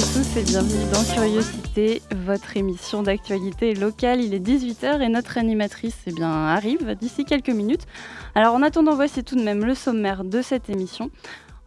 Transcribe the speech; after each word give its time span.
tous 0.00 0.38
et 0.38 0.42
bienvenue 0.42 0.90
dans 0.94 1.04
Curiosité, 1.14 2.00
votre 2.24 2.56
émission 2.56 3.02
d'actualité 3.02 3.74
locale. 3.74 4.22
Il 4.22 4.32
est 4.32 4.40
18h 4.40 5.02
et 5.02 5.08
notre 5.10 5.36
animatrice 5.36 5.98
eh 6.06 6.12
bien, 6.12 6.30
arrive 6.30 6.94
d'ici 6.94 7.26
quelques 7.26 7.50
minutes. 7.50 7.86
Alors 8.34 8.54
en 8.54 8.62
attendant, 8.62 8.94
voici 8.94 9.22
tout 9.22 9.36
de 9.36 9.42
même 9.42 9.62
le 9.62 9.74
sommaire 9.74 10.24
de 10.24 10.40
cette 10.40 10.70
émission. 10.70 11.10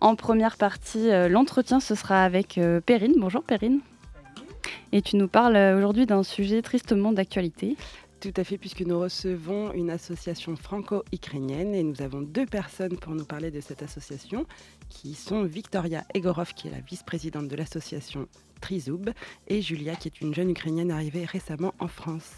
En 0.01 0.15
première 0.15 0.57
partie, 0.57 1.11
euh, 1.11 1.29
l'entretien, 1.29 1.79
ce 1.79 1.93
sera 1.93 2.23
avec 2.23 2.57
euh, 2.57 2.81
Perrine. 2.81 3.13
Bonjour 3.17 3.43
Perrine. 3.43 3.81
Et 4.91 5.03
tu 5.03 5.15
nous 5.15 5.27
parles 5.27 5.55
euh, 5.55 5.77
aujourd'hui 5.77 6.07
d'un 6.07 6.23
sujet 6.23 6.63
tristement 6.63 7.11
d'actualité. 7.11 7.77
Tout 8.23 8.31
à 8.37 8.45
fait, 8.45 8.57
puisque 8.57 8.79
nous 8.79 8.97
recevons 8.97 9.73
une 9.73 9.89
association 9.89 10.55
franco-ukrainienne 10.55 11.75
et 11.75 11.83
nous 11.83 12.01
avons 12.01 12.21
deux 12.21 12.45
personnes 12.45 12.95
pour 12.95 13.13
nous 13.15 13.25
parler 13.25 13.51
de 13.51 13.59
cette 13.59 13.83
association, 13.83 14.45
qui 14.87 15.13
sont 15.13 15.43
Victoria 15.43 16.05
Egorov, 16.13 16.53
qui 16.53 16.69
est 16.69 16.71
la 16.71 16.79
vice-présidente 16.79 17.49
de 17.49 17.55
l'association 17.57 18.29
Trizoub, 18.61 19.09
et 19.49 19.61
Julia, 19.61 19.97
qui 19.97 20.07
est 20.07 20.21
une 20.21 20.33
jeune 20.33 20.51
Ukrainienne 20.51 20.89
arrivée 20.89 21.25
récemment 21.25 21.73
en 21.79 21.89
France. 21.89 22.31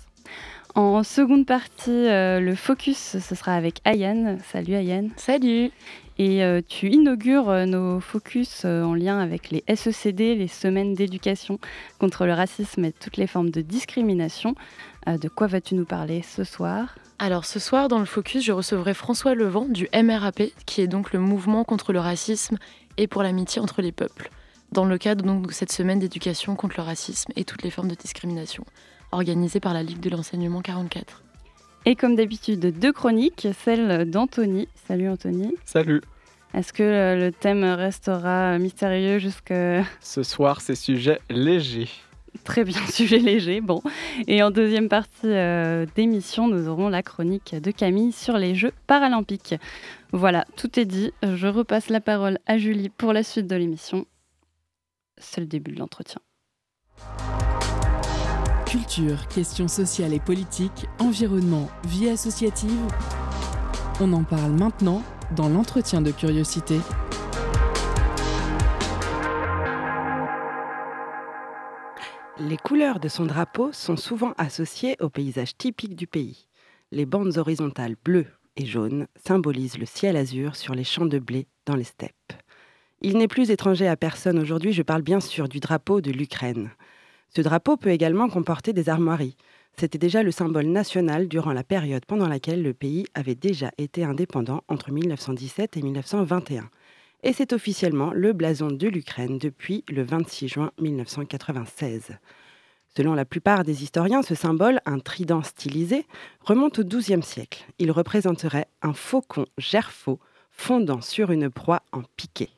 En 0.73 1.03
seconde 1.03 1.45
partie, 1.45 1.89
euh, 1.89 2.39
le 2.41 2.55
focus, 2.55 3.17
ce 3.19 3.35
sera 3.35 3.53
avec 3.53 3.79
Ayane. 3.85 4.39
Salut 4.51 4.73
Ayane. 4.73 5.11
Salut. 5.15 5.71
Et 6.17 6.43
euh, 6.43 6.61
tu 6.67 6.89
inaugures 6.89 7.49
euh, 7.49 7.65
nos 7.65 7.99
focus 7.99 8.65
en 8.65 8.93
lien 8.93 9.19
avec 9.19 9.51
les 9.51 9.63
SECD, 9.73 10.35
les 10.35 10.47
semaines 10.47 10.93
d'éducation 10.93 11.59
contre 11.97 12.25
le 12.25 12.33
racisme 12.33 12.83
et 12.85 12.91
toutes 12.91 13.17
les 13.17 13.27
formes 13.27 13.51
de 13.51 13.61
discrimination. 13.61 14.55
Euh, 15.07 15.17
de 15.17 15.27
quoi 15.27 15.47
vas-tu 15.47 15.75
nous 15.75 15.85
parler 15.85 16.21
ce 16.23 16.43
soir 16.43 16.95
Alors 17.19 17.45
ce 17.45 17.59
soir, 17.59 17.87
dans 17.87 17.99
le 17.99 18.05
Focus, 18.05 18.43
je 18.43 18.51
recevrai 18.51 18.93
François 18.93 19.35
Levent 19.35 19.65
du 19.65 19.87
MRAP, 19.93 20.43
qui 20.65 20.81
est 20.81 20.87
donc 20.87 21.13
le 21.13 21.19
mouvement 21.19 21.63
contre 21.63 21.93
le 21.93 21.99
racisme 21.99 22.57
et 22.97 23.07
pour 23.07 23.21
l'amitié 23.23 23.61
entre 23.61 23.81
les 23.81 23.91
peuples, 23.91 24.29
dans 24.71 24.85
le 24.85 24.97
cadre 24.97 25.23
donc, 25.23 25.47
de 25.47 25.51
cette 25.51 25.71
semaine 25.71 25.99
d'éducation 25.99 26.55
contre 26.55 26.75
le 26.77 26.83
racisme 26.83 27.31
et 27.35 27.43
toutes 27.43 27.63
les 27.63 27.69
formes 27.69 27.87
de 27.87 27.95
discrimination, 27.95 28.65
organisée 29.11 29.59
par 29.59 29.73
la 29.73 29.83
Ligue 29.83 29.99
de 29.99 30.09
l'enseignement 30.09 30.61
44. 30.61 31.21
Et 31.85 31.95
comme 31.95 32.15
d'habitude, 32.15 32.59
deux 32.79 32.91
chroniques, 32.91 33.47
celle 33.63 34.09
d'Anthony. 34.09 34.67
Salut 34.87 35.07
Anthony. 35.07 35.53
Salut. 35.65 36.01
Est-ce 36.55 36.73
que 36.73 36.81
euh, 36.81 37.15
le 37.15 37.31
thème 37.31 37.63
restera 37.63 38.57
mystérieux 38.57 39.19
jusque... 39.19 39.53
Ce 39.99 40.23
soir, 40.23 40.61
c'est 40.61 40.73
sujet 40.73 41.19
léger. 41.29 41.89
Très 42.45 42.63
bien, 42.63 42.79
sujet 42.91 43.17
léger. 43.19 43.59
Bon. 43.59 43.81
Et 44.27 44.41
en 44.41 44.51
deuxième 44.51 44.87
partie 44.87 45.25
euh, 45.25 45.85
d'émission, 45.95 46.47
nous 46.47 46.69
aurons 46.69 46.87
la 46.87 47.03
chronique 47.03 47.55
de 47.55 47.71
Camille 47.71 48.13
sur 48.13 48.37
les 48.37 48.55
Jeux 48.55 48.71
paralympiques. 48.87 49.55
Voilà, 50.13 50.45
tout 50.55 50.79
est 50.79 50.85
dit. 50.85 51.11
Je 51.23 51.47
repasse 51.47 51.89
la 51.89 51.99
parole 51.99 52.37
à 52.45 52.57
Julie 52.57 52.89
pour 52.89 53.11
la 53.11 53.23
suite 53.23 53.47
de 53.47 53.55
l'émission. 53.55 54.05
C'est 55.17 55.41
le 55.41 55.47
début 55.47 55.71
de 55.71 55.79
l'entretien. 55.79 56.21
Culture, 58.65 59.27
questions 59.27 59.67
sociales 59.67 60.13
et 60.13 60.19
politiques, 60.19 60.87
environnement, 60.99 61.69
vie 61.87 62.09
associative. 62.09 62.79
On 63.99 64.11
en 64.13 64.23
parle 64.23 64.51
maintenant 64.51 65.01
dans 65.35 65.49
l'entretien 65.49 66.01
de 66.01 66.11
curiosité. 66.11 66.79
Les 72.47 72.57
couleurs 72.57 72.99
de 72.99 73.07
son 73.07 73.25
drapeau 73.25 73.71
sont 73.71 73.97
souvent 73.97 74.33
associées 74.37 74.95
au 74.99 75.09
paysage 75.09 75.57
typique 75.57 75.95
du 75.95 76.05
pays. 76.05 76.47
Les 76.91 77.07
bandes 77.07 77.39
horizontales 77.39 77.95
bleues 78.05 78.27
et 78.55 78.67
jaunes 78.67 79.07
symbolisent 79.25 79.79
le 79.79 79.87
ciel 79.87 80.15
azur 80.15 80.55
sur 80.55 80.75
les 80.75 80.83
champs 80.83 81.07
de 81.07 81.17
blé 81.17 81.47
dans 81.65 81.75
les 81.75 81.83
steppes. 81.83 82.33
Il 83.01 83.17
n'est 83.17 83.27
plus 83.27 83.49
étranger 83.49 83.87
à 83.87 83.97
personne 83.97 84.37
aujourd'hui, 84.37 84.73
je 84.73 84.83
parle 84.83 85.01
bien 85.01 85.21
sûr 85.21 85.49
du 85.49 85.59
drapeau 85.59 86.01
de 86.01 86.11
l'Ukraine. 86.11 86.69
Ce 87.35 87.41
drapeau 87.41 87.77
peut 87.77 87.89
également 87.89 88.29
comporter 88.29 88.73
des 88.73 88.89
armoiries. 88.89 89.37
C'était 89.75 89.97
déjà 89.97 90.21
le 90.21 90.29
symbole 90.29 90.67
national 90.67 91.27
durant 91.27 91.51
la 91.51 91.63
période 91.63 92.05
pendant 92.05 92.27
laquelle 92.27 92.61
le 92.61 92.75
pays 92.75 93.07
avait 93.15 93.33
déjà 93.33 93.71
été 93.79 94.03
indépendant 94.03 94.61
entre 94.67 94.91
1917 94.91 95.77
et 95.77 95.81
1921 95.81 96.69
et 97.25 97.33
c'est 97.33 97.53
officiellement 97.53 98.11
le 98.13 98.33
blason 98.33 98.67
de 98.67 98.87
l'Ukraine 98.87 99.39
depuis 99.39 99.83
le 99.89 100.03
26 100.03 100.47
juin 100.47 100.71
1996. 100.79 102.11
Selon 102.97 103.13
la 103.13 103.25
plupart 103.25 103.65
des 103.65 103.83
historiens, 103.83 104.21
ce 104.21 104.35
symbole, 104.35 104.79
un 104.85 104.99
trident 104.99 105.43
stylisé, 105.43 106.05
remonte 106.39 106.79
au 106.79 106.83
XIIe 106.85 107.21
siècle. 107.21 107.65
Il 107.77 107.91
représenterait 107.91 108.67
un 108.81 108.93
faucon 108.93 109.45
gerfaut 109.57 110.19
fondant 110.49 111.01
sur 111.01 111.31
une 111.31 111.49
proie 111.49 111.81
en 111.91 112.03
piqué. 112.15 112.49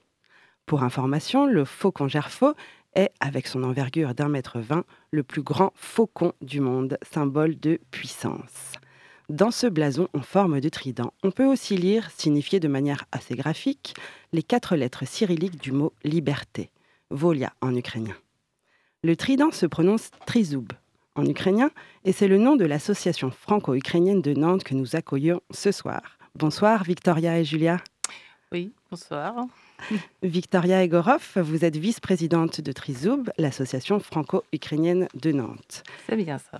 Pour 0.67 0.83
information, 0.83 1.47
le 1.47 1.65
faucon 1.65 2.07
gerfaut 2.07 2.53
est, 2.93 3.11
avec 3.19 3.47
son 3.47 3.63
envergure 3.63 4.13
d'un 4.13 4.29
mètre 4.29 4.59
vingt, 4.59 4.85
le 5.09 5.23
plus 5.23 5.41
grand 5.41 5.71
faucon 5.75 6.33
du 6.41 6.59
monde, 6.59 6.99
symbole 7.01 7.59
de 7.59 7.79
puissance. 7.89 8.73
Dans 9.29 9.51
ce 9.51 9.65
blason 9.65 10.07
en 10.13 10.21
forme 10.21 10.61
de 10.61 10.69
trident, 10.69 11.13
on 11.23 11.31
peut 11.31 11.45
aussi 11.45 11.77
lire, 11.77 12.11
signifié 12.11 12.59
de 12.59 12.67
manière 12.67 13.05
assez 13.11 13.35
graphique, 13.35 13.95
les 14.33 14.43
quatre 14.43 14.75
lettres 14.75 15.07
cyrilliques 15.07 15.59
du 15.59 15.71
mot 15.71 15.93
liberté, 16.03 16.69
volia 17.09 17.53
en 17.61 17.75
ukrainien. 17.75 18.15
Le 19.03 19.15
trident 19.15 19.51
se 19.51 19.67
prononce 19.67 20.09
trizoub 20.25 20.67
en 21.15 21.25
ukrainien 21.25 21.69
et 22.03 22.11
c'est 22.11 22.27
le 22.27 22.39
nom 22.39 22.55
de 22.55 22.65
l'association 22.65 23.29
franco-ukrainienne 23.29 24.21
de 24.21 24.33
Nantes 24.33 24.63
que 24.63 24.73
nous 24.73 24.95
accueillons 24.95 25.41
ce 25.51 25.71
soir. 25.71 26.17
Bonsoir 26.35 26.83
Victoria 26.83 27.39
et 27.39 27.45
Julia. 27.45 27.77
Oui, 28.51 28.71
bonsoir. 28.89 29.35
Victoria 30.23 30.83
Egorov, 30.83 31.37
vous 31.37 31.63
êtes 31.63 31.77
vice-présidente 31.77 32.61
de 32.61 32.71
Trizoub, 32.71 33.29
l'association 33.37 33.99
franco-ukrainienne 33.99 35.07
de 35.13 35.31
Nantes. 35.31 35.83
C'est 36.07 36.15
bien 36.15 36.39
ça. 36.39 36.59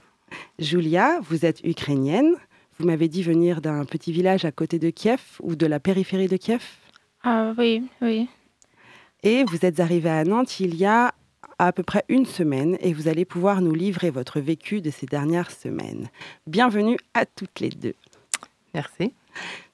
Julia, 0.60 1.20
vous 1.22 1.46
êtes 1.46 1.62
ukrainienne. 1.64 2.36
Vous 2.78 2.86
m'avez 2.86 3.08
dit 3.08 3.24
venir 3.24 3.62
d'un 3.62 3.86
petit 3.86 4.12
village 4.12 4.46
à 4.46 4.52
côté 4.52 4.78
de 4.78 4.92
Kiev 4.92 5.22
ou 5.42 5.56
de 5.56 5.66
la 5.66 5.80
périphérie 5.80 6.28
de 6.28 6.38
Kiev? 6.38 6.64
Ah 7.24 7.54
oui, 7.58 7.84
oui. 8.02 8.28
Et 9.24 9.44
vous 9.46 9.66
êtes 9.66 9.80
arrivée 9.80 10.12
à 10.12 10.24
Nantes 10.24 10.60
il 10.60 10.76
y 10.76 10.86
a 10.86 11.14
à 11.60 11.72
peu 11.72 11.84
près 11.84 12.04
une 12.10 12.26
semaine 12.26 12.78
et 12.82 12.94
vous 12.94 13.08
allez 13.08 13.26
pouvoir 13.26 13.62
nous 13.62 13.74
livrer 13.74 14.10
votre 14.10 14.40
vécu 14.40 14.82
de 14.82 14.90
ces 14.90 15.06
dernières 15.06 15.52
semaines. 15.52 16.10
Bienvenue 16.46 16.98
à 17.14 17.26
toutes 17.26 17.60
les 17.60 17.70
deux. 17.70 17.96
Merci. 18.74 19.14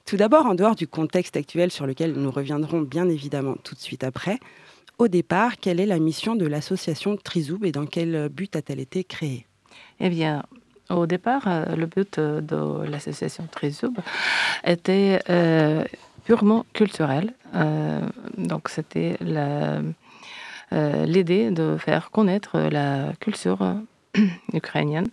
Tout 0.06 0.16
d'abord, 0.16 0.46
en 0.46 0.54
dehors 0.54 0.74
du 0.74 0.86
contexte 0.86 1.36
actuel 1.36 1.70
sur 1.70 1.86
lequel 1.86 2.12
nous 2.12 2.30
reviendrons 2.30 2.82
bien 2.82 3.08
évidemment 3.08 3.56
tout 3.62 3.74
de 3.74 3.80
suite 3.80 4.04
après, 4.04 4.38
au 4.98 5.08
départ, 5.08 5.56
quelle 5.58 5.80
est 5.80 5.86
la 5.86 5.98
mission 5.98 6.36
de 6.36 6.46
l'association 6.46 7.16
Trizoub 7.16 7.64
et 7.64 7.72
dans 7.72 7.86
quel 7.86 8.28
but 8.28 8.54
a-t-elle 8.54 8.80
été 8.80 9.02
créée? 9.02 9.46
Eh 9.98 10.08
bien, 10.08 10.44
au 10.90 11.06
départ, 11.06 11.42
euh, 11.46 11.76
le 11.76 11.86
but 11.86 12.18
euh, 12.18 12.40
de 12.40 12.88
l'association 12.88 13.48
Trizoub 13.50 13.94
était 14.64 15.20
euh, 15.30 15.84
purement 16.24 16.64
culturel. 16.72 17.32
donc, 18.38 18.68
c'était 18.68 19.16
l'idée 21.06 21.50
de 21.50 21.76
faire 21.78 22.10
connaître 22.10 22.58
la 22.58 23.12
culture 23.20 23.76
ukrainienne 24.52 25.08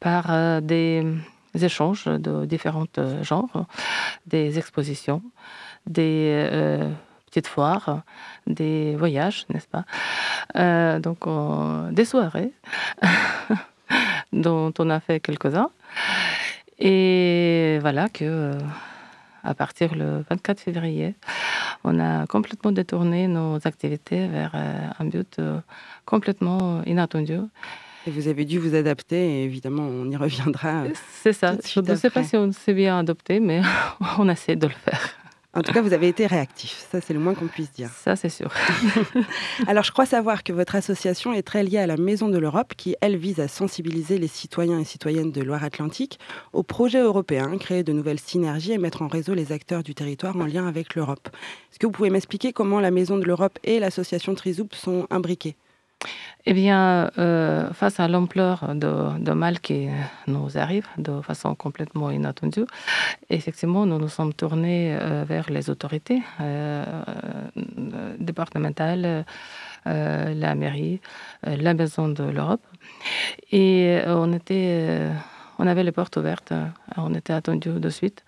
par 0.00 0.62
des 0.62 1.04
échanges 1.60 2.06
de 2.06 2.46
différents 2.46 2.86
genres, 3.22 3.66
des 4.26 4.58
expositions, 4.58 5.22
des 5.86 6.48
petites 7.26 7.46
foires, 7.46 8.02
des 8.46 8.96
voyages, 8.96 9.46
n'est-ce 9.50 9.68
pas? 9.68 9.84
Donc, 11.00 11.28
des 11.92 12.04
soirées. 12.04 12.52
dont 14.34 14.72
on 14.78 14.90
a 14.90 15.00
fait 15.00 15.20
quelques-uns. 15.20 15.70
Et 16.78 17.78
voilà 17.80 18.08
que 18.08 18.24
euh, 18.24 18.52
à 19.44 19.54
partir 19.54 19.94
le 19.94 20.24
24 20.30 20.60
février, 20.60 21.14
on 21.84 22.00
a 22.00 22.26
complètement 22.26 22.72
détourné 22.72 23.28
nos 23.28 23.56
activités 23.66 24.26
vers 24.26 24.52
euh, 24.54 24.88
un 24.98 25.04
but 25.04 25.38
euh, 25.38 25.60
complètement 26.06 26.82
inattendu. 26.84 27.38
Et 28.06 28.10
vous 28.10 28.28
avez 28.28 28.44
dû 28.44 28.58
vous 28.58 28.74
adapter, 28.74 29.16
et 29.16 29.44
évidemment, 29.44 29.84
on 29.84 30.10
y 30.10 30.16
reviendra. 30.16 30.84
C'est 31.22 31.32
ça. 31.32 31.56
Je 31.64 31.80
ne 31.80 31.94
sais 31.94 32.10
pas 32.10 32.22
si 32.22 32.36
on 32.36 32.52
s'est 32.52 32.74
bien 32.74 32.98
adopté, 32.98 33.40
mais 33.40 33.62
on 34.18 34.28
essaie 34.28 34.56
de 34.56 34.66
le 34.66 34.72
faire. 34.72 35.10
En 35.56 35.62
tout 35.62 35.72
cas, 35.72 35.82
vous 35.82 35.92
avez 35.92 36.08
été 36.08 36.26
réactif. 36.26 36.86
Ça, 36.90 37.00
c'est 37.00 37.14
le 37.14 37.20
moins 37.20 37.34
qu'on 37.34 37.46
puisse 37.46 37.70
dire. 37.70 37.88
Ça, 37.90 38.16
c'est 38.16 38.28
sûr. 38.28 38.52
Alors, 39.68 39.84
je 39.84 39.92
crois 39.92 40.04
savoir 40.04 40.42
que 40.42 40.52
votre 40.52 40.74
association 40.74 41.32
est 41.32 41.42
très 41.42 41.62
liée 41.62 41.78
à 41.78 41.86
la 41.86 41.96
Maison 41.96 42.28
de 42.28 42.38
l'Europe, 42.38 42.74
qui, 42.76 42.96
elle, 43.00 43.16
vise 43.16 43.38
à 43.38 43.46
sensibiliser 43.46 44.18
les 44.18 44.26
citoyens 44.26 44.80
et 44.80 44.84
citoyennes 44.84 45.30
de 45.30 45.42
Loire-Atlantique 45.42 46.18
au 46.52 46.64
projet 46.64 47.00
européen, 47.00 47.56
créer 47.58 47.84
de 47.84 47.92
nouvelles 47.92 48.18
synergies 48.18 48.72
et 48.72 48.78
mettre 48.78 49.02
en 49.02 49.08
réseau 49.08 49.34
les 49.34 49.52
acteurs 49.52 49.84
du 49.84 49.94
territoire 49.94 50.36
en 50.36 50.46
lien 50.46 50.66
avec 50.66 50.96
l'Europe. 50.96 51.28
Est-ce 51.70 51.78
que 51.78 51.86
vous 51.86 51.92
pouvez 51.92 52.10
m'expliquer 52.10 52.52
comment 52.52 52.80
la 52.80 52.90
Maison 52.90 53.16
de 53.16 53.24
l'Europe 53.24 53.58
et 53.62 53.78
l'association 53.78 54.34
Trizoub 54.34 54.68
sont 54.72 55.06
imbriquées 55.10 55.56
Eh 56.46 56.52
bien, 56.52 57.10
euh, 57.16 57.72
face 57.72 58.00
à 58.00 58.08
l'ampleur 58.08 58.74
de, 58.74 59.32
mal 59.32 59.60
qui 59.60 59.88
nous 60.26 60.58
arrive 60.58 60.86
de 60.98 61.22
façon 61.22 61.54
complètement 61.54 62.10
inattendue, 62.10 62.66
effectivement, 63.30 63.86
nous 63.86 63.98
nous 63.98 64.08
sommes 64.08 64.34
tournés 64.34 64.94
euh, 64.94 65.24
vers 65.26 65.48
les 65.48 65.70
autorités 65.70 66.22
euh, 66.42 66.84
départementales, 68.18 69.24
la 69.86 70.54
mairie, 70.54 71.00
la 71.42 71.74
Maison 71.74 72.08
de 72.08 72.24
l'Europe. 72.24 72.64
Et 73.50 74.00
on 74.06 74.32
avait 75.66 75.84
les 75.84 75.92
portes 75.92 76.16
ouvertes, 76.16 76.52
on 76.96 77.14
était 77.14 77.34
attendu 77.34 77.68
de 77.68 77.88
suite. 77.90 78.24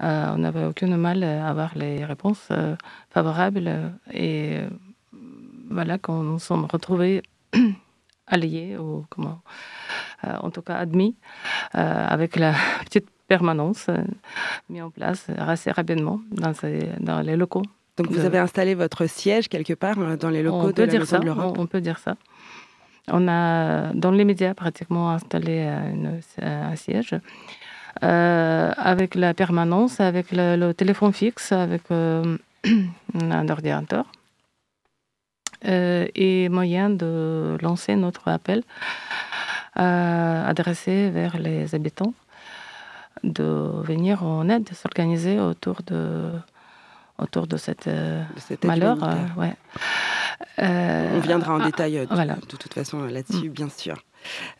on 0.00 0.38
n'avait 0.38 0.64
aucun 0.64 0.88
mal 0.96 1.22
à 1.22 1.48
avoir 1.48 1.76
les 1.76 2.04
réponses 2.04 2.48
favorables 3.10 3.92
et 4.12 4.60
voilà 5.70 5.98
qu'on 5.98 6.22
nous 6.22 6.38
sommes 6.38 6.66
retrouvés 6.66 7.22
alliés, 8.26 8.76
ou 8.76 9.04
comment, 9.08 9.40
euh, 10.24 10.36
en 10.40 10.50
tout 10.50 10.62
cas 10.62 10.76
admis, 10.76 11.16
euh, 11.74 12.06
avec 12.08 12.36
la 12.36 12.54
petite 12.84 13.08
permanence 13.28 13.86
euh, 13.88 14.02
mise 14.68 14.82
en 14.82 14.90
place 14.90 15.26
assez 15.38 15.70
rapidement 15.70 16.20
dans, 16.30 16.54
ces, 16.54 16.88
dans 17.00 17.20
les 17.20 17.36
locaux. 17.36 17.62
Donc 17.96 18.08
vous 18.10 18.24
avez 18.24 18.38
installé 18.38 18.74
votre 18.74 19.06
siège 19.06 19.48
quelque 19.48 19.72
part 19.72 19.96
dans 19.96 20.28
les 20.28 20.42
locaux 20.42 20.58
on 20.58 20.66
de 20.66 20.72
peut 20.72 20.82
la 20.82 20.88
dire 20.88 21.06
ça, 21.06 21.18
de 21.18 21.24
l'Europe 21.24 21.56
on, 21.58 21.66
peut 21.66 21.80
dire 21.80 21.98
ça. 21.98 22.16
On 23.08 23.26
a, 23.26 23.94
dans 23.94 24.10
les 24.10 24.24
médias, 24.26 24.52
pratiquement 24.52 25.10
installé 25.10 25.60
une, 25.62 26.20
un 26.42 26.76
siège. 26.76 27.14
Euh, 28.02 28.72
avec 28.76 29.14
la 29.14 29.32
permanence, 29.32 30.00
avec 30.00 30.30
le, 30.30 30.56
le 30.56 30.74
téléphone 30.74 31.12
fixe, 31.12 31.52
avec 31.52 31.82
euh, 31.90 32.36
un 33.14 33.48
ordinateur 33.48 34.04
et 35.62 36.48
moyen 36.48 36.90
de 36.90 37.56
lancer 37.60 37.96
notre 37.96 38.28
appel 38.28 38.62
euh, 39.78 40.48
adressé 40.48 41.10
vers 41.10 41.38
les 41.38 41.74
habitants 41.74 42.14
de 43.24 43.82
venir 43.82 44.22
en 44.24 44.48
aide, 44.48 44.66
s'organiser 44.72 45.38
autour 45.38 45.82
de, 45.86 46.30
autour 47.18 47.46
de 47.46 47.58
cette, 47.58 47.86
euh, 47.86 48.22
malheur. 48.64 48.96
ouais. 49.36 49.54
On 50.58 51.20
viendra 51.20 51.56
en 51.56 51.60
ah, 51.60 51.66
détail 51.66 52.06
de, 52.06 52.14
voilà. 52.14 52.36
de 52.36 52.56
toute 52.56 52.72
façon 52.72 53.02
là-dessus, 53.02 53.50
mm. 53.50 53.52
bien 53.52 53.68
sûr. 53.68 53.96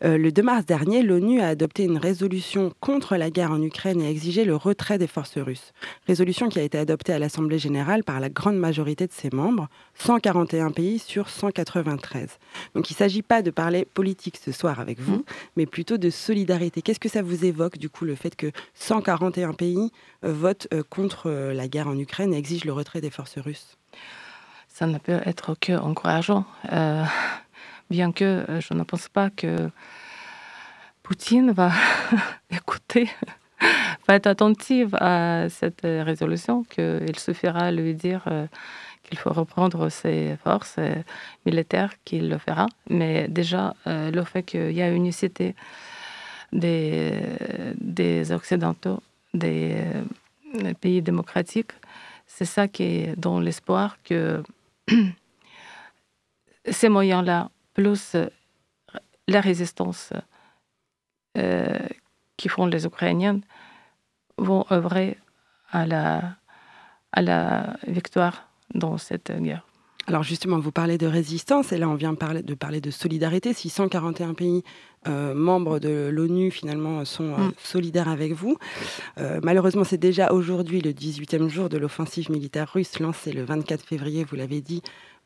Euh, 0.03 0.17
le 0.17 0.31
2 0.31 0.41
mars 0.41 0.65
dernier, 0.65 1.03
l'ONU 1.03 1.41
a 1.41 1.47
adopté 1.47 1.83
une 1.83 1.97
résolution 1.97 2.71
contre 2.79 3.15
la 3.15 3.29
guerre 3.29 3.51
en 3.51 3.61
Ukraine 3.61 4.01
et 4.01 4.07
a 4.07 4.09
exigé 4.09 4.45
le 4.45 4.55
retrait 4.55 4.97
des 4.97 5.07
forces 5.07 5.37
russes. 5.37 5.73
Résolution 6.07 6.49
qui 6.49 6.59
a 6.59 6.63
été 6.63 6.77
adoptée 6.77 7.13
à 7.13 7.19
l'Assemblée 7.19 7.59
générale 7.59 8.03
par 8.03 8.19
la 8.19 8.29
grande 8.29 8.57
majorité 8.57 9.07
de 9.07 9.11
ses 9.11 9.29
membres, 9.31 9.67
141 9.95 10.71
pays 10.71 10.99
sur 10.99 11.29
193. 11.29 12.39
Donc 12.75 12.89
il 12.89 12.93
ne 12.93 12.97
s'agit 12.97 13.21
pas 13.21 13.41
de 13.41 13.51
parler 13.51 13.85
politique 13.85 14.37
ce 14.43 14.51
soir 14.51 14.79
avec 14.79 14.99
vous, 14.99 15.23
mais 15.55 15.65
plutôt 15.65 15.97
de 15.97 16.09
solidarité. 16.09 16.81
Qu'est-ce 16.81 16.99
que 16.99 17.09
ça 17.09 17.21
vous 17.21 17.45
évoque 17.45 17.77
du 17.77 17.89
coup 17.89 18.05
le 18.05 18.15
fait 18.15 18.35
que 18.35 18.51
141 18.75 19.53
pays 19.53 19.91
euh, 20.23 20.33
votent 20.33 20.67
euh, 20.73 20.83
contre 20.89 21.29
la 21.29 21.67
guerre 21.67 21.87
en 21.87 21.97
Ukraine 21.97 22.33
et 22.33 22.37
exigent 22.37 22.65
le 22.65 22.73
retrait 22.73 23.01
des 23.01 23.09
forces 23.09 23.37
russes? 23.37 23.77
Ça 24.67 24.85
ne 24.85 24.99
peut 24.99 25.19
être 25.25 25.55
que 25.59 25.73
encourageant. 25.73 26.45
Bien 27.89 28.11
que 28.11 28.45
je 28.59 28.73
ne 28.73 28.83
pense 28.83 29.07
pas 29.09 29.29
que 29.29 29.69
Poutine 31.03 31.51
va 31.51 31.71
écouter, 32.49 33.09
va 34.07 34.15
être 34.15 34.27
attentive 34.27 34.95
à 34.99 35.49
cette 35.49 35.81
résolution, 35.83 36.63
qu'il 36.63 37.17
suffira 37.17 37.71
lui 37.71 37.93
dire 37.93 38.25
qu'il 39.03 39.17
faut 39.17 39.31
reprendre 39.31 39.89
ses 39.89 40.35
forces 40.43 40.79
militaires, 41.45 41.93
qu'il 42.03 42.29
le 42.29 42.37
fera. 42.37 42.67
Mais 42.89 43.27
déjà, 43.29 43.73
le 43.85 44.21
fait 44.23 44.43
qu'il 44.43 44.73
y 44.73 44.81
a 44.81 44.89
une 44.89 44.97
unicité 44.97 45.55
des, 46.51 47.13
des 47.79 48.31
Occidentaux, 48.31 49.01
des, 49.33 49.77
des 50.53 50.73
pays 50.73 51.01
démocratiques, 51.01 51.71
c'est 52.25 52.45
ça 52.45 52.67
qui 52.67 52.83
est 52.83 53.15
dans 53.17 53.39
l'espoir 53.39 53.97
que 54.03 54.43
ces 56.69 56.89
moyens-là 56.89 57.49
plus 57.77 58.17
la 59.27 59.39
résistance 59.39 60.11
euh, 61.37 61.79
qui 62.35 62.49
font 62.49 62.65
les 62.65 62.85
Ukrainiens 62.85 63.39
vont 64.37 64.65
œuvrer 64.71 65.17
à 65.71 65.85
la, 65.85 66.35
à 67.11 67.21
la 67.21 67.77
victoire 67.87 68.49
dans 68.73 68.97
cette 68.97 69.31
guerre. 69.31 69.65
Alors 70.07 70.23
justement, 70.23 70.59
vous 70.59 70.71
parlez 70.71 70.97
de 70.97 71.05
résistance 71.05 71.71
et 71.71 71.77
là 71.77 71.87
on 71.87 71.95
vient 71.95 72.13
de 72.13 72.53
parler 72.55 72.81
de 72.81 72.91
solidarité. 72.91 73.53
Si 73.53 73.69
141 73.69 74.33
pays 74.33 74.63
euh, 74.63 74.96
membres 75.07 75.79
de 75.79 76.09
l'ONU 76.11 76.51
finalement 76.51 77.03
sont 77.05 77.33
euh, 77.33 77.37
mm. 77.37 77.53
solidaires 77.63 78.09
avec 78.09 78.33
vous, 78.33 78.57
euh, 79.19 79.39
malheureusement 79.43 79.83
c'est 79.83 79.97
déjà 79.97 80.31
aujourd'hui 80.31 80.81
le 80.81 80.91
18e 80.91 81.47
jour 81.47 81.69
de 81.69 81.77
l'offensive 81.77 82.31
militaire 82.31 82.71
russe 82.73 82.99
lancée 82.99 83.31
le 83.31 83.43
24 83.43 83.83
février, 83.85 84.23
vous 84.23 84.35
l'avez 84.35 84.61
dit, 84.61 84.81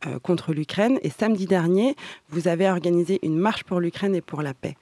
euh, 0.08 0.18
contre 0.18 0.52
l'Ukraine. 0.52 0.98
Et 1.04 1.12
samedi 1.12 1.46
dernier, 1.46 1.96
vous 2.30 2.48
avez 2.48 2.68
organisé 2.68 3.20
une 3.22 3.38
marche 3.38 3.64
pour 3.64 3.80
l'Ukraine 3.80 4.16
et 4.16 4.22
pour 4.22 4.42
la 4.42 4.56
paix. 4.56 4.76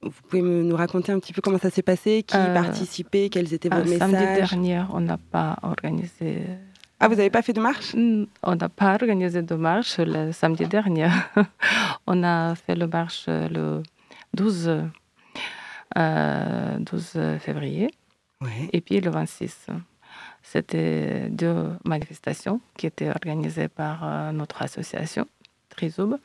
Vous 0.00 0.10
pouvez 0.30 0.40
me, 0.40 0.62
nous 0.62 0.76
raconter 0.76 1.12
un 1.12 1.18
petit 1.18 1.34
peu 1.34 1.42
comment 1.42 1.58
ça 1.58 1.68
s'est 1.68 1.82
passé, 1.82 2.22
qui 2.22 2.38
euh, 2.38 2.54
participait, 2.54 3.28
quels 3.28 3.52
étaient 3.52 3.68
vos 3.68 3.76
euh, 3.76 3.84
messages? 3.84 4.10
Samedi 4.10 4.24
dernier, 4.34 4.82
on 4.94 5.00
n'a 5.00 5.18
pas 5.18 5.58
organisé. 5.62 6.44
Ah, 7.00 7.08
vous 7.08 7.16
n'avez 7.16 7.28
pas 7.28 7.42
fait 7.42 7.52
de 7.52 7.60
marche? 7.60 7.94
On 7.94 8.56
n'a 8.56 8.68
pas 8.70 8.94
organisé 8.94 9.42
de 9.42 9.54
marche 9.54 9.98
le 9.98 10.32
samedi 10.32 10.66
dernier. 10.66 11.10
on 12.06 12.22
a 12.24 12.54
fait 12.54 12.74
le 12.74 12.86
marche 12.86 13.26
le 13.28 13.82
12, 14.34 14.88
euh, 15.96 16.78
12 16.78 17.38
février 17.38 17.90
ouais. 18.40 18.68
et 18.72 18.80
puis 18.80 19.00
le 19.00 19.10
26. 19.10 19.66
C'était 20.42 21.28
deux 21.30 21.68
manifestations 21.84 22.60
qui 22.76 22.86
étaient 22.86 23.10
organisées 23.10 23.68
par 23.68 24.00
euh, 24.04 24.32
notre 24.32 24.62
association, 24.62 25.26
Trizoub. 25.68 26.18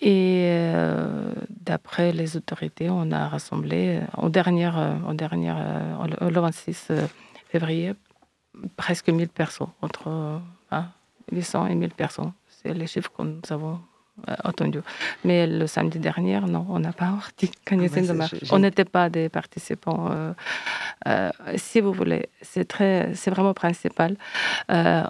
Et 0.00 0.46
euh, 0.48 1.32
d'après 1.50 2.12
les 2.12 2.36
autorités, 2.36 2.88
on 2.90 3.12
a 3.12 3.28
rassemblé 3.28 4.00
au 4.16 4.28
dernier, 4.30 4.70
au 5.08 5.12
dernier, 5.14 5.52
le 6.20 6.40
26 6.40 6.92
février 7.48 7.94
presque 8.76 9.08
1000 9.08 9.28
personnes, 9.28 9.68
entre 9.82 10.40
hein, 10.70 10.88
800 11.32 11.66
et 11.66 11.74
1000 11.74 11.90
personnes. 11.90 12.32
C'est 12.48 12.72
les 12.72 12.86
chiffres 12.86 13.12
que 13.16 13.22
nous 13.22 13.40
avons 13.50 13.80
entendu. 14.44 14.80
Mais 15.24 15.46
le 15.46 15.66
samedi 15.66 15.98
dernier, 15.98 16.40
non, 16.40 16.66
on 16.68 16.78
n'a 16.78 16.92
pas 16.92 17.12
organisé 17.66 18.02
de 18.02 18.12
marche. 18.12 18.34
On 18.50 18.58
n'était 18.58 18.84
pas 18.84 19.08
des 19.10 19.28
participants. 19.28 20.08
Euh, 20.10 20.32
euh, 21.06 21.30
si 21.56 21.80
vous 21.80 21.92
voulez, 21.92 22.28
c'est 22.40 22.66
très, 22.66 23.14
c'est 23.14 23.30
vraiment 23.30 23.54
principal. 23.54 24.16
Euh, 24.70 25.04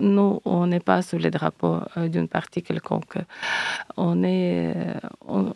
nous, 0.00 0.40
on 0.44 0.66
n'est 0.66 0.80
pas 0.80 1.02
sous 1.02 1.18
les 1.18 1.30
drapeaux 1.30 1.80
d'une 1.96 2.28
partie 2.28 2.62
quelconque. 2.62 3.16
On 3.96 4.22
est, 4.22 4.74
on, 5.26 5.54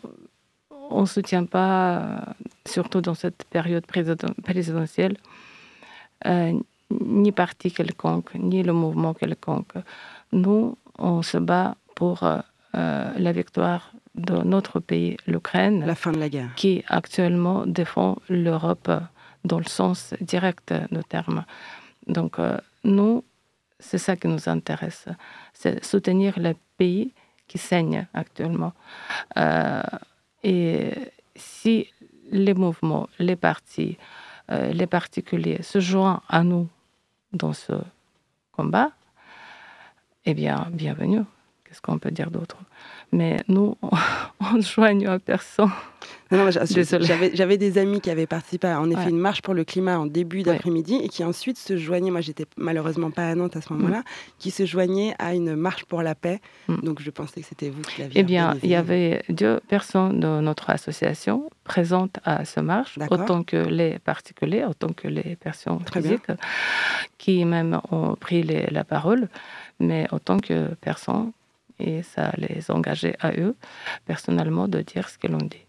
on 0.89 1.05
soutient 1.05 1.45
pas, 1.45 2.35
surtout 2.65 3.01
dans 3.01 3.15
cette 3.15 3.43
période 3.45 3.85
présidentielle, 3.85 5.17
ni 6.89 7.31
parti 7.33 7.71
quelconque, 7.71 8.33
ni 8.35 8.63
le 8.63 8.73
mouvement 8.73 9.13
quelconque. 9.13 9.73
Nous, 10.31 10.77
on 10.97 11.21
se 11.21 11.37
bat 11.37 11.75
pour 11.95 12.23
euh, 12.75 13.11
la 13.17 13.31
victoire 13.31 13.91
de 14.15 14.37
notre 14.43 14.79
pays, 14.79 15.17
l'Ukraine. 15.27 15.85
La 15.85 15.95
fin 15.95 16.11
de 16.11 16.19
la 16.19 16.29
guerre. 16.29 16.53
Qui 16.55 16.83
actuellement 16.87 17.65
défend 17.65 18.17
l'Europe 18.29 18.91
dans 19.43 19.59
le 19.59 19.65
sens 19.65 20.13
direct 20.21 20.73
du 20.91 21.03
terme. 21.03 21.45
Donc, 22.07 22.39
euh, 22.39 22.57
nous, 22.83 23.23
c'est 23.79 23.97
ça 23.97 24.15
qui 24.15 24.27
nous 24.27 24.49
intéresse. 24.49 25.07
C'est 25.53 25.83
soutenir 25.83 26.39
les 26.39 26.55
pays 26.77 27.13
qui 27.47 27.57
saignent 27.57 28.07
actuellement. 28.13 28.73
Euh, 29.37 29.81
et 30.43 30.93
si 31.35 31.87
les 32.31 32.53
mouvements, 32.53 33.07
les 33.19 33.35
partis, 33.35 33.97
euh, 34.51 34.71
les 34.71 34.87
particuliers 34.87 35.61
se 35.61 35.79
joignent 35.79 36.19
à 36.27 36.43
nous 36.43 36.67
dans 37.33 37.53
ce 37.53 37.73
combat, 38.51 38.91
eh 40.25 40.33
bien, 40.33 40.67
bienvenue. 40.71 41.23
Qu'est-ce 41.77 41.91
qu'on 41.91 41.99
peut 41.99 42.09
dire 42.09 42.31
d'autre 42.31 42.57
Mais 43.11 43.37
nous, 43.47 43.77
on 44.39 44.53
ne 44.53 44.61
joigne 44.63 45.05
à 45.05 45.19
personne. 45.19 45.69
J'avais 46.31 47.57
des 47.57 47.77
amis 47.77 48.01
qui 48.01 48.09
avaient 48.09 48.25
participé 48.25 48.67
à 48.67 48.81
en 48.81 48.89
effet 48.89 49.03
ouais. 49.03 49.09
une 49.11 49.19
marche 49.19 49.43
pour 49.43 49.53
le 49.53 49.63
climat 49.63 49.99
en 49.99 50.07
début 50.07 50.41
d'après-midi 50.41 50.97
ouais. 50.97 51.05
et 51.05 51.07
qui 51.07 51.23
ensuite 51.23 51.59
se 51.59 51.77
joignaient, 51.77 52.09
moi 52.09 52.21
j'étais 52.21 52.45
malheureusement 52.57 53.11
pas 53.11 53.29
à 53.29 53.35
Nantes 53.35 53.55
à 53.55 53.61
ce 53.61 53.71
moment-là, 53.73 53.99
mmh. 53.99 54.03
qui 54.39 54.49
se 54.49 54.65
joignaient 54.65 55.13
à 55.19 55.35
une 55.35 55.55
marche 55.55 55.85
pour 55.85 56.01
la 56.01 56.15
paix. 56.15 56.41
Mmh. 56.67 56.77
Donc 56.81 56.99
je 56.99 57.11
pensais 57.11 57.41
que 57.41 57.47
c'était 57.47 57.69
vous 57.69 57.83
qui 57.83 58.01
l'aviez 58.01 58.21
Eh 58.21 58.23
bien, 58.23 58.57
il 58.63 58.69
y 58.69 58.75
avait 58.75 59.23
deux 59.29 59.59
personnes 59.67 60.19
de 60.19 60.41
notre 60.41 60.71
association 60.71 61.51
présentes 61.63 62.17
à 62.23 62.43
ce 62.43 62.59
marche, 62.59 62.97
autant 63.11 63.43
que 63.43 63.57
les 63.57 63.99
particuliers, 63.99 64.65
autant 64.65 64.93
que 64.93 65.07
les 65.07 65.35
personnes 65.35 65.83
Très 65.83 66.01
physiques, 66.01 66.25
bien. 66.27 66.37
qui 67.19 67.45
même 67.45 67.79
ont 67.91 68.15
pris 68.15 68.41
les, 68.41 68.65
la 68.71 68.83
parole, 68.83 69.29
mais 69.79 70.07
autant 70.11 70.39
que 70.39 70.73
personne 70.81 71.31
et 71.79 72.01
ça 72.03 72.31
les 72.37 72.71
engageait 72.71 73.15
à 73.19 73.31
eux, 73.33 73.55
personnellement, 74.05 74.67
de 74.67 74.81
dire 74.81 75.09
ce 75.09 75.17
qu'ils 75.17 75.33
ont 75.33 75.37
dit. 75.37 75.67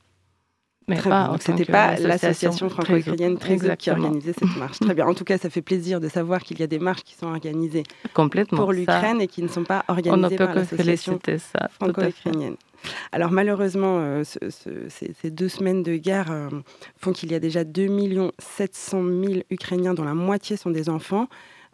Mais 0.88 0.96
Très 0.96 1.10
pas 1.10 1.36
C'était 1.38 1.66
pas 1.66 1.96
l'association 1.98 2.70
franco-ukrainienne 2.70 3.36
Trésor 3.36 3.76
qui 3.76 3.90
organisait 3.90 4.32
cette 4.32 4.56
marche. 4.56 4.78
Très 4.80 4.94
bien. 4.94 5.06
En 5.06 5.12
tout 5.12 5.24
cas, 5.24 5.36
ça 5.36 5.50
fait 5.50 5.60
plaisir 5.60 6.00
de 6.00 6.08
savoir 6.08 6.42
qu'il 6.42 6.58
y 6.58 6.62
a 6.62 6.66
des 6.66 6.78
marches 6.78 7.02
qui 7.02 7.14
sont 7.14 7.26
organisées 7.26 7.82
Complètement, 8.14 8.58
pour 8.58 8.72
l'Ukraine 8.72 9.20
et 9.20 9.26
qui 9.26 9.42
ne 9.42 9.48
sont 9.48 9.64
pas 9.64 9.84
organisées 9.88 10.36
par 10.36 10.54
l'association 10.54 11.20
franco-ukrainienne. 11.78 12.56
Alors 13.12 13.32
malheureusement, 13.32 13.98
euh, 14.00 14.22
ces, 14.24 15.30
deux 15.30 15.48
semaines 15.48 15.82
de 15.82 15.96
guerre 15.96 16.30
euh, 16.30 16.48
font 16.96 17.12
qu'il 17.12 17.32
y 17.32 17.34
a 17.34 17.40
déjà 17.40 17.64
2 17.64 18.30
700 18.38 19.02
000 19.02 19.34
Ukrainiens 19.50 19.94
dont 19.94 20.04
la 20.04 20.14
moitié 20.14 20.56
sont 20.56 20.70
des 20.70 20.88
enfants. 20.88 21.28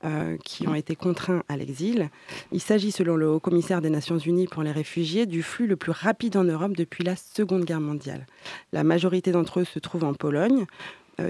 Euh, 0.04 0.37
qui 0.44 0.68
ont 0.68 0.75
été 0.75 0.96
contraints 0.96 1.42
à 1.49 1.56
l'exil. 1.56 2.11
Il 2.52 2.61
s'agit, 2.61 2.92
selon 2.92 3.16
le 3.16 3.26
haut-commissaire 3.26 3.80
des 3.80 3.88
Nations 3.88 4.18
Unies 4.18 4.46
pour 4.46 4.62
les 4.62 4.70
réfugiés, 4.70 5.25
du 5.25 5.42
flux 5.42 5.66
le 5.66 5.76
plus 5.76 5.92
rapide 5.92 6.37
en 6.37 6.44
Europe 6.44 6.76
depuis 6.76 7.04
la 7.04 7.16
Seconde 7.16 7.64
Guerre 7.64 7.80
mondiale. 7.80 8.26
La 8.75 8.84
majorité 8.84 9.32
d'entre 9.32 9.61
eux 9.61 9.64
se 9.64 9.78
trouvent 9.78 10.04
en 10.04 10.12
Pologne. 10.12 10.66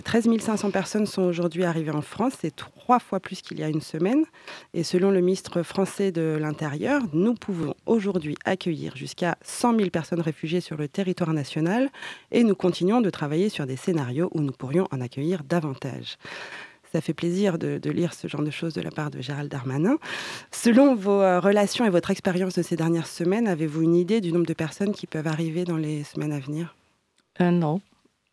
13 0.02 0.26
euh, 0.26 0.38
500 0.40 0.72
personnes 0.72 1.06
sont 1.06 1.22
aujourd'hui 1.22 1.62
arrivées 1.62 1.92
en 1.92 2.02
France, 2.02 2.32
c'est 2.40 2.56
trois 2.56 2.98
fois 2.98 3.20
plus 3.20 3.42
qu'il 3.42 3.60
y 3.60 3.62
a 3.62 3.68
une 3.68 3.82
semaine. 3.82 4.24
Et 4.72 4.82
selon 4.82 5.12
le 5.12 5.20
ministre 5.20 5.62
français 5.62 6.10
de 6.10 6.36
l'Intérieur, 6.40 7.02
nous 7.12 7.34
pouvons 7.34 7.74
aujourd'hui 7.86 8.34
accueillir 8.44 8.96
jusqu'à 8.96 9.36
100 9.42 9.76
000 9.76 9.90
personnes 9.90 10.20
réfugiées 10.20 10.60
sur 10.60 10.76
le 10.76 10.88
territoire 10.88 11.32
national 11.32 11.90
et 12.32 12.42
nous 12.42 12.56
continuons 12.56 13.02
de 13.02 13.10
travailler 13.10 13.50
sur 13.50 13.66
des 13.66 13.76
scénarios 13.76 14.30
où 14.32 14.40
nous 14.40 14.52
pourrions 14.52 14.88
en 14.90 15.00
accueillir 15.00 15.44
davantage 15.44 16.16
ça 16.94 17.00
fait 17.00 17.12
plaisir 17.12 17.58
de, 17.58 17.90
lire 17.90 18.14
ce 18.14 18.28
genre 18.28 18.44
de 18.44 18.52
choses 18.52 18.72
de 18.72 18.80
la 18.80 18.92
part 18.92 19.10
de 19.10 19.20
Gérald 19.20 19.50
Darmanin. 19.50 19.96
Selon 20.52 20.94
vos 20.94 21.20
euh, 21.20 21.40
relations 21.40 21.84
et 21.84 21.90
votre 21.90 22.12
expérience 22.12 22.54
de 22.54 22.62
ces 22.62 22.76
dernières 22.76 23.08
semaines, 23.08 23.48
avez-vous 23.48 23.82
une 23.82 23.96
idée 23.96 24.20
du 24.20 24.30
nombre 24.30 24.46
de 24.46 24.54
personnes 24.54 24.92
qui 24.92 25.08
peuvent 25.08 25.26
arriver 25.26 25.64
dans 25.64 25.76
les 25.76 26.04
semaines 26.04 26.32
à 26.32 26.38
venir? 26.38 26.76
Euh, 27.40 27.50
Non. 27.50 27.80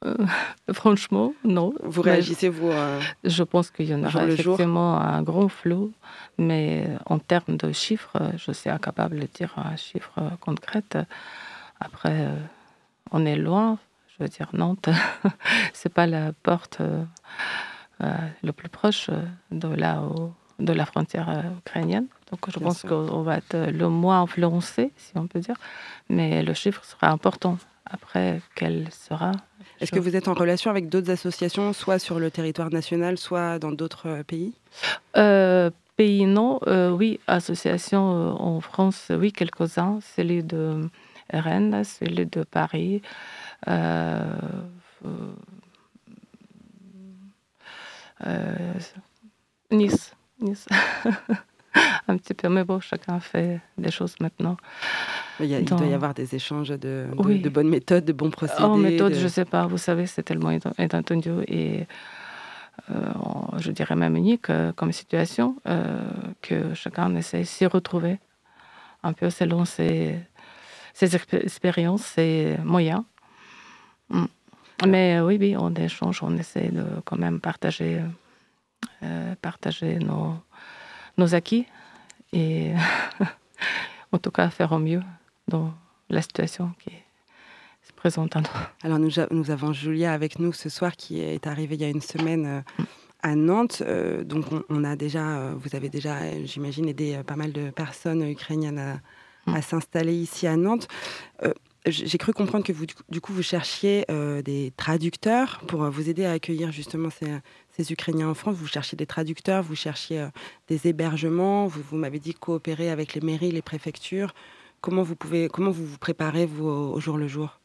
Euh, 0.05 0.15
franchement, 0.73 1.33
non. 1.43 1.73
Vous 1.83 2.03
réagissez, 2.03 2.49
vous 2.49 2.69
Je 3.23 3.41
pense 3.41 3.71
qu'il 3.71 3.87
y 3.87 3.95
en 3.95 4.03
aura 4.03 4.27
effectivement 4.27 5.01
un 5.01 5.23
grand 5.23 5.47
flot, 5.47 5.89
mais 6.37 6.87
en 7.07 7.17
termes 7.17 7.57
de 7.57 7.71
chiffres, 7.71 8.15
je 8.37 8.51
suis 8.51 8.69
incapable 8.69 9.21
de 9.21 9.27
dire 9.33 9.55
un 9.57 9.75
chiffre 9.75 10.19
concret. 10.39 10.83
Après, 11.79 12.27
on 13.09 13.25
est 13.25 13.37
loin, 13.37 13.79
je 14.07 14.23
veux 14.23 14.29
dire 14.29 14.49
Nantes, 14.53 14.89
c'est 15.73 15.91
pas 15.91 16.05
la 16.05 16.31
porte 16.43 16.79
le 18.43 18.51
plus 18.51 18.69
proche 18.69 19.09
euh, 19.09 19.21
de 19.51 19.67
la, 19.67 20.01
de 20.59 20.73
la 20.73 20.85
frontière 20.85 21.29
euh, 21.29 21.41
ukrainienne. 21.59 22.07
Donc 22.31 22.49
je 22.49 22.59
pense 22.59 22.83
qu'on 22.83 23.21
va 23.21 23.37
être 23.37 23.71
le 23.71 23.89
moins 23.89 24.21
influencé, 24.21 24.91
si 24.95 25.11
on 25.15 25.27
peut 25.27 25.39
dire, 25.39 25.55
mais 26.09 26.43
le 26.43 26.53
chiffre 26.53 26.83
sera 26.85 27.09
important. 27.09 27.57
Après, 27.85 28.41
quel 28.55 28.89
sera 28.91 29.31
Est-ce 29.81 29.91
que 29.91 29.99
vous 29.99 30.15
êtes 30.15 30.29
en 30.29 30.33
relation 30.33 30.71
avec 30.71 30.87
d'autres 30.87 31.11
associations, 31.11 31.73
soit 31.73 31.99
sur 31.99 32.19
le 32.19 32.31
territoire 32.31 32.69
national, 32.69 33.17
soit 33.17 33.59
dans 33.59 33.71
d'autres 33.71 34.23
pays? 34.25 34.53
Pays, 35.97 36.25
non. 36.25 36.59
oui, 36.67 37.19
associations 37.27 38.41
en 38.41 38.61
France, 38.61 39.11
oui, 39.13 39.33
quelques-uns. 39.33 39.99
Celui 40.15 40.41
de 40.41 40.89
Rennes, 41.33 41.83
celui 41.83 42.25
de 42.25 42.43
Paris. 42.43 43.01
Euh, 43.67 44.23
nice. 49.71 50.13
nice. 50.39 50.67
un 52.07 52.17
petit 52.17 52.33
peu, 52.33 52.49
mais 52.49 52.63
bon, 52.63 52.79
chacun 52.79 53.19
fait 53.19 53.61
des 53.77 53.91
choses 53.91 54.15
maintenant. 54.19 54.57
Il, 55.39 55.63
doit 55.65 55.85
y 55.85 55.93
avoir 55.93 56.13
des 56.13 56.35
échanges 56.35 56.69
de, 56.69 57.07
de, 57.07 57.49
bonnes 57.49 57.69
méthodes, 57.69 58.05
de 58.05 58.13
bons 58.13 58.29
procédés. 58.29 58.63
En 58.63 58.77
méthode, 58.77 59.15
je 59.15 59.23
ne 59.23 59.27
sais 59.29 59.45
pas. 59.45 59.65
Vous 59.65 59.77
savez, 59.77 60.05
c'est 60.05 60.23
tellement 60.23 60.51
inattendu 60.77 61.31
et 61.47 61.87
euh, 62.89 62.93
je 63.57 63.71
dirais 63.71 63.95
même 63.95 64.15
unique 64.15 64.49
euh, 64.49 64.71
comme 64.73 64.91
situation 64.91 65.55
que 66.41 66.73
chacun 66.73 67.15
essaie 67.15 67.39
de 67.39 67.45
s'y 67.45 67.65
retrouver 67.65 68.19
un 69.03 69.13
peu 69.13 69.29
selon 69.29 69.65
ses, 69.65 70.19
ses 70.93 71.15
expériences, 71.15 72.03
ses 72.03 72.57
moyens. 72.63 73.03
Mm. 74.09 74.25
Mais 74.87 75.19
oui, 75.19 75.37
oui, 75.39 75.55
on 75.57 75.73
échange, 75.75 76.23
on 76.23 76.35
essaie 76.37 76.69
de 76.69 76.83
quand 77.05 77.17
même 77.17 77.39
partager, 77.39 77.99
euh, 77.99 78.05
partager 79.41 79.99
nos, 79.99 80.35
nos 81.17 81.35
acquis 81.35 81.65
et 82.33 82.73
en 84.11 84.17
tout 84.17 84.31
cas 84.31 84.49
faire 84.49 84.71
au 84.71 84.79
mieux 84.79 85.01
dans 85.47 85.73
la 86.09 86.21
situation 86.21 86.71
qui 86.83 86.91
se 87.83 87.93
présente 87.93 88.35
à 88.35 88.41
nous. 88.41 88.47
Alors 88.83 88.99
nous, 88.99 89.11
nous 89.31 89.51
avons 89.51 89.73
Julia 89.73 90.13
avec 90.13 90.39
nous 90.39 90.53
ce 90.53 90.69
soir 90.69 90.95
qui 90.95 91.19
est 91.19 91.47
arrivée 91.47 91.75
il 91.75 91.81
y 91.81 91.85
a 91.85 91.89
une 91.89 92.01
semaine. 92.01 92.45
Euh, 92.45 92.83
à 93.23 93.35
Nantes, 93.35 93.83
euh, 93.85 94.23
donc 94.23 94.45
on, 94.69 94.83
a 94.83 94.95
déjà, 94.95 95.51
vous 95.51 95.75
avez 95.75 95.89
déjà, 95.89 96.43
j'imagine, 96.43 96.89
aidé 96.89 97.21
pas 97.23 97.35
mal 97.35 97.51
de 97.51 97.69
personnes 97.69 98.27
ukrainiennes 98.27 98.79
à, 98.79 98.93
à 99.45 99.59
mm. 99.59 99.61
s'installer 99.61 100.15
ici 100.15 100.47
à 100.47 100.55
Nantes 100.55 100.87
j'ai 101.87 102.17
cru 102.19 102.31
comprendre 102.31 102.63
que 102.63 102.71
vous, 102.71 102.85
du 103.09 103.21
coup, 103.21 103.33
vous 103.33 103.41
cherchiez 103.41 104.05
euh, 104.11 104.43
des 104.43 104.71
traducteurs 104.77 105.61
pour 105.67 105.83
euh, 105.83 105.89
vous 105.89 106.09
aider 106.09 106.25
à 106.25 106.31
accueillir 106.31 106.71
justement 106.71 107.09
ces, 107.09 107.91
Ukrainiens 107.91 108.29
en 108.29 108.33
France. 108.35 108.55
Vous 108.55 108.67
cherchiez 108.67 108.95
des 108.95 109.07
traducteurs, 109.07 109.63
vous 109.63 109.75
cherchiez 109.75 110.19
euh, 110.19 110.27
des 110.67 110.87
hébergements. 110.87 111.65
Vous, 111.65 111.95
m'avez 111.97 112.19
dit 112.19 112.35
coopérer 112.35 112.91
avec 112.91 113.15
les 113.15 113.21
mairies, 113.21 113.51
les 113.51 113.63
préfectures. 113.63 114.35
Comment 114.81 115.01
vous 115.01 115.15
pouvez, 115.15 115.47
comment 115.47 115.71
vous 115.71 115.85
vous 115.85 115.97
préparez 115.97 116.45
vous 116.45 116.67
au, 116.67 116.99
jour 116.99 117.17
le 117.17 117.27
jour? 117.27 117.59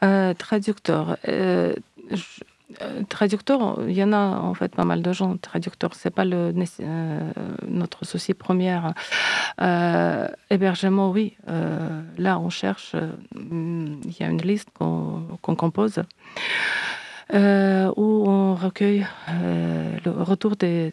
Traducteur. 0.00 1.16
Euh, 2.82 3.02
traducteur, 3.08 3.78
il 3.86 3.96
y 3.96 4.02
en 4.02 4.12
a 4.12 4.38
en 4.38 4.54
fait 4.54 4.74
pas 4.74 4.84
mal 4.84 5.02
de 5.02 5.12
gens. 5.12 5.36
Traducteur, 5.36 5.94
c'est 5.94 6.10
pas 6.10 6.24
le, 6.24 6.52
euh, 6.80 7.32
notre 7.68 8.04
souci 8.04 8.34
premier. 8.34 8.80
Euh, 9.60 10.28
hébergement, 10.50 11.10
oui. 11.10 11.36
là, 12.18 12.38
on 12.38 12.50
cherche. 12.50 12.96
Il 13.34 14.16
y 14.18 14.22
a 14.22 14.28
une 14.28 14.42
liste 14.42 14.68
qu'on 14.76 15.38
compose 15.40 16.02
où 17.32 18.28
on 18.28 18.54
recueille 18.54 19.06
le 19.32 20.10
retour 20.22 20.56
des, 20.56 20.92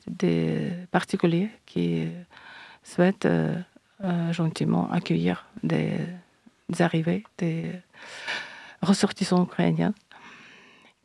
particuliers 0.92 1.50
qui 1.66 2.08
souhaitent 2.84 3.28
gentiment 4.32 4.90
accueillir 4.92 5.46
des, 5.64 5.92
des 6.70 6.82
arrivées, 6.82 7.24
des 7.38 7.72
ressortissants 8.82 9.44
ukrainiens 9.44 9.94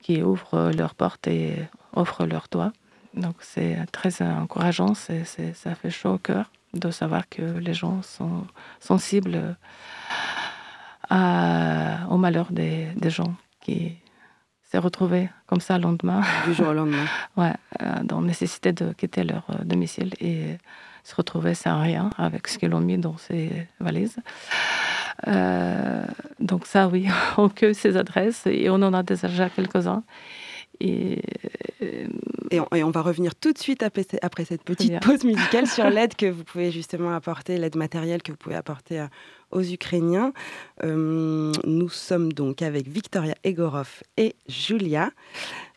qui 0.03 0.23
ouvrent 0.23 0.71
leurs 0.77 0.95
portes 0.95 1.27
et 1.27 1.57
offrent 1.95 2.27
leurs 2.27 2.49
toits. 2.49 2.73
Donc 3.15 3.37
c'est 3.41 3.79
très 3.93 4.23
encourageant, 4.23 4.95
c'est, 4.95 5.25
ça 5.25 5.75
fait 5.75 5.91
chaud 5.91 6.15
au 6.15 6.19
cœur 6.19 6.51
de 6.75 6.91
savoir 6.91 7.29
que 7.29 7.43
les 7.43 7.75
gens 7.75 8.03
sont 8.03 8.47
sensibles 8.81 9.57
à, 11.09 12.07
au 12.11 12.17
malheur 12.17 12.49
des, 12.51 12.87
des 12.97 13.11
gens 13.11 13.35
qui 13.61 13.97
s'est 14.65 14.79
retrouvés 14.79 15.31
comme 15.47 15.61
ça 15.61 15.79
le 15.79 15.85
lendemain. 15.85 16.21
Du 16.47 16.55
jour 16.55 16.69
au 16.69 16.73
lendemain. 16.73 17.07
ouais, 17.37 17.55
euh, 17.83 18.03
dans 18.05 18.21
nécessité 18.21 18.73
de 18.73 18.93
quitter 18.93 19.25
leur 19.25 19.45
euh, 19.51 19.65
domicile 19.65 20.15
et 20.21 20.59
se 21.05 21.15
retrouver 21.15 21.55
sans 21.55 21.81
rien 21.81 22.11
avec 22.19 22.49
ce 22.49 22.59
qu'ils 22.59 22.75
ont 22.75 22.81
mis 22.81 22.99
dans 22.99 23.17
ces 23.17 23.67
valises. 23.81 24.19
Euh, 25.27 26.05
donc 26.39 26.67
ça, 26.67 26.89
oui, 26.89 27.09
on 27.37 27.49
cueille 27.49 27.75
ces 27.75 27.97
adresses 27.97 28.47
et 28.47 28.71
on 28.71 28.77
en 28.77 28.95
a 28.95 29.03
déjà 29.03 29.51
quelques-uns. 29.51 30.05
Et, 30.81 31.23
et, 32.53 32.61
on, 32.61 32.91
va 32.91 33.03
revenir 33.03 33.35
tout 33.35 33.53
de 33.53 33.59
suite 33.59 33.83
après, 33.83 34.07
après 34.23 34.45
cette 34.45 34.63
petite 34.63 35.01
pause 35.01 35.25
musicale 35.25 35.67
sur 35.67 35.91
l'aide 35.91 36.15
que 36.15 36.27
vous 36.27 36.45
pouvez 36.45 36.71
justement 36.71 37.13
apporter, 37.13 37.59
l'aide 37.59 37.75
matérielle 37.75 38.23
que 38.23 38.31
vous 38.31 38.39
pouvez 38.39 38.55
apporter 38.55 39.05
aux 39.51 39.63
Ukrainiens. 39.63 40.33
Euh, 40.85 41.53
nous 41.65 41.89
sommes 41.89 42.33
donc 42.33 42.63
avec 42.63 42.87
Victoria 42.87 43.35
Egorov 43.43 44.05
et 44.17 44.37
Julia 44.47 45.11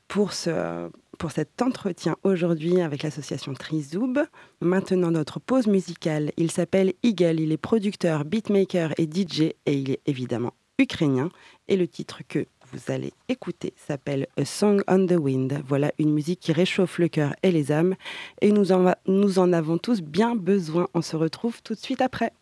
pour 0.08 0.34
ce, 0.34 0.92
pour 1.22 1.30
cet 1.30 1.62
entretien 1.62 2.16
aujourd'hui 2.24 2.82
avec 2.82 3.04
l'association 3.04 3.54
Trizoub. 3.54 4.16
Maintenant, 4.60 5.12
notre 5.12 5.40
pause 5.40 5.68
musicale. 5.68 6.32
Il 6.36 6.50
s'appelle 6.50 6.94
Eagle, 7.04 7.40
il 7.40 7.52
est 7.52 7.58
producteur, 7.58 8.26
beatmaker 8.26 8.92
et 8.98 9.04
DJ 9.04 9.42
et 9.42 9.74
il 9.74 9.92
est 9.92 10.00
évidemment 10.08 10.56
ukrainien. 10.80 11.30
Et 11.68 11.78
le 11.78 11.88
titre 11.88 12.22
que 12.28 12.48
vous 12.72 12.92
allez 12.92 13.14
écouter 13.30 13.76
s'appelle 13.78 14.26
A 14.36 14.46
Song 14.46 14.82
on 14.88 15.06
the 15.06 15.12
Wind. 15.12 15.62
Voilà 15.68 15.92
une 16.00 16.12
musique 16.12 16.40
qui 16.40 16.54
réchauffe 16.54 16.98
le 16.98 17.08
cœur 17.08 17.36
et 17.44 17.52
les 17.52 17.72
âmes. 17.72 17.94
Et 18.42 18.52
nous 18.52 18.72
en, 18.72 18.92
nous 19.06 19.38
en 19.38 19.54
avons 19.54 19.78
tous 19.78 20.02
bien 20.02 20.36
besoin. 20.36 20.88
On 20.96 21.04
se 21.04 21.16
retrouve 21.16 21.62
tout 21.62 21.76
de 21.76 21.80
suite 21.80 22.02
après. 22.02 22.34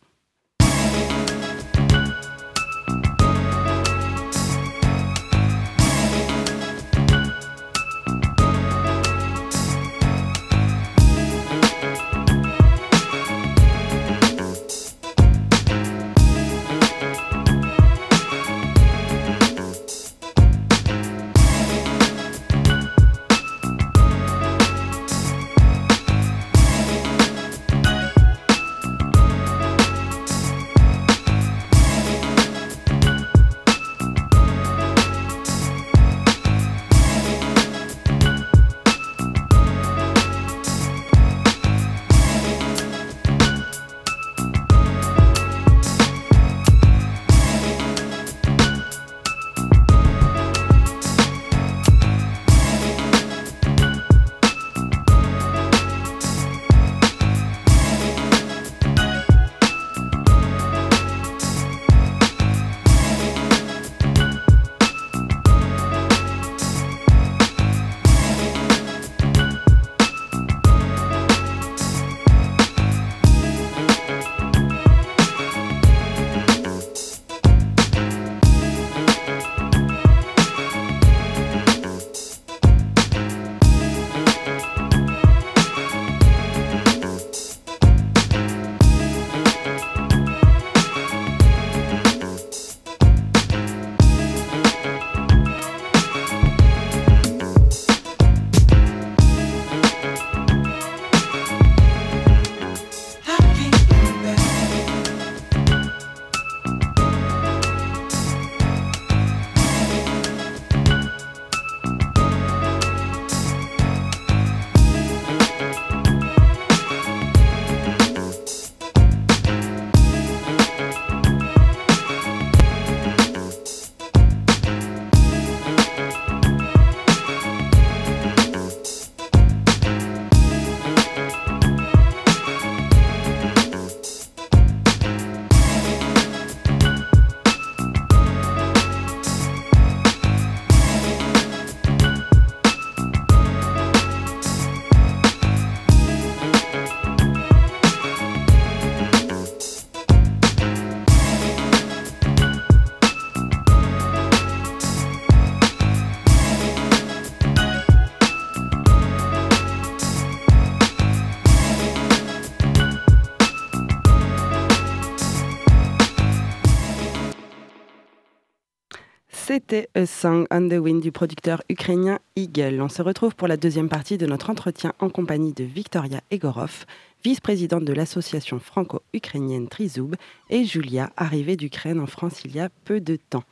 Song 170.20 170.48
on 170.52 170.68
the 170.68 170.74
Wind 170.74 171.02
du 171.02 171.14
producteur 171.14 171.64
ukrainien 171.70 172.20
Eagle. 172.36 172.82
On 172.82 172.90
se 172.90 173.02
retrouve 173.02 173.36
pour 173.36 173.48
la 173.48 173.56
deuxième 173.56 173.88
partie 173.88 174.18
de 174.18 174.26
notre 174.26 174.50
entretien 174.50 174.92
en 175.00 175.10
compagnie 175.10 175.54
de 175.54 175.64
Victoria 175.64 176.20
Egorov, 176.30 176.86
vice-présidente 177.24 177.86
de 177.86 177.94
l'association 177.94 178.60
franco-ukrainienne 178.60 179.70
Trizoub, 179.70 180.16
et 180.50 180.66
Julia, 180.66 181.10
arrivée 181.16 181.56
d'Ukraine 181.56 182.02
en 182.02 182.06
France 182.06 182.42
il 182.44 182.54
y 182.54 182.60
a 182.60 182.68
peu 182.84 183.00
de 183.00 183.16
temps. 183.16 183.46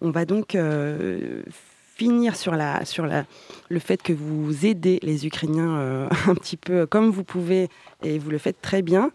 On 0.00 0.10
va 0.10 0.24
donc 0.24 0.56
euh, 0.56 1.44
finir 1.94 2.34
sur, 2.34 2.56
la, 2.56 2.84
sur 2.84 3.06
la, 3.06 3.24
le 3.68 3.78
fait 3.78 4.02
que 4.02 4.12
vous 4.12 4.66
aidez 4.66 4.98
les 5.04 5.28
Ukrainiens 5.28 5.76
euh, 5.76 6.08
un 6.26 6.34
petit 6.34 6.56
peu 6.56 6.86
comme 6.86 7.10
vous 7.10 7.22
pouvez, 7.22 7.68
et 8.02 8.18
vous 8.18 8.30
le 8.30 8.38
faites 8.38 8.60
très 8.60 8.82
bien, 8.82 9.12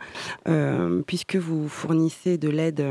euh, 0.48 1.02
puisque 1.06 1.36
vous 1.36 1.68
fournissez 1.68 2.38
de 2.38 2.48
l'aide. 2.48 2.86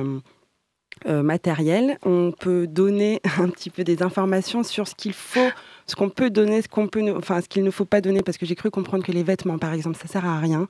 Matérielle. 1.07 1.99
On 2.05 2.33
peut 2.33 2.67
donner 2.67 3.21
un 3.39 3.49
petit 3.49 3.71
peu 3.71 3.85
des 3.85 4.03
informations 4.03 4.63
sur 4.63 4.89
ce 4.89 4.95
qu'il 4.95 5.13
faut 5.13 5.51
ce 5.87 5.97
qu'on 5.97 6.09
peut 6.09 6.31
donner, 6.31 6.63
ce 6.63 6.69
qu'on 6.69 6.89
peut, 6.89 7.15
enfin 7.17 7.41
ce 7.41 7.49
qu'il 7.49 7.63
ne 7.63 7.71
faut 7.71 7.85
pas 7.85 8.01
donner, 8.01 8.23
parce 8.23 8.39
que 8.39 8.47
j'ai 8.47 8.55
cru 8.55 8.71
comprendre 8.71 9.05
que 9.05 9.13
les 9.13 9.23
vêtements, 9.23 9.59
par 9.59 9.73
exemple, 9.73 9.99
ça 10.01 10.09
sert 10.09 10.25
à 10.25 10.39
rien. 10.39 10.69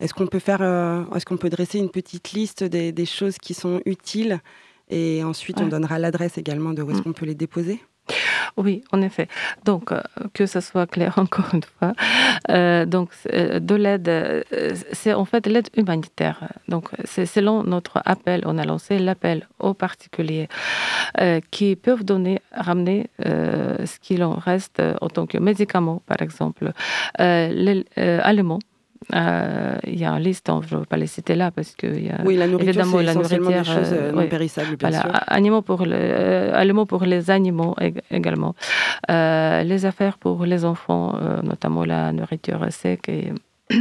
Est-ce 0.00 0.14
qu'on 0.14 0.26
peut 0.26 0.38
faire, 0.38 0.60
euh, 0.60 1.04
est-ce 1.14 1.24
qu'on 1.24 1.36
peut 1.36 1.50
dresser 1.50 1.78
une 1.78 1.90
petite 1.90 2.32
liste 2.32 2.64
des, 2.64 2.92
des, 2.92 3.06
choses 3.06 3.38
qui 3.38 3.54
sont 3.54 3.80
utiles? 3.84 4.40
Et 4.88 5.24
ensuite 5.24 5.60
on 5.60 5.66
donnera 5.66 5.98
l'adresse 5.98 6.38
également 6.38 6.72
de 6.72 6.82
où 6.82 6.90
est-ce 6.90 7.00
mm. 7.00 7.04
qu'on 7.04 7.12
peut 7.12 7.26
les 7.26 7.34
déposer 7.34 7.80
oui, 8.56 8.82
en 8.90 9.02
effet. 9.02 9.28
Donc, 9.64 9.92
euh, 9.92 10.00
que 10.32 10.46
ce 10.46 10.60
soit 10.60 10.86
clair 10.86 11.14
encore 11.18 11.52
une 11.52 11.62
fois. 11.62 11.92
Euh, 12.50 12.86
donc, 12.86 13.10
euh, 13.32 13.60
de 13.60 13.74
l'aide, 13.74 14.44
c'est 14.92 15.12
en 15.12 15.24
fait 15.24 15.46
l'aide 15.46 15.68
humanitaire. 15.76 16.40
Donc, 16.68 16.90
c'est 17.04 17.26
selon 17.26 17.62
notre 17.64 18.00
appel, 18.04 18.42
on 18.46 18.56
a 18.58 18.64
lancé 18.64 18.98
l'appel 18.98 19.46
aux 19.58 19.74
particuliers 19.74 20.48
qui 21.50 21.76
peuvent 21.76 22.04
donner, 22.04 22.40
ramener 22.52 23.08
ce 23.18 23.98
qu'il 24.00 24.22
en 24.22 24.34
reste 24.34 24.82
en 25.00 25.08
tant 25.08 25.26
que 25.26 25.38
médicaments, 25.38 26.02
par 26.06 26.20
exemple, 26.20 26.72
les 27.18 27.84
aliments 27.96 28.58
euh, 29.14 29.78
il 29.86 29.98
y 29.98 30.04
a 30.04 30.10
une 30.10 30.22
liste, 30.22 30.50
je 30.68 30.74
ne 30.74 30.80
veux 30.80 30.86
pas 30.86 30.96
les 30.96 31.06
citer 31.06 31.34
là 31.36 31.50
parce 31.50 31.76
que 31.76 31.86
y 31.86 32.10
a 32.10 32.20
oui, 32.24 32.36
la 32.36 32.48
nourriture, 32.48 32.70
évidemment 32.70 33.00
la 33.00 33.14
nourriture, 33.14 33.48
des 33.48 33.64
choses 33.64 33.92
euh, 33.92 34.12
non 34.12 34.26
périssables, 34.26 34.76
bien 34.76 34.90
sûr. 34.90 35.10
Animaux 35.28 35.62
pour 35.62 35.86
le, 35.86 35.94
euh, 35.94 36.84
pour 36.86 37.04
les 37.04 37.30
animaux 37.30 37.76
également, 38.10 38.54
les 39.08 39.86
affaires 39.86 40.18
pour 40.18 40.44
les 40.44 40.64
enfants, 40.64 41.18
notamment 41.42 41.84
la 41.84 42.12
nourriture 42.12 42.66
sec 42.70 43.08
et 43.08 43.32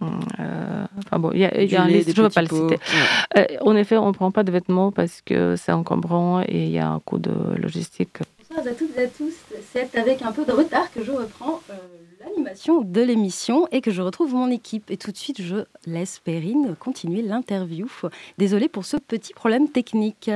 enfin 0.00 1.18
bon, 1.18 1.30
il 1.32 1.40
y 1.40 1.44
a, 1.44 1.62
y 1.62 1.76
a 1.76 1.84
liste, 1.86 2.14
je 2.14 2.20
ne 2.20 2.26
veux 2.26 2.32
pas 2.32 2.42
le 2.42 2.48
citer. 2.48 2.78
en 3.60 3.76
effet, 3.76 3.96
on 3.96 4.08
ne 4.08 4.12
prend 4.12 4.32
pas 4.32 4.42
de 4.42 4.50
vêtements 4.50 4.90
parce 4.90 5.22
que 5.22 5.54
c'est 5.56 5.72
encombrant 5.72 6.40
et 6.40 6.64
il 6.64 6.70
y 6.70 6.80
a 6.80 6.88
un 6.88 6.98
coût 6.98 7.18
de 7.18 7.32
logistique. 7.56 8.18
Bonsoir 8.54 8.74
à 8.74 8.76
toutes 8.76 8.96
et 8.98 9.04
à 9.04 9.08
tous. 9.08 9.34
C'est 9.72 9.96
avec 9.96 10.20
un 10.20 10.30
peu 10.30 10.44
de 10.44 10.52
retard 10.52 10.92
que 10.92 11.02
je 11.02 11.10
reprends 11.10 11.62
l'animation 12.20 12.82
de 12.82 13.00
l'émission 13.00 13.66
et 13.70 13.80
que 13.80 13.90
je 13.90 14.02
retrouve 14.02 14.34
mon 14.34 14.50
équipe. 14.50 14.90
Et 14.90 14.98
tout 14.98 15.10
de 15.10 15.16
suite, 15.16 15.40
je 15.40 15.64
laisse 15.86 16.18
Perrine 16.18 16.76
continuer 16.78 17.22
l'interview. 17.22 17.88
Désolée 18.36 18.68
pour 18.68 18.84
ce 18.84 18.98
petit 18.98 19.32
problème 19.32 19.70
technique. 19.70 20.30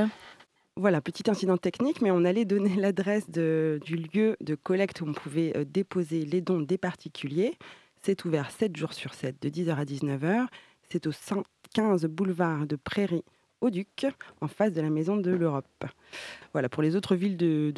Voilà, 0.75 0.99
petit 0.99 1.29
incident 1.29 1.57
technique, 1.57 2.01
mais 2.01 2.09
on 2.09 2.25
allait 2.25 2.45
donner 2.45 2.75
l'adresse 2.77 3.29
du 3.29 4.09
lieu 4.13 4.35
de 4.41 4.55
collecte 4.55 5.01
où 5.01 5.05
on 5.07 5.13
pouvait 5.13 5.55
euh, 5.55 5.63
déposer 5.63 6.25
les 6.25 6.41
dons 6.41 6.61
des 6.61 6.77
particuliers. 6.77 7.57
C'est 8.01 8.25
ouvert 8.25 8.49
7 8.49 8.75
jours 8.75 8.93
sur 8.93 9.13
7, 9.13 9.35
de 9.41 9.49
10h 9.49 9.75
à 9.75 9.85
19h. 9.85 10.47
C'est 10.89 11.05
au 11.05 11.11
115 11.11 12.05
boulevard 12.05 12.65
de 12.65 12.77
Prairie 12.77 13.23
au 13.61 13.69
Duc, 13.69 14.05
en 14.41 14.47
face 14.47 14.73
de 14.73 14.81
la 14.81 14.89
Maison 14.89 15.17
de 15.17 15.31
l'Europe. 15.31 15.85
Voilà, 16.53 16.69
pour 16.69 16.83
les 16.83 16.95
autres 16.95 17.15
villes 17.15 17.37
de, 17.37 17.73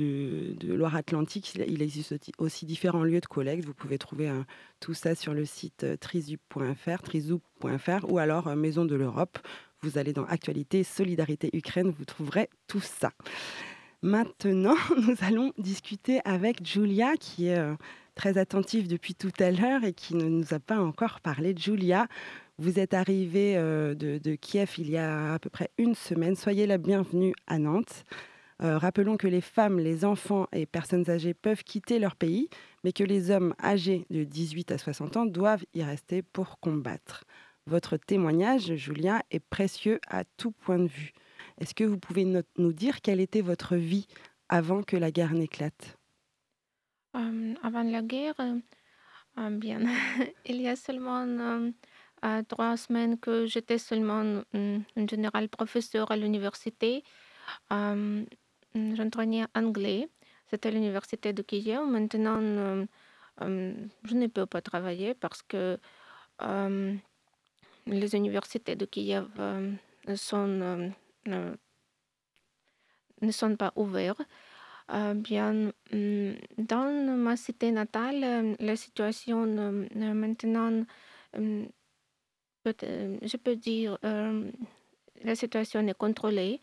Loire-Atlantique, 0.63 1.55
il 1.55 1.81
existe 1.81 2.15
aussi 2.37 2.65
différents 2.65 3.03
lieux 3.03 3.21
de 3.21 3.25
collecte. 3.25 3.65
Vous 3.65 3.73
pouvez 3.73 3.97
trouver 3.97 4.31
tout 4.79 4.93
ça 4.93 5.15
sur 5.15 5.33
le 5.33 5.45
site 5.45 5.83
euh, 5.83 5.97
trizup.fr, 5.97 7.01
trizup.fr 7.03 8.09
ou 8.09 8.17
alors 8.17 8.47
euh, 8.47 8.55
Maison 8.55 8.85
de 8.85 8.95
l'Europe. 8.95 9.39
Vous 9.81 9.97
allez 9.97 10.13
dans 10.13 10.25
Actualité, 10.25 10.83
Solidarité 10.83 11.49
Ukraine, 11.53 11.93
vous 11.97 12.05
trouverez 12.05 12.49
tout 12.67 12.81
ça. 12.81 13.11
Maintenant, 14.01 14.75
nous 14.97 15.15
allons 15.21 15.53
discuter 15.57 16.21
avec 16.25 16.65
Julia, 16.65 17.15
qui 17.17 17.47
est 17.47 17.57
euh, 17.57 17.75
très 18.15 18.37
attentive 18.37 18.87
depuis 18.87 19.15
tout 19.15 19.31
à 19.39 19.51
l'heure 19.51 19.83
et 19.83 19.93
qui 19.93 20.15
ne 20.15 20.27
nous 20.27 20.53
a 20.53 20.59
pas 20.59 20.79
encore 20.79 21.19
parlé. 21.21 21.53
Julia, 21.57 22.07
vous 22.59 22.77
êtes 22.77 22.93
arrivé 22.93 23.55
euh, 23.55 23.95
de, 23.95 24.35
Kiev 24.35 24.73
il 24.77 24.89
y 24.89 24.97
a 24.97 25.33
à 25.33 25.39
peu 25.39 25.49
près 25.49 25.71
une 25.77 25.95
semaine. 25.95 26.35
Soyez 26.35 26.67
la 26.67 26.77
bienvenue 26.77 27.33
à 27.47 27.57
Nantes. 27.57 28.03
Euh, 28.61 28.77
rappelons 28.77 29.15
que 29.15 29.27
les 29.27 29.39
femmes, 29.39 29.79
les 29.79 30.03
enfants 30.03 30.45
et 30.51 30.65
personnes 30.65 31.09
âgées 31.09 31.33
peuvent 31.33 31.63
quitter 31.63 31.99
leur 31.99 32.17
pays, 32.17 32.49
mais 32.83 32.91
que 32.91 33.05
les 33.05 33.31
hommes 33.31 33.55
âgés 33.63 34.05
de 34.09 34.25
18 34.25 34.73
à 34.73 34.77
60 34.77 35.15
ans 35.15 35.25
doivent 35.25 35.63
y 35.73 35.83
rester 35.83 36.21
pour 36.21 36.59
combattre. 36.59 37.23
Votre 37.65 37.95
témoignage, 37.95 38.75
Julien, 38.75 39.21
est 39.31 39.39
précieux 39.39 40.01
à 40.09 40.25
tout 40.25 40.51
point 40.51 40.79
de 40.79 40.87
vue. 40.87 41.13
Est-ce 41.61 41.73
que 41.73 41.85
vous 41.85 41.97
pouvez 41.97 42.25
nous 42.25 42.73
dire 42.73 42.99
quelle 42.99 43.21
était 43.21 43.41
votre 43.41 43.77
vie 43.77 44.07
avant 44.49 44.83
que 44.83 44.97
la 44.97 45.11
guerre 45.11 45.33
n'éclate? 45.33 45.97
Euh, 47.15 47.53
Avant 47.63 47.83
la 47.83 48.01
guerre, 48.01 48.35
bien, 49.51 49.79
il 50.45 50.61
y 50.61 50.67
a 50.67 50.75
seulement 50.75 51.25
à 52.21 52.43
trois 52.43 52.77
semaines 52.77 53.17
que 53.19 53.45
j'étais 53.45 53.77
seulement 53.77 54.43
un 54.53 55.07
général 55.07 55.49
professeur 55.49 56.11
à 56.11 56.17
l'université. 56.17 57.03
Euh, 57.71 58.23
J'entraînais 58.75 59.45
anglais. 59.55 60.09
C'était 60.49 60.71
l'université 60.71 61.33
de 61.33 61.41
Kiev. 61.41 61.85
Maintenant, 61.85 62.39
euh, 62.41 62.85
euh, 63.41 63.73
je 64.03 64.13
ne 64.15 64.27
peux 64.27 64.45
pas 64.45 64.61
travailler 64.61 65.13
parce 65.13 65.41
que 65.41 65.79
euh, 66.41 66.95
les 67.87 68.15
universités 68.15 68.75
de 68.75 68.85
Kiev 68.85 69.27
sont, 70.15 70.91
ne 71.25 71.55
sont 73.31 73.55
pas 73.55 73.73
ouvertes. 73.75 74.21
bien, 75.15 75.71
dans 75.91 77.17
ma 77.17 77.35
cité 77.37 77.71
natale, 77.71 78.55
la 78.59 78.75
situation 78.75 79.45
maintenant 79.95 80.85
euh, 82.83 83.17
je 83.21 83.37
peux 83.37 83.55
dire 83.55 83.97
euh, 84.03 84.49
la 85.23 85.35
situation 85.35 85.85
est 85.87 85.97
contrôlée 85.97 86.59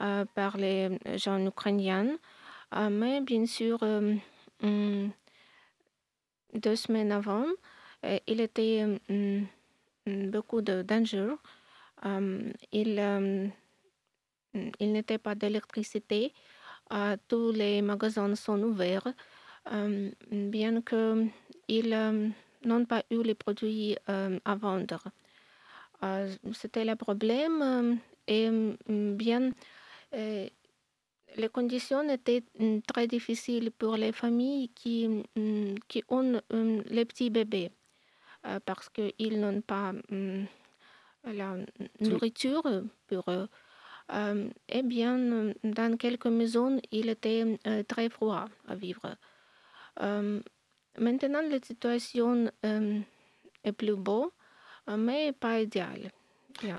euh, 0.00 0.24
par 0.34 0.56
les 0.56 0.98
gens 1.16 1.44
ukrainiens, 1.46 2.16
mais 2.90 3.20
bien 3.20 3.46
sûr, 3.46 3.78
mm, 4.62 5.08
deux 6.54 6.76
semaines 6.76 7.12
avant, 7.12 7.46
il 8.26 8.40
était 8.40 8.86
mm, 9.08 9.44
beaucoup 10.30 10.62
de 10.62 10.82
danger. 10.82 11.34
il 12.72 13.52
il 14.80 14.92
n'était 14.92 15.18
pas 15.18 15.34
d'électricité. 15.34 16.32
tous 17.28 17.52
les 17.52 17.82
magasins 17.82 18.34
sont 18.34 18.60
ouverts, 18.62 19.12
bien 20.30 20.80
qu'ils 20.82 22.22
n'ont 22.64 22.84
pas 22.84 23.02
eu 23.10 23.22
les 23.22 23.34
produits 23.34 23.96
à 24.06 24.54
vendre. 24.56 25.04
Euh, 26.02 26.32
c'était 26.52 26.84
le 26.84 26.96
problème. 26.96 27.62
Euh, 27.62 27.94
et 28.26 28.50
mm, 28.50 29.16
bien, 29.16 29.50
euh, 30.14 30.48
les 31.36 31.48
conditions 31.48 32.08
étaient 32.08 32.44
mm, 32.58 32.80
très 32.86 33.06
difficiles 33.06 33.70
pour 33.70 33.96
les 33.96 34.12
familles 34.12 34.70
qui, 34.70 35.08
mm, 35.36 35.74
qui 35.88 36.02
ont 36.08 36.40
les 36.86 37.04
petits 37.04 37.30
bébés 37.30 37.70
parce 38.64 38.88
qu'ils 38.88 39.38
n'ont 39.38 39.60
pas 39.60 39.92
la 41.24 41.56
nourriture 42.00 42.62
pour 43.06 43.24
eux. 43.28 43.48
eh 44.68 44.82
bien, 44.82 45.52
dans 45.62 45.96
quelques 45.98 46.24
maisons, 46.26 46.80
il 46.90 47.10
était 47.10 47.58
très 47.86 48.08
froid 48.08 48.46
à 48.66 48.74
vivre. 48.74 49.14
maintenant, 50.98 51.42
la 51.42 51.60
situation 51.60 52.50
est 53.62 53.72
plus 53.72 53.96
beau. 53.96 54.32
Mais 54.96 55.32
pas 55.32 55.60
idéal. 55.60 56.10
Euh, 56.64 56.70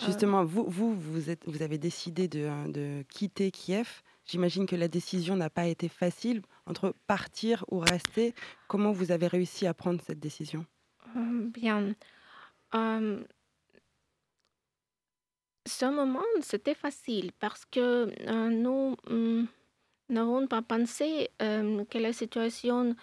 Justement, 0.00 0.44
vous, 0.44 0.64
vous, 0.68 0.94
vous, 0.94 1.30
êtes, 1.30 1.46
vous 1.46 1.62
avez 1.62 1.78
décidé 1.78 2.28
de, 2.28 2.70
de 2.70 3.02
quitter 3.10 3.50
Kiev. 3.50 4.02
J'imagine 4.26 4.66
que 4.66 4.76
la 4.76 4.88
décision 4.88 5.36
n'a 5.36 5.50
pas 5.50 5.66
été 5.66 5.88
facile 5.88 6.42
entre 6.66 6.94
partir 7.06 7.64
ou 7.70 7.78
rester. 7.78 8.34
Comment 8.68 8.92
vous 8.92 9.10
avez 9.10 9.26
réussi 9.26 9.66
à 9.66 9.74
prendre 9.74 10.00
cette 10.02 10.20
décision? 10.20 10.66
Euh, 11.16 11.48
Bien. 11.48 11.94
Euh, 12.74 13.24
ce 15.66 15.86
moment, 15.86 16.24
c'était 16.42 16.74
facile 16.74 17.32
parce 17.40 17.64
que 17.64 18.50
nous 18.50 18.96
mm, 19.08 19.46
n'avons 20.10 20.46
pas 20.46 20.62
pensé 20.62 21.30
que 21.38 21.98
la 21.98 22.12
situation 22.12 22.94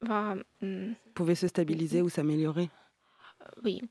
va... 0.00 0.36
Mm, 0.60 0.92
Pouvait 1.14 1.34
se 1.34 1.48
stabiliser 1.48 2.02
ou 2.02 2.08
s'améliorer 2.08 2.70
Oui. 3.64 3.82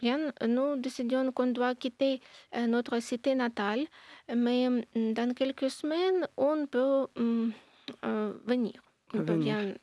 bien, 0.00 0.32
nous 0.46 0.76
décidions 0.76 1.32
qu'on 1.32 1.48
doit 1.48 1.74
quitter 1.74 2.20
notre 2.54 2.98
cité 3.00 3.34
natale, 3.34 3.86
mais 4.34 4.68
dans 4.94 5.34
quelques 5.34 5.70
semaines, 5.70 6.26
on 6.36 6.66
peut 6.66 7.06
venir. 8.02 8.82
On 9.14 9.24
peut 9.24 9.36
bien 9.36 9.74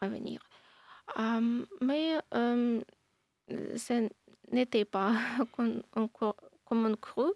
revenir. 0.00 0.40
mais 1.80 2.18
ce 3.76 4.08
n'était 4.52 4.84
pas 4.84 5.12
comme, 5.56 5.82
on 5.94 6.96
crut. 6.96 7.34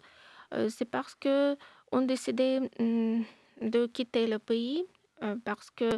C'est 0.69 0.85
parce 0.85 1.15
que 1.15 1.57
on 1.93 2.03
décidait 2.03 2.61
de 3.61 3.87
quitter 3.87 4.27
le 4.27 4.39
pays 4.39 4.85
parce 5.45 5.71
que 5.71 5.89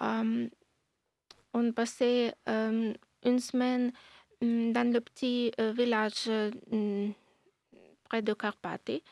on 0.00 1.72
passait 1.72 2.34
une 2.46 3.38
semaine 3.38 3.92
dans 4.40 4.92
le 4.92 5.00
petit 5.00 5.52
village 5.58 6.30
près 8.08 8.22
de 8.22 8.32
Carpathie. 8.34 9.02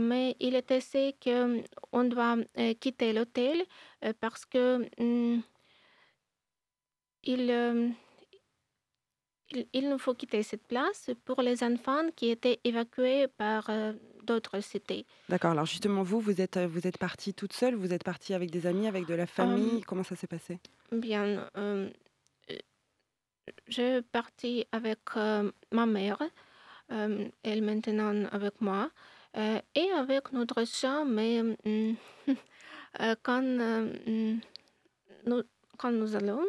mais 0.00 0.36
il 0.40 0.54
était 0.54 0.78
essayé 0.78 1.14
qu'on 1.22 2.04
doit 2.04 2.36
quitter 2.80 3.12
l'hôtel 3.12 3.64
parce 4.20 4.44
que 4.46 4.88
il, 7.24 7.94
il, 9.72 9.88
nous 9.88 9.98
faut 9.98 10.14
quitter 10.14 10.42
cette 10.42 10.66
place 10.66 11.10
pour 11.24 11.42
les 11.42 11.62
enfants 11.62 12.08
qui 12.16 12.30
étaient 12.30 12.60
évacués 12.64 13.28
par 13.28 13.68
d'autres 14.28 14.60
cités. 14.60 15.06
D'accord. 15.28 15.52
Alors 15.52 15.66
justement, 15.66 16.02
vous, 16.02 16.20
vous 16.20 16.40
êtes, 16.40 16.58
vous 16.58 16.86
êtes 16.86 16.98
partie 16.98 17.32
toute 17.34 17.52
seule 17.52 17.74
Vous 17.74 17.92
êtes 17.92 18.04
partie 18.04 18.34
avec 18.34 18.50
des 18.50 18.66
amis, 18.66 18.86
avec 18.86 19.06
de 19.06 19.14
la 19.14 19.26
famille 19.26 19.80
Comment 19.82 20.04
ça 20.04 20.16
s'est 20.16 20.26
passé? 20.26 20.58
Bien. 20.92 21.48
je 21.56 21.90
suis 23.68 24.02
partie 24.12 24.66
avec 24.72 25.00
ma 25.72 25.86
mère. 25.86 26.22
elle 26.88 27.32
est 27.44 27.60
maintenant 27.60 28.26
avec 28.30 28.60
moi. 28.60 28.90
et 29.34 29.90
avec 29.96 30.32
notre 30.32 30.64
chat, 30.64 31.04
mais 31.04 31.42
quand, 33.22 33.42
nous, 35.26 35.42
quand 35.78 35.92
nous 35.92 36.16
allons, 36.16 36.46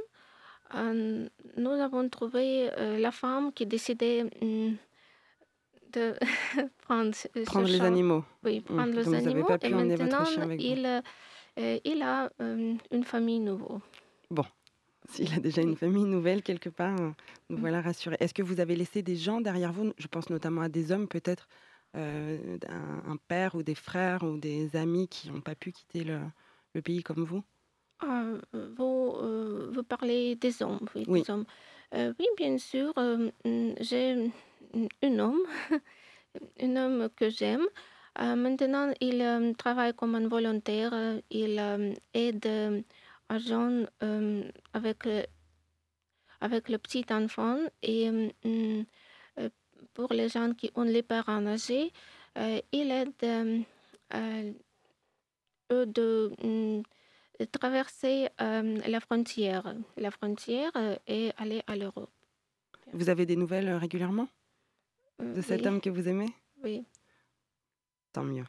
nous 1.57 1.71
avons 1.87 2.09
trouvé 2.09 2.69
la 3.05 3.11
femme 3.11 3.53
qui 3.53 3.65
décidait 3.65 4.25
de 5.91 6.15
prendre, 6.82 7.13
prendre 7.45 7.67
les 7.67 7.82
animaux. 7.82 8.23
Oui, 8.43 8.60
mmh. 8.60 8.63
prendre 8.63 8.93
les 8.93 9.13
animaux. 9.13 9.45
Pas 9.45 9.58
pu 9.58 9.67
et 9.67 9.69
maintenant, 9.69 10.23
il, 10.58 11.02
euh, 11.60 11.80
il 11.84 12.02
a 12.02 12.32
euh, 12.41 12.75
une 12.91 13.04
famille 13.04 13.39
nouvelle. 13.39 13.80
Bon, 14.30 14.45
s'il 15.10 15.34
a 15.34 15.39
déjà 15.39 15.62
une 15.62 15.75
famille 15.75 16.06
nouvelle 16.06 16.43
quelque 16.43 16.69
part, 16.69 16.95
nous 17.49 17.58
mmh. 17.58 17.60
voilà 17.60 17.82
rassurés. 17.82 18.17
Est-ce 18.19 18.34
que 18.34 18.43
vous 18.43 18.60
avez 18.60 18.75
laissé 18.75 19.02
des 19.02 19.15
gens 19.15 19.41
derrière 19.41 19.73
vous? 19.73 19.93
Je 19.97 20.08
pense 20.08 20.30
notamment 20.30 20.62
à 20.62 20.69
des 20.69 20.91
hommes 20.91 21.08
peut-être, 21.08 21.47
euh, 21.97 22.58
un, 23.08 23.17
père 23.28 23.56
ou 23.56 23.63
des 23.63 23.75
frères 23.75 24.23
ou 24.23 24.38
des 24.38 24.75
amis 24.75 25.08
qui 25.08 25.30
n'ont 25.32 25.41
pas 25.41 25.56
pu 25.56 25.71
quitter 25.71 26.04
le, 26.04 26.19
le 26.75 26.82
pays 26.82 27.02
comme 27.04 27.23
vous? 27.23 27.43
Ah, 28.02 28.23
vous, 28.54 29.17
vous 29.73 29.84
parlez 29.84 30.36
des 30.36 30.62
hommes, 30.63 30.80
oui. 30.95 31.04
oui. 31.08 31.23
Des 31.23 31.32
hommes. 31.32 31.45
oui, 31.93 32.28
bien 32.38 32.58
sûr. 32.58 32.93
J'ai 33.82 34.32
un 35.01 35.19
homme, 35.19 35.41
un 36.62 36.75
homme 36.75 37.10
que 37.15 37.29
j'aime. 37.29 37.65
Euh, 38.19 38.36
maintenant, 38.36 38.91
il 38.99 39.21
euh, 39.21 39.53
travaille 39.53 39.93
comme 39.93 40.15
un 40.15 40.27
volontaire. 40.27 40.91
Euh, 40.93 41.21
il 41.29 41.62
aide 42.13 42.84
à 43.29 43.38
gens 43.38 43.86
avec, 44.73 45.08
avec 46.41 46.69
le 46.69 46.77
petit 46.77 47.05
enfant 47.12 47.60
et 47.84 48.10
pour 49.93 50.13
les 50.13 50.29
gens 50.29 50.53
qui 50.53 50.71
ont 50.75 50.84
les 50.84 51.03
parents 51.03 51.45
âgés, 51.45 51.93
il 52.71 52.91
aide 52.91 53.53
eux 55.71 55.86
de 55.86 56.84
traverser 57.51 58.29
la 58.39 58.99
frontière, 58.99 59.75
la 59.95 60.10
frontière 60.10 60.71
et 61.05 61.32
aller 61.38 61.62
à 61.67 61.75
l'Europe. 61.75 62.10
Vous 62.93 63.10
avez 63.10 63.27
des 63.27 63.36
nouvelles 63.36 63.71
régulièrement? 63.75 64.27
De 65.19 65.41
cet 65.41 65.65
homme 65.65 65.82
que 65.82 65.89
vous 65.89 66.08
aimez? 66.08 66.29
Oui. 66.63 66.86
Tant 68.13 68.23
mieux. 68.23 68.45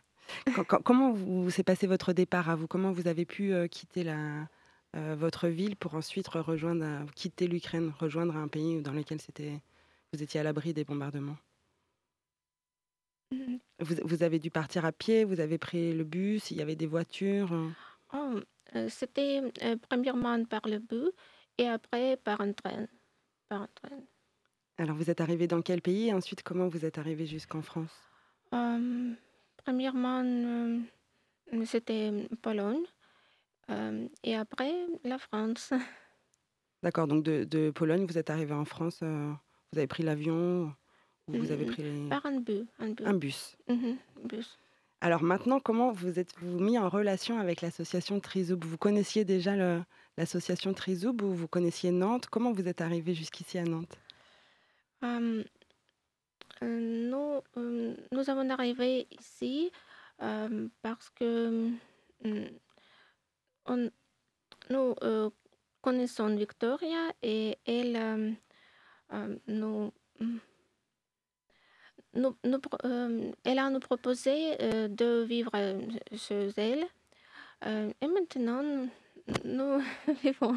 comment 0.85 1.13
vous, 1.13 1.51
s'est 1.51 1.65
passé 1.65 1.87
votre 1.87 2.13
départ 2.13 2.49
à 2.49 2.57
vous? 2.57 2.67
Comment 2.67 2.93
vous 2.93 3.09
avez 3.09 3.25
pu 3.25 3.53
euh, 3.53 3.67
quitter 3.67 4.05
la, 4.05 4.49
euh, 4.97 5.17
votre 5.19 5.49
ville 5.49 5.77
pour 5.77 5.95
ensuite 5.95 6.29
rejoindre, 6.29 7.07
quitter 7.15 7.47
l'Ukraine, 7.47 7.93
rejoindre 7.99 8.37
un 8.37 8.49
pays 8.49 8.81
dans 8.81 8.93
lequel 8.93 9.21
c'était, 9.21 9.61
vous 10.13 10.23
étiez 10.23 10.41
à 10.41 10.43
l'abri 10.43 10.73
des 10.73 10.85
bombardements? 10.85 11.37
Mm. 13.33 13.57
vous, 13.81 13.95
vous, 14.05 14.23
avez 14.23 14.39
dû 14.39 14.51
partir 14.51 14.85
à 14.85 14.91
pied 14.91 15.23
Vous 15.25 15.39
avez 15.39 15.57
pris 15.57 15.93
le 15.93 16.03
bus 16.03 16.51
Il 16.51 16.57
y 16.57 16.63
avait 16.63 16.75
des 16.75 16.87
voitures 16.87 17.53
oh, 18.13 18.41
euh, 18.75 18.89
C'était 18.89 19.41
premièrement 19.89 20.45
par 20.45 20.67
le 20.67 20.79
bus 20.79 21.11
et 21.59 21.69
après 21.69 22.17
par 22.17 22.41
un 22.41 22.53
train. 22.53 22.87
Par 23.49 23.63
un 23.63 23.69
train. 23.75 24.01
Alors, 24.81 24.97
vous 24.97 25.11
êtes 25.11 25.21
arrivé 25.21 25.47
dans 25.47 25.61
quel 25.61 25.83
pays 25.83 26.09
et 26.09 26.15
ensuite, 26.15 26.43
comment 26.43 26.67
vous 26.67 26.87
êtes 26.87 26.97
arrivé 26.97 27.27
jusqu'en 27.27 27.61
France? 27.61 27.93
Euh, 28.55 29.13
Premièrement, 29.59 30.23
euh, 30.25 30.79
c'était 31.67 32.11
Pologne 32.41 32.85
euh, 33.69 34.09
et 34.25 34.35
après 34.35 34.73
la 35.05 35.19
France. 35.19 35.75
D'accord, 36.83 37.07
donc 37.09 37.23
de, 37.25 37.71
Pologne, 37.73 38.07
vous 38.07 38.17
êtes 38.17 38.31
arrivé 38.31 38.55
en 38.55 38.65
France, 38.65 39.03
vous 39.03 39.79
avez 39.79 39.87
pris 39.87 40.03
l'avion 40.03 40.75
ou 41.29 41.35
vous 41.35 41.53
avez 41.53 41.67
pris 41.67 41.83
les... 41.83 42.09
Par 42.09 42.25
un 42.25 42.41
bus. 42.41 42.65
Un 42.79 43.13
bus. 43.13 43.59
Mhm, 43.69 43.99
bus. 44.25 44.59
Alors 45.03 45.23
maintenant, 45.23 45.61
comment 45.61 45.93
vous 45.93 46.19
êtes-vous 46.19 46.59
mis 46.59 46.79
en 46.79 46.89
relation 46.89 47.39
avec 47.39 47.61
l'association 47.61 48.19
Trizoub? 48.19 48.65
Vous 48.65 48.79
connaissiez 48.79 49.27
déjà 49.27 49.57
l'association 50.17 50.73
Trizoub 50.73 51.21
ou 51.21 51.35
vous 51.35 51.49
connaissiez 51.49 51.91
Nantes? 51.91 52.29
Comment 52.31 52.53
vous 52.53 52.67
êtes 52.67 52.81
arrivé 52.81 53.13
jusqu'ici 53.13 53.59
à 53.59 53.65
Nantes? 53.65 53.99
Euh, 55.03 55.43
nous, 56.63 57.41
euh, 57.57 57.97
nous 58.13 58.31
avons 58.31 58.49
arrivé 58.51 59.07
ici 59.19 59.71
euh, 60.23 60.69
parce 60.83 61.09
que 61.11 61.71
nous 64.71 65.31
connaissons 65.81 66.37
Victoria 66.37 67.13
et 67.23 67.57
elle 67.67 68.37
nous, 69.47 69.93
nous, 72.15 72.37
elle 73.45 73.59
a 73.59 73.71
nous 73.71 73.81
proposé 73.81 74.57
de 74.59 75.23
vivre 75.23 75.53
chez 76.15 76.51
elle. 76.59 76.85
et 77.65 78.07
maintenant, 78.07 78.87
nous 79.45 79.83
vivons 80.23 80.57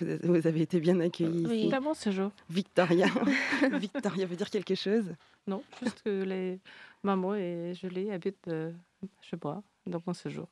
vous, 0.00 0.46
avez 0.46 0.62
été 0.62 0.80
bien 0.80 0.98
accueillis 1.00 1.46
oui. 1.46 1.66
ici. 1.66 1.80
bon 1.82 1.94
séjour. 1.94 2.30
Victoria. 2.48 3.06
Victoria 3.72 4.26
veut 4.26 4.36
dire 4.36 4.50
quelque 4.50 4.74
chose? 4.74 5.14
Non, 5.46 5.62
juste 5.82 6.02
que 6.02 6.22
les 6.22 6.60
mamans 7.02 7.34
et 7.34 7.74
Julie 7.74 8.10
habitent 8.10 8.48
euh, 8.48 8.72
chez 9.20 9.36
moi 9.42 9.62
dans 9.86 10.00
mon 10.06 10.14
séjour. 10.14 10.48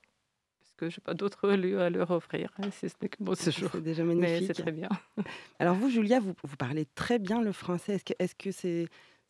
Parce 0.61 0.73
que 0.77 0.91
je 0.91 1.01
n'ai 1.01 1.05
pas 1.05 1.15
d'autres 1.15 1.51
lieux 1.53 1.81
à 1.81 1.89
leur 1.89 2.11
offrir, 2.11 2.53
hein, 2.59 2.71
si 2.71 2.89
ce 2.89 2.95
n'est 3.01 3.09
que 3.09 3.23
mon 3.23 3.35
séjour. 3.35 3.71
C'est 3.73 3.83
déjà 3.83 4.05
magnifique. 4.05 4.41
Mais 4.41 4.47
c'est 4.47 4.63
très 4.63 4.73
bien. 4.73 4.89
Alors 5.59 5.75
vous, 5.75 5.89
Julia, 5.89 6.21
vous, 6.21 6.35
vous 6.43 6.57
parlez 6.57 6.87
très 6.95 7.19
bien 7.19 7.41
le 7.41 7.53
français. 7.53 7.99
Est-ce 8.19 8.35
que 8.35 8.51
c'est 8.51 8.85
-ce 8.85 8.89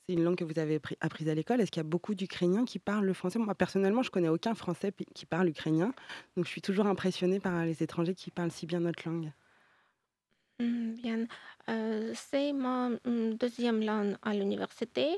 une 0.09 0.25
langue 0.25 0.37
que 0.37 0.45
vous 0.45 0.59
avez 0.59 0.81
apprise 1.01 1.29
à 1.29 1.35
l'école? 1.35 1.61
Est-ce 1.61 1.71
qu'il 1.71 1.81
y 1.81 1.87
a 1.87 1.89
beaucoup 1.89 2.15
d'Ukrainiens 2.17 2.65
qui 2.65 2.79
parlent 2.79 3.07
le 3.07 3.13
français? 3.13 3.39
Moi, 3.39 3.55
personnellement, 3.55 4.03
je 4.03 4.11
connais 4.11 4.29
aucun 4.29 4.55
Français 4.55 4.93
qui 5.15 5.27
parle 5.27 5.49
ukrainien. 5.49 5.93
Donc, 6.37 6.47
je 6.47 6.51
suis 6.51 6.63
toujours 6.63 6.87
impressionnée 6.87 7.39
par 7.39 7.65
les 7.65 7.83
étrangers 7.83 8.15
qui 8.15 8.33
parlent 8.33 8.51
si 8.51 8.67
bien 8.67 8.81
notre 8.81 9.09
langue. 9.09 9.31
Mmh, 10.61 10.93
bien, 10.93 11.27
c'est 12.15 12.53
ma 12.53 12.91
mmh, 12.91 13.35
deuxième 13.39 13.83
langue 13.83 14.17
à 14.23 14.35
l'université 14.35 15.09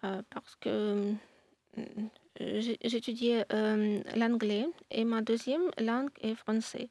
parce 0.00 0.56
que 0.60 1.12
mmh, 1.76 1.82
j'étudiais 2.84 3.44
euh, 3.52 4.00
l'anglais 4.14 4.66
et 4.90 5.04
ma 5.04 5.22
deuxième 5.22 5.70
langue 5.78 6.10
est 6.20 6.34
français. 6.34 6.88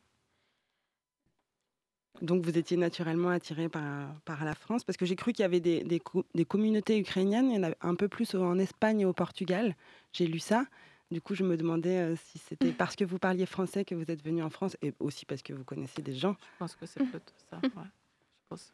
Donc 2.22 2.44
vous 2.44 2.58
étiez 2.58 2.78
naturellement 2.78 3.30
attiré 3.30 3.68
par, 3.68 4.46
la 4.46 4.56
France 4.56 4.84
parce 4.86 4.98
que 4.98 5.06
j'ai 5.06 5.18
cru 5.18 5.34
qu'il 5.34 5.44
y 5.44 5.46
avait 5.46 5.60
des, 5.60 6.02
communautés 6.48 6.98
ukrainiennes, 6.98 7.52
il 7.52 7.56
y 7.56 7.60
en 7.60 7.70
a 7.70 7.74
un 7.82 7.96
peu 7.96 8.08
plus 8.08 8.36
en 8.36 8.58
Espagne 8.58 9.02
et 9.02 9.06
au 9.06 9.14
Portugal, 9.14 9.76
j'ai 10.14 10.26
lu 10.26 10.40
ça. 10.40 10.66
Du 11.12 11.22
coup, 11.22 11.36
je 11.36 11.44
me 11.44 11.56
demandais 11.56 11.98
euh, 11.98 12.16
si 12.16 12.40
c'était 12.40 12.72
parce 12.78 12.96
que 12.96 13.04
vous 13.04 13.20
parliez 13.20 13.46
français 13.46 13.86
que 13.86 13.96
vous 13.96 14.10
êtes 14.10 14.24
venu 14.24 14.42
en 14.42 14.50
France 14.50 14.78
et 14.82 14.94
aussi 15.00 15.26
parce 15.26 15.42
que 15.42 15.54
vous 15.54 15.64
connaissez 15.64 16.02
des 16.02 16.16
gens. 16.16 16.36
Je 16.54 16.60
pense 16.60 16.76
que 16.76 16.86
c'est 16.86 17.04
plutôt 17.04 17.34
ça. 17.50 17.58
Ouais. 17.62 17.70
Je 17.74 18.48
pense, 18.50 18.72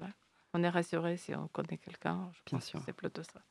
On 0.53 0.63
est 0.63 0.69
rassuré 0.69 1.17
si 1.17 1.35
on 1.35 1.47
connaît 1.47 1.77
quelqu'un. 1.77 2.31
Bien 2.45 2.57
pense 2.57 2.65
sûr. 2.65 2.81
c'est 2.85 2.93
plutôt 2.93 3.23
ça. 3.23 3.41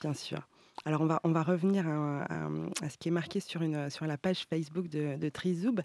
Bien 0.00 0.14
sûr. 0.14 0.46
Alors 0.84 1.00
on 1.00 1.06
va, 1.06 1.20
on 1.24 1.32
va 1.32 1.42
revenir 1.42 1.88
à, 1.88 2.48
ce 2.88 2.96
qui 2.98 3.08
est 3.08 3.12
marqué 3.12 3.40
sur, 3.40 3.62
une, 3.62 3.90
sur 3.90 4.06
la 4.06 4.16
page 4.16 4.46
Facebook 4.48 4.88
de, 4.88 5.16
de 5.16 5.28
Trizoub, 5.28 5.80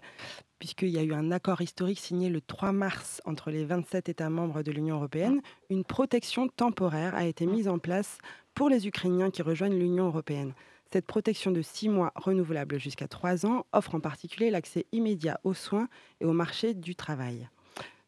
puisqu'il 0.60 0.90
y 0.90 0.98
a 0.98 1.02
eu 1.02 1.12
un 1.12 1.32
accord 1.32 1.60
historique 1.60 1.98
signé 1.98 2.30
le 2.30 2.40
3 2.40 2.70
mars 2.70 3.20
entre 3.24 3.50
les 3.50 3.64
27 3.64 4.08
États 4.08 4.30
membres 4.30 4.62
de 4.62 4.70
l'Union 4.70 4.96
européenne. 4.96 5.40
Une 5.68 5.84
protection 5.84 6.46
temporaire 6.48 7.14
a 7.16 7.24
été 7.24 7.44
mise 7.46 7.66
en 7.66 7.78
place 7.78 8.18
pour 8.54 8.68
les 8.68 8.86
Ukrainiens 8.86 9.30
qui 9.30 9.42
rejoignent 9.42 9.76
l'Union 9.76 10.06
européenne. 10.06 10.54
Cette 10.94 11.06
protection 11.06 11.50
de 11.50 11.60
six 11.60 11.88
mois 11.88 12.12
renouvelable 12.14 12.78
jusqu'à 12.78 13.08
trois 13.08 13.46
ans 13.46 13.66
offre 13.72 13.96
en 13.96 14.00
particulier 14.00 14.48
l'accès 14.48 14.86
immédiat 14.92 15.40
aux 15.42 15.52
soins 15.52 15.88
et 16.20 16.24
au 16.24 16.32
marché 16.32 16.72
du 16.72 16.94
travail. 16.94 17.48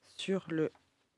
Sur 0.05 0.47
le 0.51 0.71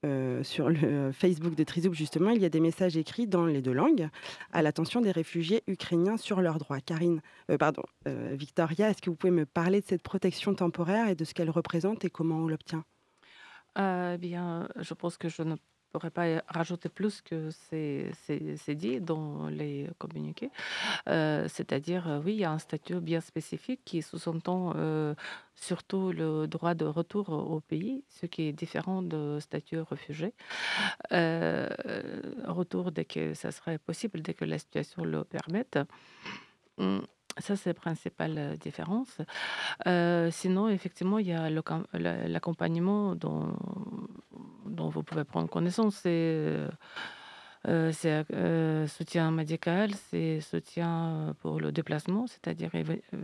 euh, 0.06 0.42
sur 0.42 0.70
le 0.70 1.12
Facebook 1.12 1.54
de 1.54 1.64
Trizoub, 1.64 1.92
justement, 1.92 2.30
il 2.30 2.40
y 2.40 2.46
a 2.46 2.48
des 2.48 2.60
messages 2.60 2.96
écrits 2.96 3.26
dans 3.26 3.44
les 3.44 3.60
deux 3.60 3.74
langues 3.74 4.08
à 4.50 4.62
l'attention 4.62 5.02
des 5.02 5.10
réfugiés 5.10 5.62
ukrainiens 5.66 6.16
sur 6.16 6.40
leurs 6.40 6.56
droits. 6.56 6.80
Karine, 6.80 7.20
euh, 7.50 7.58
pardon, 7.58 7.82
euh, 8.06 8.34
Victoria, 8.34 8.88
est-ce 8.88 9.02
que 9.02 9.10
vous 9.10 9.16
pouvez 9.16 9.30
me 9.30 9.44
parler 9.44 9.82
de 9.82 9.86
cette 9.86 10.02
protection 10.02 10.54
temporaire 10.54 11.08
et 11.08 11.16
de 11.16 11.24
ce 11.26 11.34
qu'elle 11.34 11.50
représente 11.50 12.02
et 12.02 12.08
comment 12.08 12.36
on 12.36 12.48
l'obtient? 12.48 12.86
Bien, 13.76 14.70
je 14.76 14.94
pense 14.94 15.18
que 15.18 15.28
je 15.28 15.42
ne 15.42 15.54
pourrais 15.90 16.10
pas 16.10 16.42
rajouter 16.48 16.88
plus 16.88 17.20
que 17.22 17.50
c'est 17.50 18.74
dit 18.74 19.00
dans 19.00 19.48
les 19.48 19.88
communiqués. 19.98 20.50
Euh, 21.08 21.46
c'est-à-dire, 21.48 22.08
euh, 22.08 22.20
oui, 22.24 22.34
il 22.34 22.40
y 22.40 22.44
a 22.44 22.50
un 22.52 22.58
statut 22.58 23.00
bien 23.00 23.20
spécifique 23.20 23.80
qui 23.84 24.02
sous-entend 24.02 24.72
euh, 24.76 25.14
surtout 25.54 26.12
le 26.12 26.46
droit 26.46 26.74
de 26.74 26.84
retour 26.84 27.30
au 27.30 27.60
pays, 27.60 28.04
ce 28.08 28.26
qui 28.26 28.42
est 28.42 28.52
différent 28.52 29.02
de 29.02 29.38
statut 29.40 29.80
réfugié. 29.80 30.34
retour 31.10 32.92
dès 32.92 33.04
que 33.04 33.34
ça 33.34 33.50
serait 33.50 33.78
possible, 33.78 34.20
dès 34.20 34.34
que 34.34 34.44
la 34.44 34.58
situation 34.58 35.04
le 35.04 35.24
permette. 35.24 35.78
Hum, 36.78 37.02
ça, 37.38 37.56
c'est 37.56 37.70
la 37.70 37.74
principale 37.74 38.56
différence. 38.58 39.18
sinon, 40.30 40.68
effectivement, 40.68 41.18
il 41.18 41.28
y 41.28 41.32
a 41.32 41.48
l'accompagnement 42.28 43.14
dont 43.14 43.56
dont 44.68 44.88
vous 44.88 45.02
pouvez 45.02 45.24
prendre 45.24 45.48
connaissance. 45.48 45.96
C'est 46.02 46.68
euh, 47.66 47.92
euh, 48.04 48.24
euh, 48.32 48.86
soutien 48.86 49.30
médical, 49.30 49.90
c'est 50.10 50.40
soutien 50.40 51.34
pour 51.40 51.60
le 51.60 51.72
déplacement, 51.72 52.26
c'est-à-dire, 52.26 52.70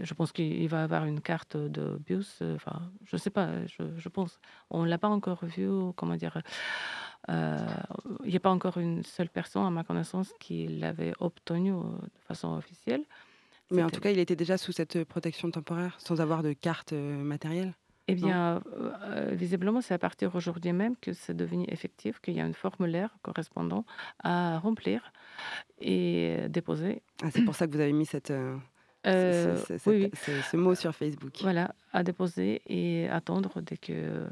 je 0.00 0.14
pense 0.14 0.32
qu'il 0.32 0.68
va 0.68 0.82
avoir 0.82 1.04
une 1.04 1.20
carte 1.20 1.56
de 1.56 1.98
bus, 2.04 2.42
enfin, 2.54 2.90
je 3.04 3.16
ne 3.16 3.20
sais 3.20 3.30
pas, 3.30 3.48
je, 3.66 4.08
pense. 4.08 4.40
On 4.70 4.82
ne 4.82 4.88
l'a 4.88 4.98
pas 4.98 5.08
encore 5.08 5.44
vu, 5.44 5.68
comment 5.96 6.16
dire, 6.16 6.42
il 7.28 7.34
n'y 8.26 8.36
a 8.36 8.40
pas 8.40 8.50
encore 8.50 8.78
une 8.78 9.04
seule 9.04 9.28
personne, 9.28 9.66
à 9.66 9.70
ma 9.70 9.84
connaissance, 9.84 10.32
qui 10.40 10.66
l'avait 10.66 11.12
obtenu 11.20 11.70
de 11.70 12.20
façon 12.26 12.54
officielle. 12.56 13.04
Mais 13.70 13.82
en 13.82 13.88
tout 13.88 14.00
cas, 14.00 14.10
il 14.10 14.18
était 14.18 14.36
déjà 14.36 14.58
sous 14.58 14.72
cette 14.72 15.04
protection 15.04 15.50
temporaire, 15.50 15.94
sans 15.98 16.20
avoir 16.20 16.42
de 16.42 16.52
carte 16.52 16.92
matérielle 16.92 17.72
eh 18.06 18.14
bien, 18.14 18.62
euh, 18.76 19.30
visiblement, 19.32 19.80
c'est 19.80 19.94
à 19.94 19.98
partir 19.98 20.34
aujourd'hui 20.34 20.72
même 20.72 20.94
que 20.96 21.12
c'est 21.12 21.34
devenu 21.34 21.64
effectif, 21.68 22.20
qu'il 22.20 22.34
y 22.34 22.40
a 22.40 22.44
un 22.44 22.52
formulaire 22.52 23.16
correspondant 23.22 23.84
à 24.22 24.58
remplir 24.58 25.12
et 25.80 26.36
déposer. 26.48 27.02
Ah, 27.22 27.30
c'est 27.30 27.42
pour 27.42 27.54
ça 27.54 27.66
que 27.66 27.72
vous 27.72 27.80
avez 27.80 27.94
mis 27.94 28.04
cette, 28.04 28.30
euh, 28.30 28.56
euh, 29.06 29.56
ce, 29.56 30.56
mot 30.56 30.74
sur 30.74 30.94
Facebook. 30.94 31.32
Voilà, 31.40 31.74
à 31.94 32.02
déposer 32.02 32.60
et 32.66 33.08
attendre 33.08 33.62
dès 33.62 33.78
que 33.78 34.26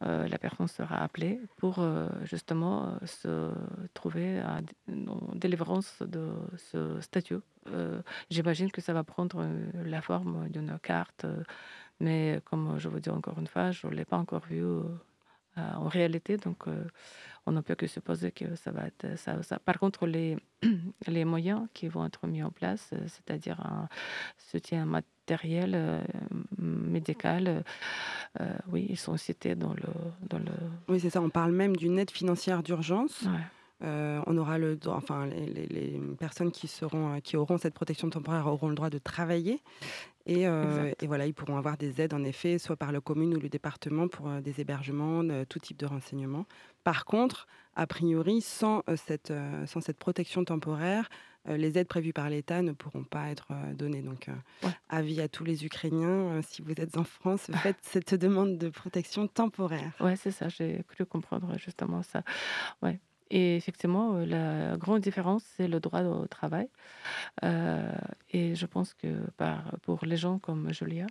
la 0.00 0.38
personne 0.38 0.66
sera 0.66 0.98
appelée 1.02 1.40
pour 1.58 1.84
justement 2.24 2.98
se 3.04 3.50
trouver 3.94 4.40
à 4.40 4.60
délivrance 5.34 6.02
de 6.02 6.30
ce 6.56 7.00
statut. 7.00 7.38
J'imagine 8.30 8.70
que 8.70 8.80
ça 8.80 8.92
va 8.92 9.04
prendre 9.04 9.46
la 9.84 10.02
forme 10.02 10.48
d'une 10.48 10.78
carte 10.80 11.26
mais 12.00 12.40
comme 12.44 12.78
je 12.78 12.88
vous 12.88 13.00
dis 13.00 13.10
encore 13.10 13.38
une 13.38 13.46
fois, 13.46 13.70
je 13.70 13.86
ne 13.86 13.92
l'ai 13.92 14.04
pas 14.04 14.16
encore 14.16 14.44
vu 14.46 14.62
euh, 15.58 15.60
en 15.74 15.88
réalité, 15.88 16.38
donc 16.38 16.66
euh, 16.66 16.84
on 17.44 17.52
ne 17.52 17.60
peut 17.60 17.74
que 17.74 17.86
supposer 17.86 18.32
que 18.32 18.56
ça 18.56 18.70
va 18.70 18.86
être 18.86 19.18
ça. 19.18 19.58
Par 19.58 19.78
contre, 19.78 20.06
les, 20.06 20.38
les 21.06 21.26
moyens 21.26 21.66
qui 21.74 21.88
vont 21.88 22.06
être 22.06 22.26
mis 22.26 22.42
en 22.42 22.50
place, 22.50 22.88
euh, 22.94 23.00
c'est-à-dire 23.06 23.60
un 23.60 23.86
soutien 24.38 24.86
matériel, 24.86 26.02
médical, 26.58 27.62
oui, 28.66 28.86
ils 28.88 28.98
sont 28.98 29.16
cités 29.16 29.54
dans 29.54 29.72
le, 29.72 29.88
dans 30.28 30.38
le... 30.38 30.52
Oui, 30.88 30.98
c'est 30.98 31.10
ça, 31.10 31.20
on 31.20 31.30
parle 31.30 31.52
même 31.52 31.76
d'une 31.76 31.98
aide 31.98 32.10
financière 32.10 32.62
d'urgence. 32.62 33.24
On 33.82 34.38
aura 34.38 34.58
le 34.58 34.78
enfin 34.86 35.26
les, 35.26 35.66
les, 35.66 36.00
personnes 36.18 36.52
qui 36.52 36.68
seront 36.68 37.20
qui 37.20 37.36
auront 37.36 37.58
cette 37.58 37.74
protection 37.74 38.10
temporaire 38.10 38.46
auront 38.46 38.68
le 38.68 38.74
droit 38.74 38.90
de 38.90 38.98
travailler 38.98 39.60
euh, 40.28 40.92
et, 41.00 41.06
voilà, 41.06 41.26
ils 41.26 41.34
pourront 41.34 41.56
avoir 41.56 41.76
des 41.76 42.00
aides, 42.00 42.14
en 42.14 42.24
effet, 42.24 42.58
soit 42.58 42.76
par 42.76 42.92
la 42.92 43.00
commune 43.00 43.34
ou 43.34 43.40
le 43.40 43.48
département 43.48 44.08
pour 44.08 44.28
euh, 44.28 44.40
des 44.40 44.60
hébergements, 44.60 45.22
tout 45.48 45.58
type 45.58 45.78
de 45.78 45.86
renseignements. 45.86 46.46
Par 46.84 47.04
contre, 47.04 47.46
a 47.74 47.86
priori, 47.86 48.40
sans, 48.40 48.82
euh, 48.88 48.96
cette, 48.96 49.32
sans 49.66 49.80
cette 49.80 49.98
protection 49.98 50.44
temporaire, 50.44 51.08
les 51.48 51.76
aides 51.76 51.88
prévues 51.88 52.12
par 52.12 52.30
l'État 52.30 52.62
ne 52.62 52.70
pourront 52.70 53.02
pas 53.02 53.28
être 53.30 53.48
données. 53.74 54.00
Donc, 54.00 54.28
avis 54.88 55.20
à 55.20 55.26
tous 55.26 55.42
les 55.42 55.64
Ukrainiens, 55.64 56.40
si 56.42 56.62
vous 56.62 56.70
êtes 56.70 56.96
en 56.96 57.02
France, 57.02 57.48
faites 57.64 57.78
cette 57.82 58.14
demande 58.14 58.58
de 58.58 58.68
protection 58.68 59.26
temporaire. 59.26 59.90
Oui, 59.98 60.16
c'est 60.16 60.30
ça, 60.30 60.48
j'ai 60.48 60.84
cru 60.86 61.04
comprendre 61.04 61.58
justement 61.58 62.04
ça. 62.04 62.22
Ouais. 62.80 63.00
Et 63.32 63.56
effectivement, 63.56 64.14
euh, 64.14 64.26
la 64.26 64.76
grande 64.76 65.00
différence, 65.00 65.42
c'est 65.56 65.66
le 65.66 65.80
droit 65.80 66.02
au 66.02 66.26
travail. 66.26 66.68
Euh, 67.44 67.90
et 68.30 68.54
je 68.54 68.66
pense 68.66 68.94
que 68.94 69.08
pour 69.82 70.04
les 70.04 70.16
gens 70.16 70.38
comme 70.38 70.72
Julia, 70.72 71.06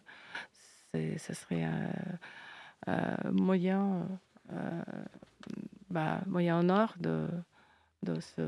ce 0.93 1.33
serait 1.33 1.63
un, 1.63 3.31
moyen, 3.31 4.07
bah, 5.89 6.21
moyen 6.27 6.59
en 6.59 6.69
or 6.69 6.93
de, 6.99 7.27
de 8.03 8.19
se. 8.19 8.41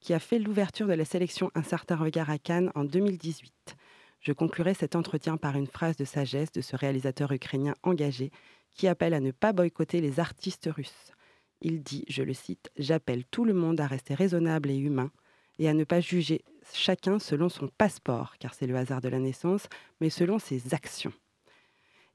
qui 0.00 0.14
a 0.14 0.18
fait 0.18 0.38
l'ouverture 0.38 0.86
de 0.86 0.92
la 0.94 1.04
sélection 1.04 1.50
Un 1.54 1.62
certain 1.62 1.96
regard 1.96 2.30
à 2.30 2.38
Cannes 2.38 2.72
en 2.74 2.84
2018. 2.84 3.76
Je 4.20 4.32
conclurai 4.32 4.74
cet 4.74 4.96
entretien 4.96 5.36
par 5.36 5.56
une 5.56 5.66
phrase 5.66 5.96
de 5.96 6.04
sagesse 6.04 6.52
de 6.52 6.60
ce 6.60 6.76
réalisateur 6.76 7.32
ukrainien 7.32 7.74
engagé 7.82 8.30
qui 8.74 8.88
appelle 8.88 9.14
à 9.14 9.20
ne 9.20 9.30
pas 9.30 9.52
boycotter 9.52 10.00
les 10.00 10.20
artistes 10.20 10.68
russes. 10.72 11.12
Il 11.60 11.82
dit, 11.82 12.04
je 12.08 12.22
le 12.22 12.34
cite, 12.34 12.70
J'appelle 12.76 13.24
tout 13.24 13.44
le 13.44 13.54
monde 13.54 13.80
à 13.80 13.86
rester 13.86 14.14
raisonnable 14.14 14.70
et 14.70 14.78
humain 14.78 15.10
et 15.58 15.68
à 15.68 15.74
ne 15.74 15.84
pas 15.84 16.00
juger 16.00 16.44
chacun 16.72 17.18
selon 17.18 17.48
son 17.48 17.68
passeport, 17.68 18.36
car 18.38 18.54
c'est 18.54 18.66
le 18.66 18.76
hasard 18.76 19.00
de 19.00 19.08
la 19.08 19.18
naissance, 19.18 19.68
mais 20.00 20.10
selon 20.10 20.38
ses 20.38 20.74
actions. 20.74 21.12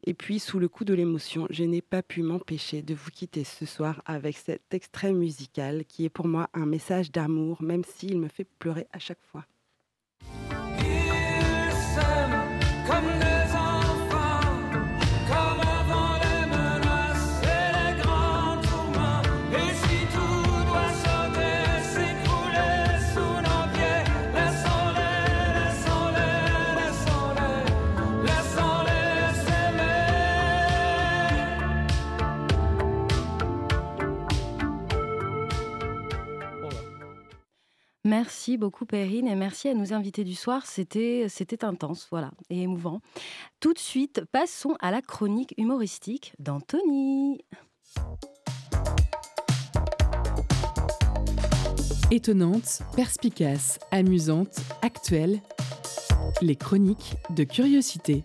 Et 0.04 0.14
puis, 0.14 0.40
sous 0.40 0.60
le 0.60 0.68
coup 0.68 0.86
de 0.86 0.94
l'émotion, 0.94 1.48
je 1.50 1.64
n'ai 1.64 1.82
pas 1.82 2.04
pu 2.04 2.22
m'empêcher 2.22 2.82
de 2.82 2.94
vous 2.94 3.10
quitter 3.12 3.44
ce 3.44 3.66
soir 3.66 4.02
avec 4.06 4.38
cet 4.38 4.74
extrait 4.74 5.12
musical 5.12 5.86
qui 5.86 6.06
est 6.06 6.10
pour 6.10 6.28
moi 6.28 6.50
un 6.54 6.66
message 6.66 7.12
d'amour, 7.12 7.62
même 7.62 7.84
s'il 7.84 8.20
me 8.20 8.28
fait 8.28 8.48
pleurer 8.60 8.88
à 8.94 9.00
chaque 9.00 9.22
fois. 9.32 9.46
Merci 38.08 38.56
beaucoup 38.56 38.86
Perrine 38.86 39.28
et 39.28 39.36
merci 39.36 39.68
à 39.68 39.74
nos 39.74 39.92
invités 39.92 40.24
du 40.24 40.34
soir. 40.34 40.66
C'était 40.66 41.28
intense, 41.64 42.08
voilà, 42.10 42.32
et 42.50 42.62
émouvant. 42.62 43.02
Tout 43.60 43.74
de 43.74 43.80
suite, 43.80 44.24
passons 44.32 44.78
à 44.80 44.92
la 44.92 45.02
chronique 45.02 45.54
humoristique 45.58 46.34
d'Anthony. 46.40 47.44
Étonnante, 52.10 52.80
perspicace, 52.96 53.78
amusante, 53.92 54.56
actuelle, 54.82 55.42
les 56.42 56.56
chroniques 56.56 57.16
de 57.32 57.44
curiosité. 57.44 58.24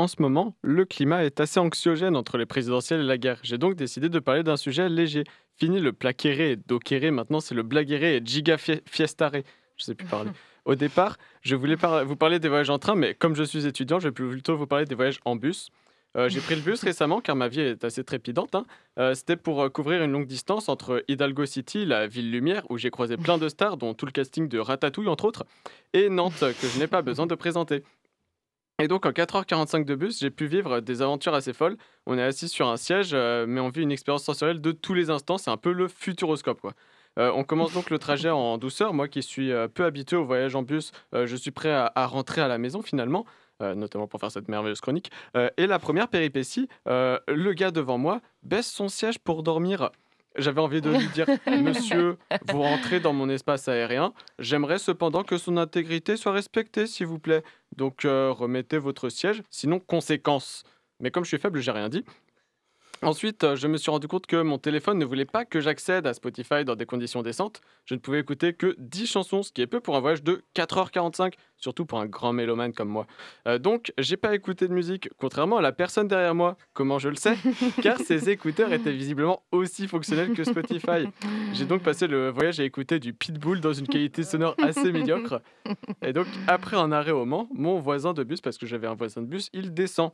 En 0.00 0.06
ce 0.06 0.22
moment, 0.22 0.54
le 0.62 0.84
climat 0.84 1.24
est 1.24 1.40
assez 1.40 1.58
anxiogène 1.58 2.14
entre 2.14 2.38
les 2.38 2.46
présidentielles 2.46 3.00
et 3.00 3.04
la 3.04 3.18
guerre. 3.18 3.40
J'ai 3.42 3.58
donc 3.58 3.74
décidé 3.74 4.08
de 4.08 4.20
parler 4.20 4.44
d'un 4.44 4.56
sujet 4.56 4.88
léger. 4.88 5.24
Fini 5.56 5.80
le 5.80 5.92
plaquéré 5.92 6.52
et 6.52 6.56
doquéré, 6.56 7.10
maintenant 7.10 7.40
c'est 7.40 7.56
le 7.56 7.64
blaguéré 7.64 8.16
et 8.16 8.22
giga 8.24 8.56
fiestare. 8.58 9.32
Je 9.76 9.84
sais 9.84 9.96
plus 9.96 10.06
parler. 10.06 10.30
Au 10.64 10.76
départ, 10.76 11.16
je 11.42 11.56
voulais 11.56 11.74
vous 12.04 12.14
parler 12.14 12.38
des 12.38 12.48
voyages 12.48 12.70
en 12.70 12.78
train, 12.78 12.94
mais 12.94 13.14
comme 13.14 13.34
je 13.34 13.42
suis 13.42 13.66
étudiant, 13.66 13.98
je 13.98 14.06
vais 14.08 14.12
plutôt 14.12 14.56
vous 14.56 14.68
parler 14.68 14.84
des 14.84 14.94
voyages 14.94 15.18
en 15.24 15.34
bus. 15.34 15.70
Euh, 16.16 16.28
j'ai 16.28 16.40
pris 16.40 16.54
le 16.54 16.62
bus 16.62 16.82
récemment 16.82 17.20
car 17.20 17.36
ma 17.36 17.48
vie 17.48 17.60
est 17.60 17.84
assez 17.84 18.02
trépidante. 18.02 18.54
Hein. 18.54 18.64
Euh, 18.98 19.14
c'était 19.14 19.36
pour 19.36 19.62
euh, 19.62 19.68
couvrir 19.68 20.02
une 20.02 20.12
longue 20.12 20.26
distance 20.26 20.68
entre 20.68 21.04
Hidalgo 21.08 21.44
City, 21.44 21.84
la 21.84 22.06
ville 22.06 22.30
lumière, 22.30 22.62
où 22.70 22.78
j'ai 22.78 22.90
croisé 22.90 23.16
plein 23.16 23.36
de 23.36 23.48
stars, 23.48 23.76
dont 23.76 23.94
tout 23.94 24.06
le 24.06 24.12
casting 24.12 24.48
de 24.48 24.58
Ratatouille 24.58 25.08
entre 25.08 25.24
autres, 25.26 25.44
et 25.92 26.08
Nantes, 26.08 26.40
que 26.40 26.66
je 26.66 26.78
n'ai 26.78 26.86
pas 26.86 27.02
besoin 27.02 27.26
de 27.26 27.34
présenter. 27.34 27.82
Et 28.80 28.86
donc 28.86 29.06
en 29.06 29.10
4h45 29.10 29.84
de 29.84 29.96
bus, 29.96 30.20
j'ai 30.20 30.30
pu 30.30 30.46
vivre 30.46 30.78
des 30.78 31.02
aventures 31.02 31.34
assez 31.34 31.52
folles. 31.52 31.76
On 32.06 32.16
est 32.16 32.22
assis 32.22 32.48
sur 32.48 32.68
un 32.68 32.76
siège, 32.76 33.10
euh, 33.12 33.44
mais 33.44 33.58
on 33.58 33.70
vit 33.70 33.82
une 33.82 33.90
expérience 33.90 34.22
sensorielle 34.22 34.60
de 34.60 34.70
tous 34.70 34.94
les 34.94 35.10
instants. 35.10 35.36
C'est 35.36 35.50
un 35.50 35.56
peu 35.56 35.72
le 35.72 35.88
futuroscope. 35.88 36.60
Quoi. 36.60 36.74
Euh, 37.18 37.32
on 37.34 37.42
commence 37.42 37.72
donc 37.72 37.90
le 37.90 37.98
trajet 37.98 38.30
en 38.30 38.56
douceur. 38.56 38.94
Moi 38.94 39.08
qui 39.08 39.24
suis 39.24 39.50
euh, 39.50 39.66
peu 39.66 39.84
habitué 39.84 40.14
au 40.14 40.24
voyage 40.24 40.54
en 40.54 40.62
bus, 40.62 40.92
je 41.12 41.34
suis 41.34 41.50
prêt 41.50 41.72
à, 41.72 41.90
à, 41.96 42.06
rentrer 42.06 42.40
à 42.40 42.46
la 42.46 42.58
maison 42.58 42.80
finalement. 42.80 43.26
notamment 43.60 44.06
pour 44.06 44.20
faire 44.20 44.30
cette 44.30 44.46
merveilleuse 44.46 44.80
chronique. 44.80 45.10
et 45.56 45.66
la 45.66 45.80
première 45.80 46.06
péripétie, 46.06 46.68
le 46.86 47.52
gars 47.54 47.72
devant 47.72 47.98
moi 47.98 48.20
baisse 48.44 48.70
son 48.70 48.88
siège 48.88 49.18
pour 49.18 49.42
dormir. 49.42 49.90
J'avais 50.38 50.60
envie 50.60 50.80
de 50.80 50.90
lui 50.90 51.08
dire 51.08 51.26
Monsieur, 51.46 52.16
vous 52.48 52.62
rentrez 52.62 53.00
dans 53.00 53.12
mon 53.12 53.28
espace 53.28 53.68
aérien. 53.68 54.12
J'aimerais 54.38 54.78
cependant 54.78 55.24
que 55.24 55.36
son 55.36 55.56
intégrité 55.56 56.16
soit 56.16 56.32
respectée, 56.32 56.86
s'il 56.86 57.06
vous 57.06 57.18
plaît. 57.18 57.42
Donc 57.76 58.04
euh, 58.04 58.30
remettez 58.30 58.78
votre 58.78 59.08
siège, 59.08 59.42
sinon 59.50 59.80
conséquence. 59.80 60.62
Mais 61.00 61.10
comme 61.10 61.24
je 61.24 61.28
suis 61.28 61.38
faible, 61.38 61.60
j'ai 61.60 61.72
rien 61.72 61.88
dit. 61.88 62.04
Ensuite, 63.02 63.44
euh, 63.44 63.54
je 63.56 63.68
me 63.68 63.76
suis 63.76 63.90
rendu 63.90 64.08
compte 64.08 64.26
que 64.26 64.42
mon 64.42 64.58
téléphone 64.58 64.98
ne 64.98 65.04
voulait 65.04 65.24
pas 65.24 65.44
que 65.44 65.60
j'accède 65.60 66.06
à 66.06 66.14
Spotify 66.14 66.64
dans 66.64 66.74
des 66.74 66.86
conditions 66.86 67.22
décentes. 67.22 67.60
Je 67.84 67.94
ne 67.94 68.00
pouvais 68.00 68.18
écouter 68.18 68.54
que 68.54 68.74
10 68.78 69.06
chansons, 69.06 69.42
ce 69.42 69.52
qui 69.52 69.62
est 69.62 69.66
peu 69.68 69.80
pour 69.80 69.96
un 69.96 70.00
voyage 70.00 70.24
de 70.24 70.42
4h45, 70.56 71.34
surtout 71.56 71.86
pour 71.86 72.00
un 72.00 72.06
grand 72.06 72.32
mélomane 72.32 72.72
comme 72.72 72.88
moi. 72.88 73.06
Euh, 73.46 73.58
donc, 73.58 73.92
j'ai 73.98 74.16
pas 74.16 74.34
écouté 74.34 74.66
de 74.66 74.72
musique, 74.72 75.08
contrairement 75.16 75.58
à 75.58 75.62
la 75.62 75.70
personne 75.70 76.08
derrière 76.08 76.34
moi. 76.34 76.56
Comment 76.72 76.98
je 76.98 77.08
le 77.08 77.16
sais? 77.16 77.36
Car 77.82 77.98
ces 77.98 78.30
écouteurs 78.30 78.72
étaient 78.72 78.92
visiblement 78.92 79.42
aussi 79.52 79.86
fonctionnels 79.86 80.32
que 80.32 80.42
Spotify. 80.42 81.08
J'ai 81.52 81.66
donc 81.66 81.82
passé 81.82 82.08
le 82.08 82.30
voyage 82.30 82.58
à 82.58 82.64
écouter 82.64 82.98
du 82.98 83.12
Pitbull 83.12 83.60
dans 83.60 83.72
une 83.72 83.86
qualité 83.86 84.24
sonore 84.24 84.56
assez 84.60 84.90
médiocre. 84.90 85.40
Et 86.02 86.12
donc, 86.12 86.26
après 86.48 86.76
un 86.76 86.90
arrêt 86.90 87.12
au 87.12 87.24
Mans, 87.24 87.48
mon 87.52 87.78
voisin 87.78 88.12
de 88.12 88.24
bus, 88.24 88.40
parce 88.40 88.58
que 88.58 88.66
j'avais 88.66 88.88
un 88.88 88.94
voisin 88.94 89.22
de 89.22 89.26
bus, 89.26 89.50
il 89.52 89.72
descend. 89.72 90.10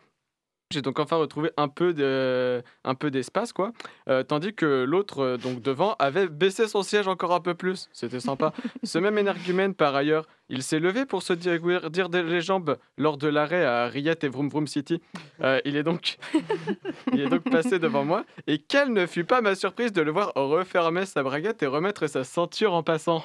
J'ai 0.70 0.82
donc 0.82 0.98
enfin 0.98 1.16
retrouvé 1.16 1.50
un 1.56 1.68
peu 1.68 1.92
de, 1.92 2.62
un 2.84 2.94
peu 2.94 3.10
d'espace 3.10 3.52
quoi, 3.52 3.72
euh, 4.08 4.22
tandis 4.22 4.54
que 4.54 4.84
l'autre 4.84 5.20
euh, 5.20 5.36
donc 5.36 5.60
devant 5.60 5.94
avait 5.98 6.26
baissé 6.26 6.66
son 6.66 6.82
siège 6.82 7.06
encore 7.06 7.32
un 7.32 7.40
peu 7.40 7.54
plus. 7.54 7.88
C'était 7.92 8.20
sympa. 8.20 8.52
Ce 8.82 8.98
même 8.98 9.18
énergumène 9.18 9.74
par 9.74 9.94
ailleurs, 9.94 10.26
il 10.48 10.62
s'est 10.62 10.80
levé 10.80 11.04
pour 11.04 11.22
se 11.22 11.32
dire, 11.32 11.90
dire 11.90 12.08
les 12.08 12.40
jambes 12.40 12.78
lors 12.96 13.18
de 13.18 13.28
l'arrêt 13.28 13.64
à 13.64 13.86
Riyadh 13.86 14.24
et 14.24 14.28
Vroom 14.28 14.48
Vroom 14.48 14.66
City. 14.66 15.02
Euh, 15.42 15.60
il 15.64 15.76
est 15.76 15.82
donc 15.82 16.16
il 17.12 17.20
est 17.20 17.28
donc 17.28 17.42
passé 17.50 17.78
devant 17.78 18.04
moi 18.04 18.24
et 18.46 18.58
quelle 18.58 18.92
ne 18.92 19.06
fut 19.06 19.24
pas 19.24 19.42
ma 19.42 19.54
surprise 19.54 19.92
de 19.92 20.02
le 20.02 20.10
voir 20.10 20.32
refermer 20.34 21.04
sa 21.04 21.22
braguette 21.22 21.62
et 21.62 21.66
remettre 21.66 22.06
sa 22.06 22.24
ceinture 22.24 22.72
en 22.72 22.82
passant. 22.82 23.22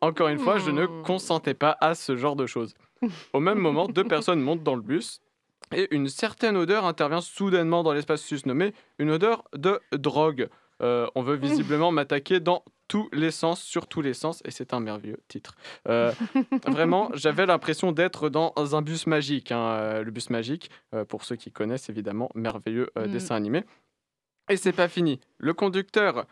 Encore 0.00 0.28
une 0.28 0.38
fois, 0.38 0.58
je 0.58 0.70
ne 0.70 0.86
consentais 1.02 1.54
pas 1.54 1.76
à 1.80 1.94
ce 1.94 2.16
genre 2.16 2.34
de 2.34 2.46
choses. 2.46 2.74
Au 3.32 3.40
même 3.40 3.58
moment, 3.58 3.86
deux 3.86 4.04
personnes 4.04 4.40
montent 4.40 4.62
dans 4.62 4.74
le 4.74 4.82
bus 4.82 5.20
et 5.74 5.94
une 5.94 6.08
certaine 6.08 6.56
odeur 6.56 6.84
intervient 6.84 7.20
soudainement 7.20 7.82
dans 7.82 7.92
l'espace 7.92 8.22
susnommé, 8.22 8.74
une 8.98 9.10
odeur 9.10 9.44
de 9.54 9.80
drogue. 9.92 10.48
Euh, 10.82 11.06
on 11.14 11.22
veut 11.22 11.36
visiblement 11.36 11.92
m'attaquer 11.92 12.40
dans 12.40 12.64
tous 12.88 13.08
les 13.12 13.30
sens, 13.30 13.62
sur 13.62 13.86
tous 13.86 14.02
les 14.02 14.14
sens, 14.14 14.42
et 14.44 14.50
c'est 14.50 14.74
un 14.74 14.80
merveilleux 14.80 15.20
titre. 15.28 15.54
Euh, 15.88 16.12
vraiment, 16.66 17.10
j'avais 17.14 17.46
l'impression 17.46 17.92
d'être 17.92 18.28
dans 18.28 18.52
un 18.56 18.82
bus 18.82 19.06
magique. 19.06 19.52
Hein, 19.52 19.60
euh, 19.60 20.02
le 20.02 20.10
bus 20.10 20.30
magique, 20.30 20.70
pour 21.08 21.24
ceux 21.24 21.36
qui 21.36 21.50
connaissent 21.50 21.88
évidemment, 21.88 22.30
merveilleux 22.34 22.90
mm. 22.96 23.06
dessin 23.06 23.36
animé. 23.36 23.64
Et 24.52 24.58
c'est 24.58 24.72
pas 24.72 24.88
fini. 24.88 25.18
Le 25.38 25.54
conducteur, 25.54 26.26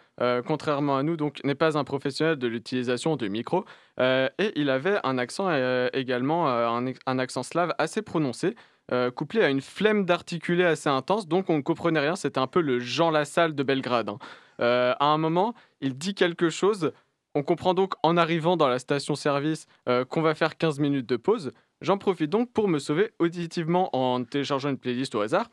contrairement 0.47 0.99
à 0.99 1.03
nous, 1.03 1.17
donc 1.17 1.43
n'est 1.43 1.55
pas 1.55 1.79
un 1.79 1.85
professionnel 1.85 2.37
de 2.37 2.47
l'utilisation 2.49 3.17
du 3.17 3.31
micro, 3.31 3.65
et 3.99 4.53
il 4.57 4.69
avait 4.69 4.99
un 5.05 5.17
accent 5.17 5.49
également, 5.95 6.47
un, 6.47 7.19
accent 7.19 7.43
slave 7.43 7.75
assez 7.79 8.03
prononcé. 8.03 8.57
Euh, 8.93 9.11
couplé 9.11 9.43
à 9.43 9.49
une 9.49 9.63
flemme 9.63 10.05
d'articuler 10.05 10.65
assez 10.65 10.91
intense, 10.91 11.29
donc 11.29 11.49
on 11.49 11.57
ne 11.57 11.63
comprenait 11.63 12.01
rien, 12.01 12.15
c'était 12.15 12.41
un 12.41 12.49
peu 12.49 12.61
le 12.61 12.79
Jean 12.81 13.11
Lassalle 13.11 13.55
de 13.55 13.63
Belgrade. 13.63 14.09
Hein. 14.09 14.19
Euh, 14.61 14.95
à 14.99 15.07
un 15.07 15.17
moment, 15.17 15.55
il 15.81 15.97
dit 15.97 16.15
quelque 16.15 16.51
chose, 16.51 16.93
on 17.37 17.43
comprend 17.43 17.73
donc 17.73 17.95
en 18.03 18.17
arrivant 18.17 18.59
dans 18.59 18.69
la 18.69 18.81
station-service 18.81 19.67
euh, 19.89 20.05
qu'on 20.05 20.21
va 20.21 20.35
faire 20.35 20.59
15 20.59 20.81
minutes 20.81 21.09
de 21.09 21.17
pause. 21.17 21.53
J'en 21.81 21.97
profite 21.97 22.31
donc 22.31 22.53
pour 22.53 22.69
me 22.69 22.81
sauver 22.81 23.13
auditivement 23.21 23.95
en 23.97 24.25
téléchargeant 24.25 24.69
une 24.69 24.79
playlist 24.79 25.15
au 25.15 25.21
hasard. 25.21 25.49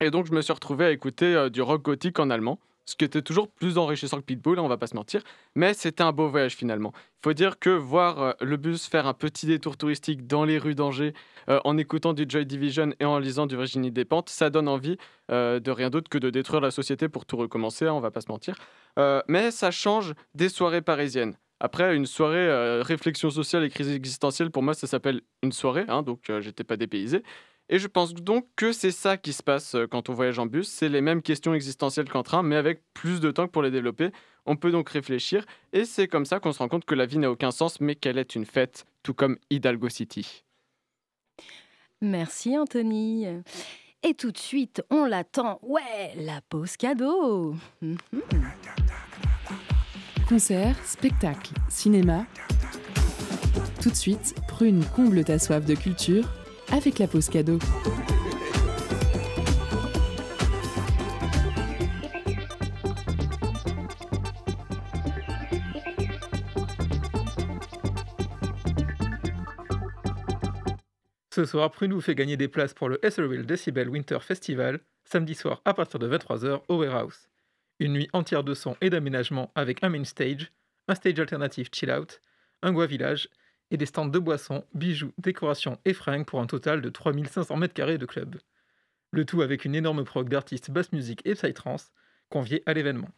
Et 0.00 0.10
donc 0.10 0.26
je 0.26 0.32
me 0.32 0.40
suis 0.40 0.52
retrouvé 0.52 0.86
à 0.86 0.90
écouter 0.90 1.48
du 1.50 1.62
rock 1.62 1.82
gothique 1.82 2.18
en 2.18 2.30
allemand 2.30 2.58
ce 2.88 2.96
qui 2.96 3.04
était 3.04 3.20
toujours 3.20 3.48
plus 3.48 3.76
enrichissant 3.76 4.16
que 4.16 4.22
Pitbull, 4.22 4.58
on 4.58 4.66
va 4.66 4.78
pas 4.78 4.86
se 4.86 4.96
mentir, 4.96 5.22
mais 5.54 5.74
c'était 5.74 6.02
un 6.02 6.12
beau 6.12 6.28
voyage 6.28 6.54
finalement. 6.56 6.92
Il 6.96 7.22
faut 7.22 7.32
dire 7.34 7.58
que 7.58 7.68
voir 7.68 8.22
euh, 8.22 8.32
le 8.40 8.56
bus 8.56 8.86
faire 8.86 9.06
un 9.06 9.12
petit 9.12 9.44
détour 9.44 9.76
touristique 9.76 10.26
dans 10.26 10.46
les 10.46 10.56
rues 10.56 10.74
d'Angers, 10.74 11.12
euh, 11.50 11.60
en 11.64 11.76
écoutant 11.76 12.14
du 12.14 12.24
Joy 12.26 12.46
Division 12.46 12.94
et 12.98 13.04
en 13.04 13.18
lisant 13.18 13.46
du 13.46 13.56
Virginie 13.56 13.90
Despentes, 13.90 14.30
ça 14.30 14.48
donne 14.48 14.68
envie 14.68 14.96
euh, 15.30 15.60
de 15.60 15.70
rien 15.70 15.90
d'autre 15.90 16.08
que 16.08 16.16
de 16.16 16.30
détruire 16.30 16.62
la 16.62 16.70
société 16.70 17.10
pour 17.10 17.26
tout 17.26 17.36
recommencer, 17.36 17.86
hein, 17.86 17.92
on 17.92 18.00
va 18.00 18.10
pas 18.10 18.22
se 18.22 18.30
mentir. 18.30 18.56
mais 19.28 19.50
ça 19.50 19.70
change 19.70 20.14
des 20.34 20.48
soirées 20.48 20.82
parisiennes. 20.82 21.36
Après, 21.60 21.94
une 21.94 22.06
soirée 22.06 22.80
réflexion 22.82 23.30
sociale 23.30 23.64
et 23.64 23.68
crise 23.68 23.90
existentielle, 23.90 24.50
pour 24.50 24.62
moi, 24.62 24.74
ça 24.74 24.86
s'appelle 24.86 25.20
une 25.42 25.52
soirée, 25.52 25.84
hein, 25.88 26.02
donc 26.02 26.32
j'étais 26.40 26.64
pas 26.64 26.76
dépaysé. 26.76 27.22
Et 27.70 27.78
je 27.78 27.86
pense 27.86 28.14
donc 28.14 28.46
que 28.56 28.72
c'est 28.72 28.90
ça 28.90 29.16
qui 29.16 29.32
se 29.32 29.42
passe 29.42 29.74
euh, 29.74 29.86
quand 29.86 30.08
on 30.08 30.14
voyage 30.14 30.38
en 30.38 30.46
bus. 30.46 30.68
C'est 30.68 30.88
les 30.88 31.00
mêmes 31.00 31.22
questions 31.22 31.52
existentielles 31.54 32.08
qu'en 32.08 32.22
train, 32.22 32.42
mais 32.42 32.56
avec 32.56 32.82
plus 32.94 33.20
de 33.20 33.30
temps 33.30 33.48
pour 33.48 33.62
les 33.62 33.70
développer. 33.70 34.10
On 34.46 34.56
peut 34.56 34.70
donc 34.70 34.88
réfléchir, 34.88 35.44
et 35.74 35.84
c'est 35.84 36.08
comme 36.08 36.24
ça 36.24 36.40
qu'on 36.40 36.52
se 36.52 36.58
rend 36.58 36.68
compte 36.68 36.86
que 36.86 36.94
la 36.94 37.04
vie 37.04 37.18
n'a 37.18 37.30
aucun 37.30 37.50
sens, 37.50 37.80
mais 37.80 37.94
qu'elle 37.94 38.16
est 38.16 38.34
une 38.34 38.46
fête, 38.46 38.86
tout 39.02 39.12
comme 39.12 39.36
Hidalgo 39.50 39.90
City. 39.90 40.44
Merci 42.00 42.56
Anthony. 42.56 43.26
Et 44.02 44.14
tout 44.14 44.30
de 44.30 44.38
suite, 44.38 44.82
on 44.90 45.04
l'attend. 45.04 45.58
Ouais, 45.62 46.14
la 46.16 46.40
pause 46.48 46.76
cadeau. 46.76 47.56
Mhm. 47.82 47.98
Concert, 50.28 50.76
spectacle, 50.86 51.52
cinéma. 51.68 52.24
Tout 53.82 53.90
de 53.90 53.94
suite, 53.94 54.34
prune 54.46 54.84
comble 54.94 55.24
ta 55.24 55.38
soif 55.38 55.64
de 55.64 55.74
culture 55.74 56.28
avec 56.72 56.98
la 56.98 57.06
pause 57.06 57.28
cadeau. 57.28 57.58
Ce 71.38 71.44
soir, 71.44 71.70
Prune 71.70 71.92
vous 71.92 72.00
fait 72.00 72.16
gagner 72.16 72.36
des 72.36 72.48
places 72.48 72.74
pour 72.74 72.88
le 72.88 72.98
Esserville 73.06 73.46
Decibel 73.46 73.88
Winter 73.88 74.18
Festival, 74.20 74.80
samedi 75.04 75.36
soir 75.36 75.62
à 75.64 75.72
partir 75.72 76.00
de 76.00 76.08
23h 76.08 76.62
au 76.66 76.78
Warehouse. 76.78 77.28
Une 77.78 77.92
nuit 77.92 78.08
entière 78.12 78.42
de 78.42 78.54
son 78.54 78.76
et 78.80 78.90
d'aménagement 78.90 79.52
avec 79.54 79.84
un 79.84 79.88
main 79.88 80.02
stage, 80.02 80.50
un 80.88 80.96
stage 80.96 81.20
alternatif 81.20 81.68
chill 81.72 81.92
out, 81.92 82.20
un 82.62 82.72
Gua 82.72 82.86
Village 82.86 83.28
et 83.70 83.76
des 83.76 83.86
stands 83.86 84.06
de 84.06 84.18
boissons, 84.18 84.64
bijoux, 84.74 85.12
décorations 85.18 85.78
et 85.84 85.94
fringues 85.94 86.26
pour 86.26 86.40
un 86.40 86.46
total 86.46 86.80
de 86.80 86.88
3500 86.88 87.58
m2 87.58 87.96
de 87.96 88.06
club. 88.06 88.36
Le 89.10 89.24
tout 89.24 89.42
avec 89.42 89.64
une 89.64 89.74
énorme 89.74 90.04
prog 90.04 90.28
d'artistes 90.28 90.70
basse 90.70 90.92
musique 90.92 91.22
et 91.24 91.34
psytrance 91.34 91.92
conviés 92.28 92.62
à 92.66 92.74
l'événement. 92.74 93.10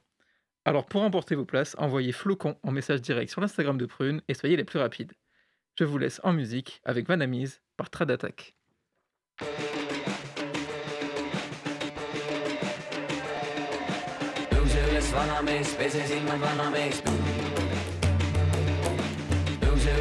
Alors 0.65 0.87
pour 0.87 1.03
emporter 1.03 1.35
vos 1.35 1.45
places, 1.45 1.75
envoyez 1.79 2.13
flocon 2.13 2.57
en 2.63 2.71
message 2.71 3.01
direct 3.01 3.31
sur 3.31 3.41
l'Instagram 3.41 3.79
de 3.79 3.87
Prune 3.87 4.23
et 4.29 4.35
soyez 4.35 4.57
les 4.57 4.65
plus 4.65 4.79
rapides. 4.79 5.13
Je 5.79 5.85
vous 5.85 5.99
laisse 5.99 6.21
en 6.23 6.33
musique 6.33 6.81
avec 6.85 7.09
Vanamise 7.09 7.61
par 7.77 7.91
Trad 7.91 8.11
Attack. 8.11 8.55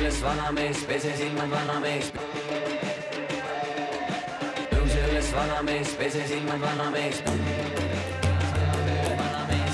Üles, 0.09 0.23
vanamees, 0.23 0.77
pese 0.87 1.11
silmad 1.17 1.51
vanamees. 1.51 2.11
tõuse 4.71 5.03
üles, 5.11 5.29
vanamees, 5.35 5.93
pese 5.99 6.25
silmad 6.27 6.59
vanamees. 6.65 7.21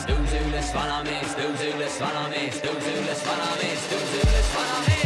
tõuse 0.10 0.44
üles, 0.48 0.74
vanamees, 0.76 1.40
tõuse 1.40 1.72
üles, 1.72 2.00
vanamees, 2.02 2.62
tõuse 2.68 3.00
üles, 3.00 3.26
vanamees, 3.30 3.90
tõuse 3.90 4.24
üles, 4.28 4.54
vanamees. 4.60 5.05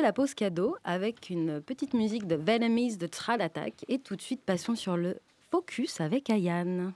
La 0.00 0.12
pause 0.12 0.34
cadeau 0.34 0.76
avec 0.84 1.28
une 1.28 1.60
petite 1.60 1.92
musique 1.92 2.26
de 2.26 2.36
Venomese 2.36 2.98
de 2.98 3.06
Trad 3.08 3.40
Attack. 3.42 3.84
Et 3.88 3.98
tout 3.98 4.14
de 4.14 4.22
suite, 4.22 4.40
passons 4.42 4.76
sur 4.76 4.96
le 4.96 5.16
focus 5.50 6.00
avec 6.00 6.30
Ayane. 6.30 6.92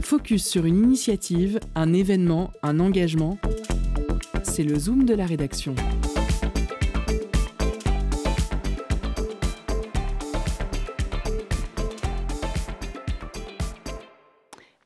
Focus 0.00 0.46
sur 0.46 0.64
une 0.66 0.84
initiative, 0.84 1.58
un 1.74 1.92
événement, 1.92 2.52
un 2.62 2.78
engagement. 2.78 3.38
C'est 4.44 4.62
le 4.62 4.78
zoom 4.78 5.04
de 5.04 5.14
la 5.14 5.26
rédaction. 5.26 5.74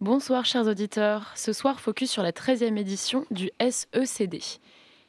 Bonsoir 0.01 0.45
chers 0.45 0.67
auditeurs. 0.67 1.31
Ce 1.37 1.53
soir, 1.53 1.81
focus 1.81 2.11
sur 2.11 2.25
la 2.25 2.33
13e 2.33 2.77
édition 2.77 3.25
du 3.31 3.51
SECD. 3.61 4.41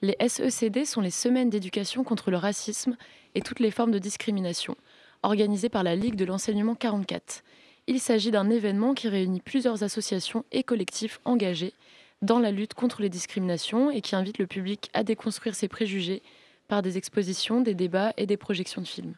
Les 0.03 0.17
SECD 0.19 0.83
sont 0.83 0.99
les 0.99 1.09
semaines 1.09 1.49
d'éducation 1.49 2.03
contre 2.03 2.29
le 2.29 2.35
racisme 2.35 2.97
et 3.35 3.41
toutes 3.41 3.61
les 3.61 3.71
formes 3.71 3.91
de 3.91 3.99
discrimination, 3.99 4.75
organisées 5.21 5.69
par 5.69 5.81
la 5.81 5.95
Ligue 5.95 6.17
de 6.17 6.25
l'enseignement 6.25 6.75
44. 6.75 7.41
Il 7.87 8.01
s'agit 8.01 8.29
d'un 8.29 8.49
événement 8.49 8.95
qui 8.95 9.07
réunit 9.07 9.39
plusieurs 9.39 9.81
associations 9.81 10.43
et 10.51 10.63
collectifs 10.63 11.21
engagés 11.23 11.73
dans 12.21 12.39
la 12.39 12.51
lutte 12.51 12.73
contre 12.73 13.01
les 13.01 13.07
discriminations 13.07 13.91
et 13.91 14.01
qui 14.01 14.17
invite 14.17 14.39
le 14.39 14.45
public 14.45 14.89
à 14.93 15.05
déconstruire 15.05 15.55
ses 15.55 15.69
préjugés 15.69 16.21
par 16.67 16.81
des 16.81 16.97
expositions, 16.97 17.61
des 17.61 17.73
débats 17.73 18.11
et 18.17 18.25
des 18.25 18.35
projections 18.35 18.81
de 18.81 18.87
films. 18.87 19.15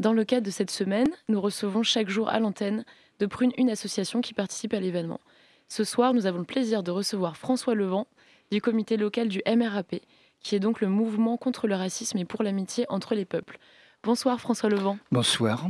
Dans 0.00 0.12
le 0.12 0.24
cadre 0.24 0.44
de 0.44 0.50
cette 0.50 0.70
semaine, 0.70 1.08
nous 1.30 1.40
recevons 1.40 1.82
chaque 1.82 2.10
jour 2.10 2.28
à 2.28 2.40
l'antenne 2.40 2.84
de 3.20 3.24
Prune 3.24 3.52
une 3.56 3.70
association 3.70 4.20
qui 4.20 4.34
participe 4.34 4.74
à 4.74 4.80
l'événement. 4.80 5.20
Ce 5.68 5.82
soir, 5.82 6.12
nous 6.12 6.26
avons 6.26 6.40
le 6.40 6.44
plaisir 6.44 6.82
de 6.82 6.90
recevoir 6.90 7.38
François 7.38 7.74
Levent 7.74 8.06
du 8.50 8.60
comité 8.60 8.96
local 8.96 9.28
du 9.28 9.42
MRAP, 9.46 9.96
qui 10.40 10.54
est 10.56 10.60
donc 10.60 10.80
le 10.80 10.88
mouvement 10.88 11.36
contre 11.36 11.68
le 11.68 11.76
racisme 11.76 12.18
et 12.18 12.24
pour 12.24 12.42
l'amitié 12.42 12.84
entre 12.88 13.14
les 13.14 13.24
peuples. 13.24 13.58
Bonsoir 14.02 14.40
François 14.40 14.68
Levent. 14.68 14.98
Bonsoir. 15.12 15.68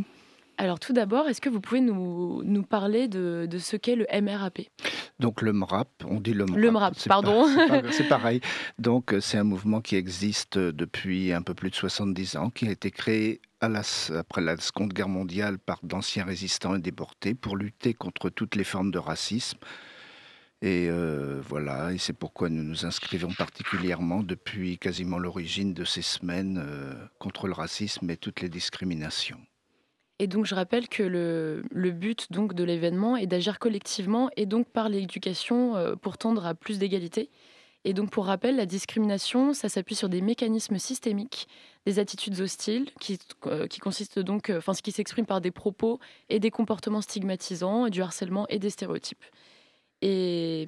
Alors 0.56 0.78
tout 0.78 0.92
d'abord, 0.92 1.28
est-ce 1.28 1.40
que 1.40 1.48
vous 1.48 1.60
pouvez 1.60 1.80
nous, 1.80 2.42
nous 2.44 2.62
parler 2.62 3.08
de, 3.08 3.46
de 3.50 3.58
ce 3.58 3.76
qu'est 3.76 3.96
le 3.96 4.06
MRAP 4.22 4.60
Donc 5.18 5.42
le 5.42 5.52
MRAP, 5.52 5.88
on 6.06 6.20
dit 6.20 6.32
le 6.32 6.46
MRAP. 6.46 6.56
Le 6.58 6.70
MRAP, 6.70 7.08
pardon. 7.08 7.46
C'est 7.90 8.08
pareil. 8.08 8.40
Donc 8.78 9.14
c'est 9.20 9.38
un 9.38 9.44
mouvement 9.44 9.80
qui 9.80 9.96
existe 9.96 10.58
depuis 10.58 11.32
un 11.32 11.42
peu 11.42 11.54
plus 11.54 11.70
de 11.70 11.74
70 11.74 12.36
ans, 12.36 12.50
qui 12.50 12.66
a 12.66 12.70
été 12.70 12.90
créé 12.90 13.40
après 13.60 14.40
la 14.40 14.56
Seconde 14.56 14.92
Guerre 14.92 15.08
mondiale 15.08 15.58
par 15.58 15.80
d'anciens 15.82 16.24
résistants 16.24 16.76
et 16.76 16.80
déportés 16.80 17.34
pour 17.34 17.56
lutter 17.56 17.92
contre 17.92 18.30
toutes 18.30 18.54
les 18.54 18.64
formes 18.64 18.90
de 18.90 18.98
racisme. 18.98 19.58
Et 20.62 20.88
euh, 20.90 21.40
voilà, 21.48 21.92
et 21.92 21.98
c'est 21.98 22.12
pourquoi 22.12 22.50
nous 22.50 22.62
nous 22.62 22.84
inscrivons 22.84 23.32
particulièrement 23.32 24.22
depuis 24.22 24.76
quasiment 24.78 25.18
l'origine 25.18 25.72
de 25.72 25.84
ces 25.84 26.02
semaines 26.02 26.62
euh, 26.62 26.92
contre 27.18 27.46
le 27.46 27.54
racisme 27.54 28.10
et 28.10 28.18
toutes 28.18 28.42
les 28.42 28.50
discriminations. 28.50 29.40
Et 30.20 30.26
donc 30.26 30.44
je 30.44 30.54
rappelle 30.54 30.86
que 30.86 31.02
le, 31.02 31.90
but 31.92 32.30
donc 32.30 32.52
de 32.52 32.62
l'événement 32.62 33.16
est 33.16 33.26
d'agir 33.26 33.58
collectivement 33.58 34.28
et 34.36 34.44
donc 34.44 34.68
par 34.68 34.90
l'éducation 34.90 35.76
euh, 35.76 35.96
pour 35.96 36.18
tendre 36.18 36.44
à 36.44 36.54
plus 36.54 36.78
d'égalité. 36.78 37.30
Et 37.84 37.94
donc 37.94 38.10
pour 38.10 38.26
rappel, 38.26 38.56
la 38.56 38.66
discrimination, 38.66 39.54
ça 39.54 39.70
s'appuie 39.70 39.94
sur 39.94 40.10
des 40.10 40.20
mécanismes 40.20 40.76
systémiques 40.76 41.48
des 41.86 41.98
attitudes 41.98 42.38
hostiles 42.38 42.90
qui, 43.00 43.18
euh, 43.46 43.66
qui 43.66 43.80
consistent 43.80 44.18
donc, 44.18 44.50
euh, 44.50 44.58
enfin, 44.58 44.74
ce 44.74 44.82
qui 44.82 44.92
s'exprime 44.92 45.24
par 45.24 45.40
des 45.40 45.50
propos 45.50 45.98
et 46.28 46.38
des 46.38 46.50
comportements 46.50 47.00
stigmatisants, 47.00 47.88
du 47.88 48.02
harcèlement 48.02 48.46
et 48.50 48.58
des 48.58 48.68
stéréotypes. 48.68 49.24
Et, 50.02 50.66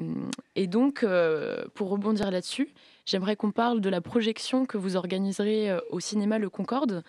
et 0.54 0.66
donc, 0.66 1.04
euh, 1.04 1.64
pour 1.74 1.88
rebondir 1.88 2.30
là-dessus, 2.30 2.74
j'aimerais 3.06 3.36
qu'on 3.36 3.50
parle 3.50 3.80
de 3.80 3.88
la 3.88 4.00
projection 4.00 4.66
que 4.66 4.78
vous 4.78 4.96
organiserez 4.96 5.76
au 5.90 6.00
cinéma 6.00 6.38
Le 6.38 6.50
Concorde, 6.50 7.02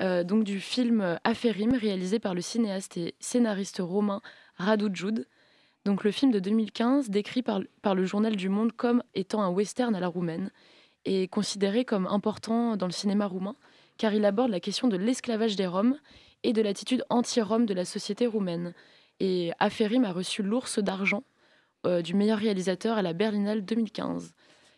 donc 0.00 0.44
du 0.44 0.60
film 0.60 1.18
Aférim, 1.24 1.72
réalisé 1.74 2.18
par 2.18 2.34
le 2.34 2.42
cinéaste 2.42 2.98
et 2.98 3.14
scénariste 3.18 3.80
romain 3.80 4.20
Radu 4.56 4.88
Jude. 4.92 5.26
Donc 5.86 6.02
le 6.02 6.10
film 6.10 6.32
de 6.32 6.40
2015, 6.40 7.10
décrit 7.10 7.42
par, 7.42 7.60
par 7.80 7.94
le 7.94 8.04
journal 8.04 8.34
du 8.34 8.48
Monde 8.48 8.72
comme 8.72 9.04
étant 9.14 9.42
un 9.42 9.50
western 9.50 9.94
à 9.94 10.00
la 10.00 10.08
roumaine, 10.08 10.50
est 11.04 11.28
considéré 11.28 11.84
comme 11.84 12.08
important 12.08 12.76
dans 12.76 12.86
le 12.86 12.92
cinéma 12.92 13.26
roumain, 13.26 13.54
car 13.96 14.12
il 14.12 14.24
aborde 14.24 14.50
la 14.50 14.58
question 14.58 14.88
de 14.88 14.96
l'esclavage 14.96 15.54
des 15.54 15.68
Roms 15.68 15.96
et 16.42 16.52
de 16.52 16.60
l'attitude 16.60 17.04
anti-Rome 17.08 17.66
de 17.66 17.74
la 17.74 17.84
société 17.84 18.26
roumaine. 18.26 18.74
Et 19.20 19.52
Aferim 19.60 20.02
a 20.02 20.12
reçu 20.12 20.42
l'ours 20.42 20.80
d'argent 20.80 21.22
euh, 21.86 22.02
du 22.02 22.14
meilleur 22.14 22.38
réalisateur 22.38 22.98
à 22.98 23.02
la 23.02 23.12
Berlinale 23.12 23.64
2015. 23.64 24.34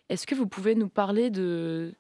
Est-ce 0.09 0.27
que 0.27 0.35
vous 0.35 0.47
pouvez 0.47 0.75
nous 0.75 0.89
parler 0.89 1.31
de, 1.31 1.93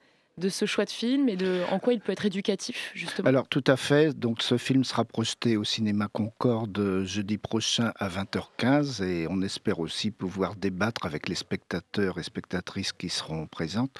ce 0.48 0.66
choix 0.66 0.84
de 0.84 0.90
film 0.90 1.28
et 1.28 1.36
de 1.36 1.62
en 1.70 1.78
quoi 1.78 1.92
il 1.92 2.00
peut 2.00 2.12
être 2.12 2.24
éducatif 2.24 2.90
justement? 2.94 3.28
Alors 3.28 3.48
tout 3.48 3.64
à 3.66 3.76
fait. 3.76 4.18
Donc 4.18 4.42
ce 4.42 4.56
film 4.56 4.84
sera 4.84 5.04
projeté 5.04 5.56
au 5.56 5.64
cinéma 5.64 6.08
Concorde 6.12 7.02
jeudi 7.04 7.38
prochain 7.38 7.92
à 7.96 8.08
20h15 8.08 9.04
et 9.04 9.26
on 9.28 9.42
espère 9.42 9.80
aussi 9.80 10.10
pouvoir 10.10 10.54
débattre 10.56 11.04
avec 11.04 11.28
les 11.28 11.34
spectateurs 11.34 12.18
et 12.18 12.22
spectatrices 12.22 12.92
qui 12.92 13.08
seront 13.08 13.46
présentes. 13.46 13.98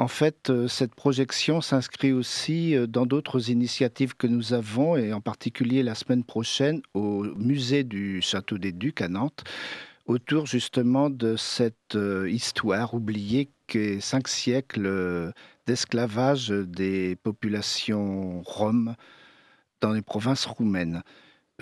En 0.00 0.08
fait, 0.08 0.48
euh, 0.48 0.66
cette 0.66 0.94
projection 0.94 1.60
s'inscrit 1.60 2.12
aussi 2.12 2.74
euh, 2.74 2.86
dans 2.86 3.04
d'autres 3.04 3.50
initiatives 3.50 4.16
que 4.16 4.26
nous 4.26 4.54
avons, 4.54 4.96
et 4.96 5.12
en 5.12 5.20
particulier 5.20 5.82
la 5.82 5.94
semaine 5.94 6.24
prochaine 6.24 6.80
au 6.94 7.24
musée 7.36 7.84
du 7.84 8.22
Château 8.22 8.56
des 8.56 8.72
Ducs 8.72 9.02
à 9.02 9.08
Nantes, 9.08 9.44
autour 10.06 10.46
justement 10.46 11.10
de 11.10 11.36
cette 11.36 11.96
euh, 11.96 12.30
histoire 12.30 12.94
oubliée 12.94 13.50
qu'est 13.66 14.00
cinq 14.00 14.28
siècles 14.28 15.32
d'esclavage 15.66 16.48
des 16.48 17.16
populations 17.16 18.42
roms 18.42 18.94
dans 19.80 19.92
les 19.92 20.02
provinces 20.02 20.46
roumaines. 20.46 21.02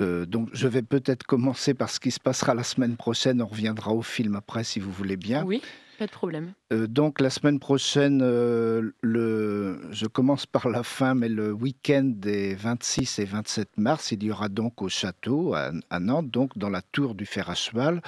Donc 0.01 0.49
je 0.53 0.69
vais 0.69 0.83
peut-être 0.83 1.25
commencer 1.25 1.75
par 1.75 1.91
ce 1.91 2.01
qui 2.01 2.11
se 2.11 2.21
passera 2.21 2.55
la 2.55 2.65
semaine 2.65 2.97
prochaine, 2.97 3.43
on 3.43 3.47
reviendra 3.47 3.93
au 3.93 4.03
film 4.03 4.37
après 4.37 4.65
si 4.65 4.81
vous 4.81 4.93
voulez 4.93 5.17
bien. 5.17 5.45
Oui. 5.45 5.63
Pas 5.99 6.07
de 6.07 6.13
problème. 6.13 6.53
Euh, 6.73 6.87
donc 6.87 7.21
la 7.21 7.29
semaine 7.29 7.59
prochaine, 7.59 8.21
euh, 8.23 8.93
le, 9.01 9.81
je 9.91 10.07
commence 10.07 10.47
par 10.47 10.69
la 10.69 10.85
fin, 10.85 11.15
mais 11.15 11.29
le 11.29 11.53
week-end 11.53 12.05
des 12.05 12.55
26 12.55 13.19
et 13.19 13.25
27 13.25 13.79
mars, 13.79 14.13
il 14.13 14.23
y 14.23 14.31
aura 14.31 14.49
donc 14.49 14.81
au 14.81 14.89
château 14.89 15.55
à, 15.55 15.99
Nantes, 15.99 16.31
donc 16.31 16.57
dans 16.57 16.71
la 16.71 16.83
tour 16.83 17.17
du 17.17 17.27
fer 17.27 17.51
à 17.51 17.57
cheval, 17.57 18.01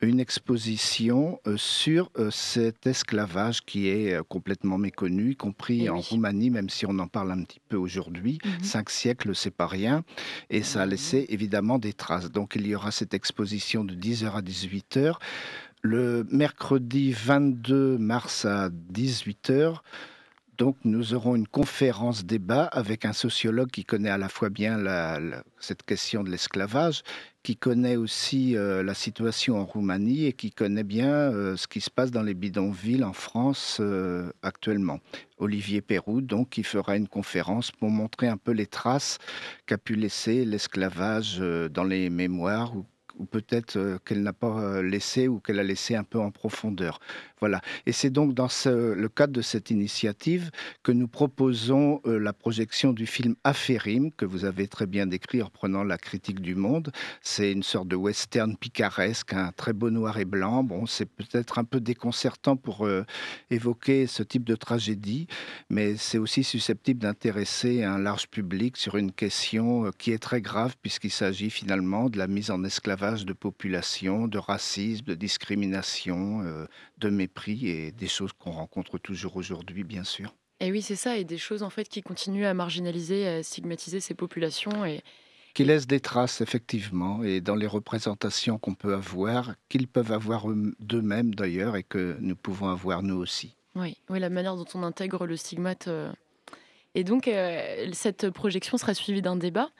une 0.00 0.20
exposition 0.20 1.40
euh, 1.46 1.56
sur 1.56 2.10
cet 2.30 2.86
esclavage 2.86 3.64
qui 3.64 3.88
est 3.88 4.16
complètement 4.28 4.78
méconnu, 4.78 5.32
y 5.32 5.36
compris 5.36 5.84
eh 5.84 5.90
en 5.90 6.00
Roumanie, 6.00 6.50
même 6.50 6.70
si 6.70 6.86
on 6.86 6.98
en 6.98 7.08
parle 7.08 7.32
un 7.32 7.42
petit 7.42 7.60
peu 7.68 7.76
aujourd'hui. 7.76 8.38
Mhm. 8.44 8.64
Cinq 8.64 8.90
siècles, 8.90 9.34
c'est 9.34 9.54
pas 9.54 9.66
rien. 9.66 10.04
Et 10.50 10.62
ça 10.62 10.82
a 10.82 10.86
laissé 10.86 11.26
évidemment 11.28 11.78
des 11.78 11.92
traces. 11.92 12.30
Donc 12.30 12.54
il 12.56 12.66
y 12.66 12.74
aura 12.74 12.90
cette 12.90 13.14
exposition 13.14 13.84
de 13.84 13.94
10h 13.94 14.32
à 14.32 14.42
18h 14.42 15.16
le 15.82 16.26
mercredi 16.30 17.12
22 17.12 17.98
mars 17.98 18.44
à 18.44 18.68
18h. 18.68 19.78
Donc 20.58 20.76
nous 20.84 21.14
aurons 21.14 21.36
une 21.36 21.46
conférence 21.46 22.24
débat 22.24 22.64
avec 22.64 23.04
un 23.04 23.12
sociologue 23.12 23.70
qui 23.70 23.84
connaît 23.84 24.10
à 24.10 24.18
la 24.18 24.28
fois 24.28 24.50
bien 24.50 24.76
cette 25.60 25.84
question 25.84 26.24
de 26.24 26.30
l'esclavage, 26.30 27.02
qui 27.44 27.56
connaît 27.56 27.94
aussi 27.94 28.56
euh, 28.56 28.82
la 28.82 28.94
situation 28.94 29.56
en 29.56 29.64
Roumanie 29.64 30.26
et 30.26 30.32
qui 30.32 30.50
connaît 30.50 30.82
bien 30.82 31.12
euh, 31.12 31.56
ce 31.56 31.68
qui 31.68 31.80
se 31.80 31.90
passe 31.90 32.10
dans 32.10 32.24
les 32.24 32.34
bidonvilles 32.34 33.04
en 33.04 33.12
France 33.12 33.78
euh, 33.80 34.32
actuellement. 34.42 34.98
Olivier 35.38 35.80
Perrou, 35.80 36.20
donc, 36.20 36.50
qui 36.50 36.64
fera 36.64 36.96
une 36.96 37.06
conférence 37.06 37.70
pour 37.70 37.90
montrer 37.90 38.26
un 38.26 38.36
peu 38.36 38.50
les 38.50 38.66
traces 38.66 39.18
qu'a 39.66 39.78
pu 39.78 39.94
laisser 39.94 40.44
l'esclavage 40.44 41.38
dans 41.38 41.84
les 41.84 42.10
mémoires 42.10 42.72
ou 43.18 43.24
peut-être 43.26 43.98
qu'elle 44.04 44.22
n'a 44.22 44.32
pas 44.32 44.82
laissé 44.82 45.28
ou 45.28 45.40
qu'elle 45.40 45.58
a 45.58 45.64
laissé 45.64 45.94
un 45.94 46.04
peu 46.04 46.18
en 46.18 46.30
profondeur. 46.30 47.00
Voilà. 47.40 47.60
Et 47.86 47.92
c'est 47.92 48.10
donc 48.10 48.34
dans 48.34 48.48
le 48.66 49.08
cadre 49.08 49.32
de 49.32 49.42
cette 49.42 49.70
initiative 49.70 50.50
que 50.82 50.90
nous 50.90 51.06
proposons 51.06 52.00
la 52.04 52.32
projection 52.32 52.92
du 52.92 53.06
film 53.06 53.36
Aférim, 53.44 54.10
que 54.12 54.24
vous 54.24 54.44
avez 54.44 54.66
très 54.66 54.86
bien 54.86 55.06
décrit 55.06 55.42
en 55.42 55.50
prenant 55.50 55.84
la 55.84 55.98
critique 55.98 56.40
du 56.40 56.54
monde. 56.54 56.90
C'est 57.22 57.52
une 57.52 57.62
sorte 57.62 57.88
de 57.88 57.96
western 57.96 58.56
picaresque, 58.56 59.34
un 59.34 59.52
très 59.52 59.72
beau 59.72 59.90
noir 59.90 60.18
et 60.18 60.24
blanc. 60.24 60.64
Bon, 60.64 60.86
c'est 60.86 61.06
peut-être 61.06 61.58
un 61.58 61.64
peu 61.64 61.80
déconcertant 61.80 62.56
pour 62.56 62.88
évoquer 63.50 64.06
ce 64.06 64.22
type 64.22 64.44
de 64.44 64.56
tragédie, 64.56 65.26
mais 65.70 65.96
c'est 65.96 66.18
aussi 66.18 66.42
susceptible 66.42 67.00
d'intéresser 67.00 67.84
un 67.84 67.98
large 67.98 68.28
public 68.28 68.76
sur 68.76 68.96
une 68.96 69.12
question 69.12 69.90
qui 69.96 70.12
est 70.12 70.18
très 70.18 70.40
grave 70.40 70.76
puisqu'il 70.82 71.10
s'agit 71.10 71.50
finalement 71.50 72.10
de 72.10 72.18
la 72.18 72.26
mise 72.26 72.50
en 72.50 72.64
esclavage 72.64 73.07
de 73.16 73.32
population, 73.32 74.28
de 74.28 74.38
racisme, 74.38 75.04
de 75.04 75.14
discrimination, 75.14 76.42
euh, 76.42 76.66
de 76.98 77.10
mépris 77.10 77.68
et 77.68 77.92
des 77.92 78.08
choses 78.08 78.32
qu'on 78.32 78.52
rencontre 78.52 78.98
toujours 78.98 79.36
aujourd'hui, 79.36 79.84
bien 79.84 80.04
sûr. 80.04 80.34
Et 80.60 80.72
oui, 80.72 80.82
c'est 80.82 80.96
ça, 80.96 81.16
et 81.16 81.24
des 81.24 81.38
choses 81.38 81.62
en 81.62 81.70
fait 81.70 81.88
qui 81.88 82.02
continuent 82.02 82.46
à 82.46 82.54
marginaliser, 82.54 83.28
à 83.28 83.42
stigmatiser 83.42 84.00
ces 84.00 84.14
populations 84.14 84.84
et 84.84 85.02
qui 85.54 85.64
laissent 85.64 85.86
des 85.86 86.00
traces 86.00 86.40
effectivement, 86.40 87.24
et 87.24 87.40
dans 87.40 87.56
les 87.56 87.66
représentations 87.66 88.58
qu'on 88.58 88.74
peut 88.74 88.94
avoir, 88.94 89.54
qu'ils 89.68 89.88
peuvent 89.88 90.12
avoir 90.12 90.46
d'eux-mêmes 90.78 91.34
d'ailleurs, 91.34 91.74
et 91.74 91.82
que 91.82 92.16
nous 92.20 92.36
pouvons 92.36 92.68
avoir 92.68 93.02
nous 93.02 93.16
aussi. 93.16 93.56
Oui, 93.74 93.96
oui, 94.08 94.20
la 94.20 94.30
manière 94.30 94.56
dont 94.56 94.66
on 94.74 94.82
intègre 94.82 95.26
le 95.26 95.36
stigmate. 95.36 95.88
Euh. 95.88 96.12
Et 96.94 97.04
donc, 97.04 97.28
euh, 97.28 97.88
cette 97.92 98.30
projection 98.30 98.78
sera 98.78 98.94
suivie 98.94 99.22
d'un 99.22 99.36
débat 99.36 99.70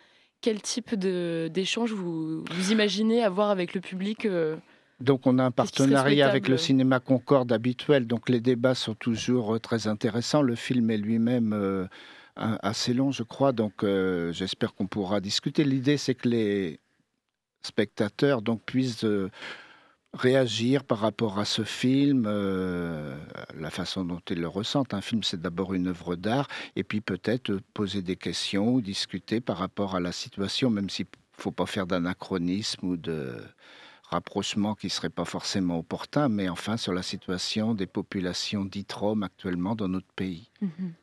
quel 0.41 0.61
type 0.61 0.95
d'échange 0.95 1.93
vous, 1.93 2.45
vous, 2.45 2.73
imaginez 2.73 3.23
avoir 3.23 3.51
avec 3.51 3.75
le 3.75 3.81
public 3.81 4.25
euh, 4.25 4.57
donc 5.01 5.27
on 5.29 5.39
a 5.39 5.45
un 5.45 5.53
partenariat 5.53 6.29
avec 6.29 6.49
le 6.49 6.57
cinéma 6.57 6.99
Concorde 6.99 7.53
habituel, 7.53 8.09
donc 8.09 8.29
les 8.29 8.41
débats 8.41 8.75
sont 8.75 8.95
toujours 8.95 9.55
euh, 9.55 9.61
très 9.61 9.87
intéressants. 9.87 10.43
Le 10.43 10.57
film 10.57 10.91
est 10.91 10.97
lui-même 10.97 11.53
euh, 11.53 11.87
assez 12.35 12.95
long, 12.95 13.13
je 13.13 13.23
crois, 13.23 13.53
donc 13.53 13.85
j'espère 14.33 14.75
qu'on 14.75 14.89
pourra 14.89 15.21
discuter. 15.21 15.63
L'idée 15.63 15.99
c'est 15.99 16.17
que 16.17 16.29
les 16.29 16.81
spectateurs 17.63 18.43
donc 18.43 18.63
puissent 18.65 19.07
réagir 20.19 20.85
par 20.85 20.99
rapport 20.99 21.39
à 21.39 21.45
ce 21.45 21.63
film, 21.63 22.25
euh, 22.27 23.17
la 23.57 23.71
façon 23.71 24.05
dont 24.05 24.21
ils 24.29 24.41
le 24.41 24.49
ressentent. 24.49 24.93
Un 24.93 25.01
film, 25.01 25.23
c'est 25.23 25.41
d'abord 25.41 25.75
une 25.75 25.89
œuvre 25.89 26.17
d'art, 26.17 26.49
et 26.77 26.85
puis 26.85 27.01
peut-être 27.01 27.59
poser 27.73 28.03
des 28.03 28.17
questions 28.17 28.75
ou 28.75 28.81
discuter 28.81 29.41
par 29.41 29.59
rapport 29.59 29.95
à 29.95 30.01
la 30.01 30.13
situation, 30.13 30.71
même 30.71 30.91
s'il 30.91 31.07
ne 31.07 31.43
faut 31.43 31.53
pas 31.53 31.67
faire 31.67 31.87
d'anachronisme 31.87 32.87
ou 32.87 32.97
de 32.97 33.37
rapprochement 34.11 34.75
qui 34.75 34.87
ne 34.87 34.91
serait 34.91 35.11
pas 35.11 35.25
forcément 35.25 35.79
opportun, 35.79 36.29
mais 36.29 36.49
enfin 36.49 36.77
sur 36.77 36.93
la 36.93 37.03
situation 37.03 37.75
des 37.75 37.87
populations 37.87 38.65
dites 38.65 38.93
roms 38.93 39.23
actuellement 39.23 39.75
dans 39.75 39.89
notre 39.89 40.13
pays. 40.17 40.51
Mhm. 40.61 40.95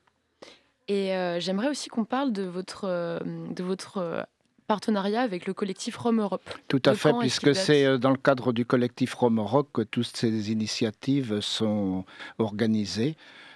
Et 0.88 1.16
euh, 1.16 1.39
j'aimerais 1.39 1.70
aussi 1.70 1.89
qu'on 1.89 2.05
parle 2.05 2.32
de 2.32 2.43
votre, 2.43 2.86
euh, 2.86 3.20
de 3.24 3.63
votre 3.63 4.28
partenariat 4.68 5.22
avec 5.22 5.45
le 5.45 5.53
collectif 5.53 5.97
Rome 5.97 6.22
Europe. 6.22 6.49
Tout 6.68 6.82
à 6.86 6.95
fait, 6.95 7.13
puisque 7.20 7.55
c'est 7.55 7.86
euh, 7.86 7.97
dans 7.97 8.11
le 8.11 8.18
cadre 8.18 8.53
du 8.53 8.66
collectif 8.66 9.13
Rome 9.13 9.39
Europe 9.39 9.70
que 9.74 9.82
toutes 9.82 10.16
ces 10.16 10.51
initiatives 10.51 11.39
sont 11.41 12.05
organisées. 12.39 13.16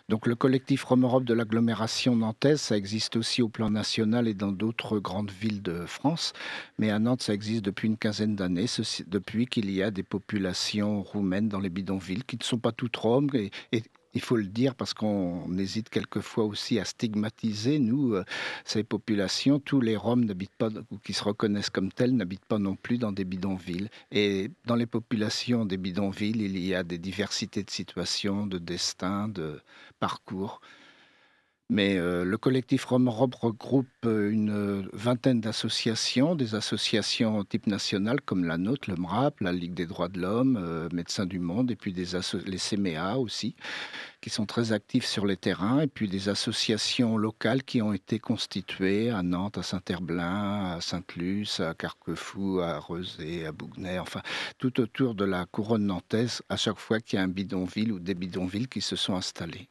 Donc 0.09 0.25
le 0.25 0.33
collectif 0.33 0.85
Rome 0.85 1.03
Europe 1.03 1.23
de 1.23 1.35
l'agglomération 1.35 2.15
nantaise, 2.15 2.59
ça 2.59 2.75
existe 2.75 3.15
aussi 3.15 3.43
au 3.43 3.47
plan 3.47 3.69
national 3.69 4.27
et 4.27 4.33
dans 4.33 4.51
d'autres 4.51 4.97
grandes 4.97 5.29
villes 5.29 5.61
de 5.61 5.85
France. 5.85 6.33
Mais 6.79 6.89
à 6.89 6.97
Nantes, 6.97 7.21
ça 7.21 7.33
existe 7.35 7.63
depuis 7.63 7.87
une 7.87 7.97
quinzaine 7.97 8.35
d'années, 8.35 8.65
depuis 9.05 9.45
qu'il 9.45 9.69
y 9.69 9.83
a 9.83 9.91
des 9.91 10.01
populations 10.01 11.03
roumaines 11.03 11.47
dans 11.47 11.59
les 11.59 11.69
bidonvilles 11.69 12.23
qui 12.23 12.37
ne 12.37 12.43
sont 12.43 12.57
pas 12.57 12.71
toutes 12.71 12.95
roms 12.95 13.29
et, 13.35 13.51
et, 13.71 13.83
il 14.13 14.21
faut 14.21 14.37
le 14.37 14.45
dire 14.45 14.75
parce 14.75 14.93
qu'on 14.93 15.57
hésite 15.57 15.89
quelquefois 15.89 16.45
aussi 16.45 16.79
à 16.79 16.85
stigmatiser, 16.85 17.79
nous, 17.79 18.15
euh, 18.15 18.23
ces 18.65 18.83
populations. 18.83 19.59
Tous 19.59 19.81
les 19.81 19.95
Roms 19.95 20.25
n'habitent 20.25 20.55
pas, 20.57 20.69
qui 21.03 21.13
se 21.13 21.23
reconnaissent 21.23 21.69
comme 21.69 21.91
tels, 21.91 22.15
n'habitent 22.15 22.45
pas 22.45 22.59
non 22.59 22.75
plus 22.75 22.97
dans 22.97 23.11
des 23.11 23.25
bidonvilles. 23.25 23.89
Et 24.11 24.51
dans 24.65 24.75
les 24.75 24.87
populations 24.87 25.65
des 25.65 25.77
bidonvilles, 25.77 26.41
il 26.41 26.57
y 26.57 26.73
a 26.73 26.83
des 26.83 26.97
diversités 26.97 27.63
de 27.63 27.69
situations, 27.69 28.47
de 28.47 28.57
destins, 28.57 29.27
de 29.27 29.59
parcours. 29.99 30.61
Mais 31.71 31.99
euh, 31.99 32.23
le 32.25 32.37
collectif 32.39 32.85
Rome 32.85 33.05
Europe 33.05 33.35
regroupe 33.35 33.87
euh, 34.03 34.31
une 34.31 34.89
vingtaine 34.91 35.39
d'associations, 35.39 36.33
des 36.33 36.55
associations 36.55 37.43
type 37.43 37.67
national 37.67 38.21
comme 38.21 38.43
la 38.43 38.57
nôtre, 38.57 38.89
le 38.89 38.95
MRAP, 38.95 39.39
la 39.41 39.51
Ligue 39.51 39.75
des 39.75 39.85
droits 39.85 40.07
de 40.07 40.19
l'homme, 40.19 40.57
euh, 40.59 40.89
Médecins 40.91 41.27
du 41.27 41.37
Monde, 41.37 41.69
et 41.69 41.75
puis 41.75 41.93
les 41.93 42.57
CMEA 42.57 43.19
aussi, 43.19 43.55
qui 44.19 44.31
sont 44.31 44.47
très 44.47 44.71
actifs 44.71 45.05
sur 45.05 45.27
les 45.27 45.37
terrains, 45.37 45.81
et 45.81 45.87
puis 45.87 46.07
des 46.07 46.27
associations 46.27 47.17
locales 47.17 47.61
qui 47.61 47.83
ont 47.83 47.93
été 47.93 48.17
constituées 48.17 49.11
à 49.11 49.21
Nantes, 49.21 49.59
à 49.59 49.63
Saint-Herblain, 49.63 50.73
à 50.75 50.81
Sainte-Luce, 50.81 51.59
à 51.59 51.75
Carquefou, 51.75 52.61
à 52.61 52.79
Rezé, 52.79 53.45
à 53.45 53.51
Bougnay, 53.51 53.99
enfin 53.99 54.23
tout 54.57 54.79
autour 54.79 55.13
de 55.13 55.23
la 55.23 55.45
couronne 55.45 55.85
nantaise, 55.85 56.41
à 56.49 56.57
chaque 56.57 56.79
fois 56.79 56.99
qu'il 56.99 57.17
y 57.17 57.21
a 57.21 57.25
un 57.25 57.27
bidonville 57.27 57.91
ou 57.91 57.99
des 57.99 58.15
bidonvilles 58.15 58.67
qui 58.67 58.81
se 58.81 58.95
sont 58.95 59.15
installés. 59.15 59.69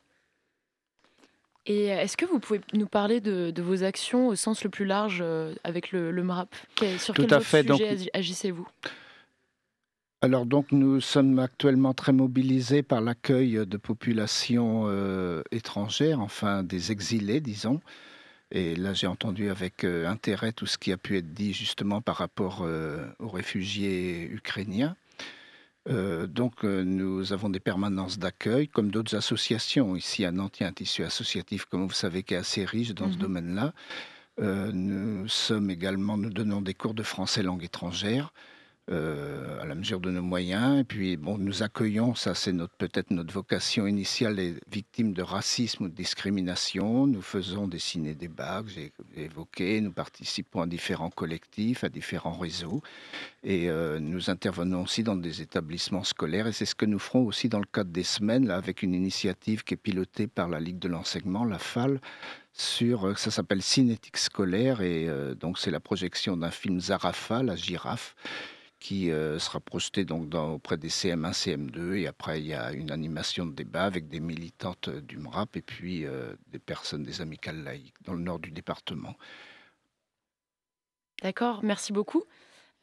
Et 1.68 1.86
est-ce 1.86 2.16
que 2.16 2.24
vous 2.24 2.40
pouvez 2.40 2.60
nous 2.72 2.86
parler 2.86 3.20
de, 3.20 3.62
vos 3.62 3.84
actions 3.84 4.28
au 4.28 4.34
sens 4.34 4.64
le 4.64 4.70
plus 4.70 4.86
large 4.86 5.20
euh, 5.20 5.54
avec 5.64 5.92
le, 5.92 6.10
le 6.10 6.22
MRAP 6.24 6.54
Sur 6.98 7.14
Tout 7.14 7.22
quel 7.22 7.34
à 7.34 7.40
fait. 7.40 7.70
sujet 7.70 8.10
agissez-vous? 8.12 8.66
Alors 10.20 10.46
donc 10.46 10.72
nous 10.72 11.00
sommes 11.00 11.38
actuellement 11.38 11.94
très 11.94 12.12
mobilisés 12.12 12.82
par 12.82 13.00
l'accueil 13.00 13.64
de 13.64 13.76
populations 13.76 14.86
euh, 14.86 15.42
étrangères, 15.52 16.18
enfin 16.18 16.64
des 16.64 16.90
exilés, 16.90 17.40
disons. 17.40 17.80
Et 18.50 18.74
là, 18.76 18.94
j'ai 18.94 19.06
entendu 19.06 19.50
avec 19.50 19.84
euh, 19.84 20.06
intérêt 20.08 20.52
tout 20.52 20.66
ce 20.66 20.78
qui 20.78 20.90
a 20.92 20.96
pu 20.96 21.18
être 21.18 21.34
dit 21.34 21.52
justement 21.52 22.00
par 22.00 22.16
rapport 22.16 22.62
euh, 22.62 23.06
aux 23.18 23.28
réfugiés 23.28 24.22
ukrainiens. 24.30 24.96
Euh, 25.88 26.26
donc, 26.26 26.64
euh, 26.64 26.82
nous 26.84 27.32
avons 27.32 27.48
des 27.48 27.60
permanences 27.60 28.18
d'accueil, 28.18 28.68
comme 28.68 28.90
d'autres 28.90 29.16
associations. 29.16 29.96
Ici, 29.96 30.24
à 30.24 30.32
Nantes, 30.32 30.60
il 30.60 30.64
y 30.64 30.66
a 30.66 30.68
un 30.68 30.72
tissu 30.72 31.02
associatif, 31.02 31.64
comme 31.64 31.86
vous 31.86 31.92
savez, 31.94 32.22
qui 32.22 32.34
est 32.34 32.38
assez 32.38 32.64
riche 32.64 32.94
dans 32.94 33.08
ce 33.10 33.16
Mhm. 33.16 33.22
domaine-là. 33.22 33.72
Euh, 34.40 34.70
nous 34.72 35.28
sommes 35.28 35.70
également, 35.70 36.16
nous 36.18 36.30
donnons 36.30 36.60
des 36.62 36.74
cours 36.74 36.94
de 36.94 37.02
français 37.02 37.42
langue 37.42 37.64
étrangère 37.64 38.32
euh, 38.90 39.60
à 39.60 39.66
la 39.66 39.74
mesure 39.74 40.00
de 40.00 40.10
nos 40.10 40.22
moyens. 40.22 40.80
Et 40.80 40.84
puis, 40.84 41.18
bon, 41.18 41.36
nous 41.36 41.62
accueillons, 41.62 42.14
ça 42.14 42.34
c'est 42.34 42.54
peut-être 42.78 43.10
notre 43.10 43.34
vocation 43.34 43.86
initiale, 43.86 44.36
les 44.36 44.54
victimes 44.72 45.12
de 45.12 45.20
racisme 45.20 45.84
ou 45.84 45.88
de 45.88 45.94
discrimination. 45.94 47.06
Nous 47.06 47.20
faisons 47.20 47.68
des 47.68 47.78
ciné-débats 47.78 48.62
j'ai 48.66 48.92
évoqués. 49.14 49.82
Nous 49.82 49.92
participons 49.92 50.62
à 50.62 50.66
différents 50.66 51.10
collectifs, 51.10 51.84
à 51.84 51.90
différents 51.90 52.38
réseaux. 52.38 52.80
Et 53.44 53.68
euh, 53.68 53.98
nous 53.98 54.30
intervenons 54.30 54.84
aussi 54.84 55.02
dans 55.02 55.16
des 55.16 55.42
établissements 55.42 56.04
scolaires. 56.04 56.46
Et 56.46 56.52
c'est 56.52 56.64
ce 56.64 56.74
que 56.74 56.86
nous 56.86 56.98
ferons 56.98 57.26
aussi 57.26 57.50
dans 57.50 57.60
le 57.60 57.68
cadre 57.70 57.90
des 57.90 58.04
semaines, 58.04 58.50
avec 58.50 58.82
une 58.82 58.94
initiative 58.94 59.64
qui 59.64 59.74
est 59.74 59.78
pilotée 59.78 60.28
par 60.28 60.48
la 60.48 60.60
Ligue 60.60 60.78
de 60.78 60.88
l'enseignement, 60.88 61.44
la 61.44 61.58
FAL, 61.58 62.00
sur, 62.54 63.06
euh, 63.06 63.14
ça 63.16 63.30
s'appelle 63.30 63.60
Cinétique 63.60 64.16
scolaire. 64.16 64.80
Et 64.80 65.10
donc, 65.38 65.58
c'est 65.58 65.70
la 65.70 65.80
projection 65.80 66.38
d'un 66.38 66.50
film 66.50 66.80
Zarafa, 66.80 67.42
la 67.42 67.54
girafe, 67.54 68.14
qui 68.80 69.10
euh, 69.10 69.38
sera 69.38 69.60
projeté 69.60 70.04
donc 70.04 70.28
dans, 70.28 70.52
auprès 70.52 70.76
des 70.76 70.88
CM1, 70.88 71.32
CM2. 71.32 71.94
Et 71.94 72.06
après, 72.06 72.40
il 72.40 72.46
y 72.46 72.54
a 72.54 72.72
une 72.72 72.90
animation 72.90 73.46
de 73.46 73.52
débat 73.52 73.84
avec 73.84 74.08
des 74.08 74.20
militantes 74.20 74.88
euh, 74.88 75.00
du 75.00 75.18
MRAP 75.18 75.56
et 75.56 75.62
puis 75.62 76.06
euh, 76.06 76.34
des 76.48 76.58
personnes 76.58 77.02
des 77.02 77.20
amicales 77.20 77.62
laïques 77.62 77.94
dans 78.04 78.14
le 78.14 78.20
nord 78.20 78.38
du 78.38 78.50
département. 78.50 79.14
D'accord, 81.22 81.64
merci 81.64 81.92
beaucoup. 81.92 82.24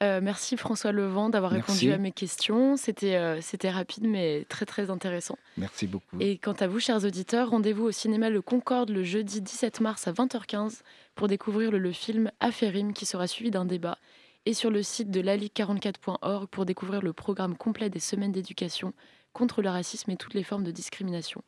Euh, 0.03 0.19
merci 0.21 0.57
François 0.57 0.91
Levent 0.91 1.29
d'avoir 1.29 1.51
répondu 1.51 1.93
à 1.93 1.97
mes 1.97 2.11
questions. 2.11 2.75
C'était 2.75 3.15
euh, 3.15 3.39
rapide 3.71 4.05
mais 4.05 4.45
très 4.49 4.65
très 4.65 4.89
intéressant. 4.89 5.37
Merci 5.55 5.87
beaucoup. 5.87 6.17
Et 6.19 6.37
quant 6.37 6.53
à 6.53 6.67
vous, 6.67 6.81
chers 6.81 7.05
auditeurs, 7.05 7.51
rendez-vous 7.51 7.85
au 7.85 7.91
cinéma 7.91 8.29
Le 8.29 8.41
Concorde 8.41 8.89
le 8.89 9.03
jeudi 9.03 9.39
17 9.39 9.79
mars 9.79 10.05
à 10.09 10.11
20h15 10.11 10.81
pour 11.15 11.29
découvrir 11.29 11.71
le, 11.71 11.77
le 11.77 11.93
film 11.93 12.29
Affairime 12.41 12.91
qui 12.91 13.05
sera 13.05 13.25
suivi 13.25 13.51
d'un 13.51 13.63
débat 13.63 13.97
et 14.45 14.53
sur 14.53 14.69
le 14.69 14.83
site 14.83 15.11
de 15.11 15.21
lalic44.org 15.21 16.47
pour 16.47 16.65
découvrir 16.65 17.01
le 17.01 17.13
programme 17.13 17.55
complet 17.57 17.89
des 17.89 17.99
semaines 17.99 18.31
d'éducation 18.31 18.93
contre 19.33 19.61
le 19.61 19.69
racisme 19.69 20.11
et 20.11 20.17
toutes 20.17 20.33
les 20.33 20.43
formes 20.43 20.63
de 20.63 20.71
discrimination. 20.71 21.43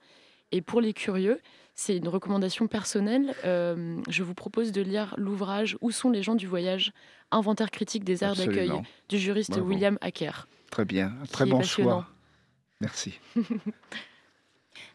Et 0.51 0.61
pour 0.61 0.81
les 0.81 0.93
curieux, 0.93 1.39
c'est 1.75 1.97
une 1.97 2.07
recommandation 2.07 2.67
personnelle. 2.67 3.35
euh, 3.45 4.01
je 4.09 4.23
vous 4.23 4.33
propose 4.33 4.71
de 4.71 4.81
lire 4.81 5.13
l'ouvrage 5.17 5.77
Où 5.81 5.91
sont 5.91 6.09
les 6.09 6.23
gens 6.23 6.35
du 6.35 6.47
voyage? 6.47 6.91
Inventaire 7.31 7.69
critique 7.69 8.03
des 8.03 8.23
aires 8.23 8.35
d'accueil 8.35 8.71
du 9.09 9.19
juriste 9.19 9.51
Bravo. 9.51 9.67
William 9.67 9.97
Acker. 10.01 10.47
Très 10.71 10.85
bien, 10.85 11.13
très 11.31 11.45
bon 11.45 11.61
choix. 11.61 12.07
Merci. 12.79 13.19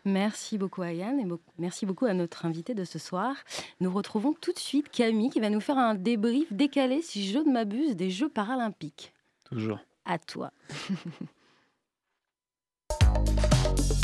Merci 0.04 0.58
beaucoup 0.58 0.82
Ayane 0.82 1.20
et 1.20 1.24
beaucoup- 1.24 1.52
merci 1.58 1.86
beaucoup 1.86 2.06
à 2.06 2.14
notre 2.14 2.46
invité 2.46 2.74
de 2.74 2.84
ce 2.84 2.98
soir. 2.98 3.36
Nous 3.80 3.92
retrouvons 3.92 4.32
tout 4.32 4.52
de 4.52 4.58
suite 4.58 4.88
Camille 4.90 5.30
qui 5.30 5.40
va 5.40 5.50
nous 5.50 5.60
faire 5.60 5.78
un 5.78 5.94
débrief 5.94 6.52
décalé, 6.52 7.02
si 7.02 7.26
je 7.26 7.38
ne 7.38 7.52
m'abuse, 7.52 7.96
des 7.96 8.10
Jeux 8.10 8.28
paralympiques. 8.28 9.12
Toujours. 9.44 9.78
À 10.04 10.18
toi. 10.18 10.50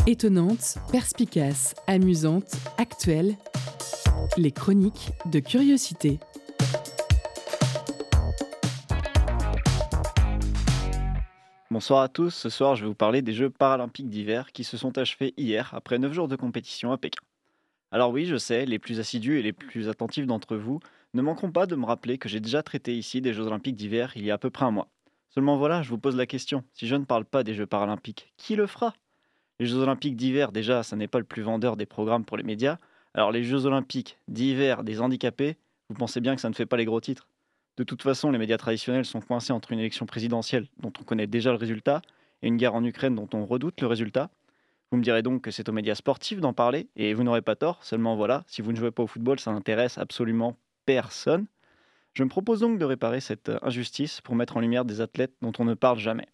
Étonnante, 0.06 0.76
perspicace, 0.90 1.74
amusante, 1.86 2.52
actuelle. 2.78 3.36
Les 4.36 4.52
chroniques 4.52 5.10
de 5.26 5.38
curiosité. 5.40 6.18
Bonsoir 11.78 12.02
à 12.02 12.08
tous, 12.08 12.30
ce 12.30 12.48
soir 12.48 12.74
je 12.74 12.82
vais 12.82 12.88
vous 12.88 12.96
parler 12.96 13.22
des 13.22 13.32
Jeux 13.32 13.50
paralympiques 13.50 14.10
d'hiver 14.10 14.50
qui 14.50 14.64
se 14.64 14.76
sont 14.76 14.98
achevés 14.98 15.32
hier 15.36 15.72
après 15.74 16.00
9 16.00 16.12
jours 16.12 16.26
de 16.26 16.34
compétition 16.34 16.90
à 16.90 16.98
Pékin. 16.98 17.22
Alors 17.92 18.10
oui, 18.10 18.26
je 18.26 18.36
sais, 18.36 18.66
les 18.66 18.80
plus 18.80 18.98
assidus 18.98 19.38
et 19.38 19.42
les 19.42 19.52
plus 19.52 19.88
attentifs 19.88 20.26
d'entre 20.26 20.56
vous 20.56 20.80
ne 21.14 21.22
manqueront 21.22 21.52
pas 21.52 21.66
de 21.66 21.76
me 21.76 21.86
rappeler 21.86 22.18
que 22.18 22.28
j'ai 22.28 22.40
déjà 22.40 22.64
traité 22.64 22.98
ici 22.98 23.20
des 23.20 23.32
Jeux 23.32 23.46
olympiques 23.46 23.76
d'hiver 23.76 24.12
il 24.16 24.24
y 24.24 24.32
a 24.32 24.34
à 24.34 24.38
peu 24.38 24.50
près 24.50 24.64
un 24.64 24.72
mois. 24.72 24.88
Seulement 25.28 25.56
voilà, 25.56 25.82
je 25.82 25.90
vous 25.90 25.98
pose 25.98 26.16
la 26.16 26.26
question, 26.26 26.64
si 26.72 26.88
je 26.88 26.96
ne 26.96 27.04
parle 27.04 27.24
pas 27.24 27.44
des 27.44 27.54
Jeux 27.54 27.64
paralympiques, 27.64 28.32
qui 28.36 28.56
le 28.56 28.66
fera? 28.66 28.92
Les 29.60 29.66
Jeux 29.66 29.78
olympiques 29.78 30.16
d'hiver, 30.16 30.50
déjà, 30.50 30.82
ça 30.82 30.96
n'est 30.96 31.06
pas 31.06 31.20
le 31.20 31.24
plus 31.24 31.42
vendeur 31.42 31.76
des 31.76 31.86
programmes 31.86 32.24
pour 32.24 32.36
les 32.36 32.42
médias. 32.42 32.78
Alors 33.14 33.30
les 33.30 33.44
Jeux 33.44 33.66
olympiques 33.66 34.18
d'hiver 34.26 34.82
des 34.82 35.00
handicapés, 35.00 35.56
vous 35.90 35.94
pensez 35.94 36.20
bien 36.20 36.34
que 36.34 36.40
ça 36.40 36.48
ne 36.48 36.54
fait 36.54 36.66
pas 36.66 36.76
les 36.76 36.86
gros 36.86 37.00
titres? 37.00 37.28
De 37.78 37.84
toute 37.84 38.02
façon, 38.02 38.32
les 38.32 38.38
médias 38.38 38.58
traditionnels 38.58 39.04
sont 39.04 39.20
coincés 39.20 39.52
entre 39.52 39.70
une 39.70 39.78
élection 39.78 40.04
présidentielle 40.04 40.66
dont 40.80 40.92
on 41.00 41.04
connaît 41.04 41.28
déjà 41.28 41.52
le 41.52 41.56
résultat 41.56 42.02
et 42.42 42.48
une 42.48 42.56
guerre 42.56 42.74
en 42.74 42.82
Ukraine 42.82 43.14
dont 43.14 43.28
on 43.32 43.46
redoute 43.46 43.80
le 43.80 43.86
résultat. 43.86 44.30
Vous 44.90 44.98
me 44.98 45.02
direz 45.02 45.22
donc 45.22 45.42
que 45.42 45.52
c'est 45.52 45.68
aux 45.68 45.72
médias 45.72 45.94
sportifs 45.94 46.40
d'en 46.40 46.52
parler 46.52 46.88
et 46.96 47.14
vous 47.14 47.22
n'aurez 47.22 47.40
pas 47.40 47.54
tort, 47.54 47.84
seulement 47.84 48.16
voilà, 48.16 48.42
si 48.48 48.62
vous 48.62 48.72
ne 48.72 48.76
jouez 48.76 48.90
pas 48.90 49.04
au 49.04 49.06
football, 49.06 49.38
ça 49.38 49.52
n'intéresse 49.52 49.96
absolument 49.96 50.56
personne. 50.86 51.46
Je 52.14 52.24
me 52.24 52.28
propose 52.28 52.58
donc 52.58 52.80
de 52.80 52.84
réparer 52.84 53.20
cette 53.20 53.52
injustice 53.62 54.20
pour 54.22 54.34
mettre 54.34 54.56
en 54.56 54.60
lumière 54.60 54.84
des 54.84 55.00
athlètes 55.00 55.34
dont 55.40 55.52
on 55.60 55.64
ne 55.64 55.74
parle 55.74 56.00
jamais. 56.00 56.26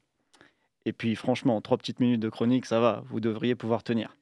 Et 0.86 0.94
puis 0.94 1.14
franchement, 1.14 1.60
trois 1.60 1.76
petites 1.76 2.00
minutes 2.00 2.20
de 2.20 2.30
chronique, 2.30 2.64
ça 2.64 2.80
va, 2.80 3.02
vous 3.06 3.20
devriez 3.20 3.54
pouvoir 3.54 3.82
tenir. 3.82 4.16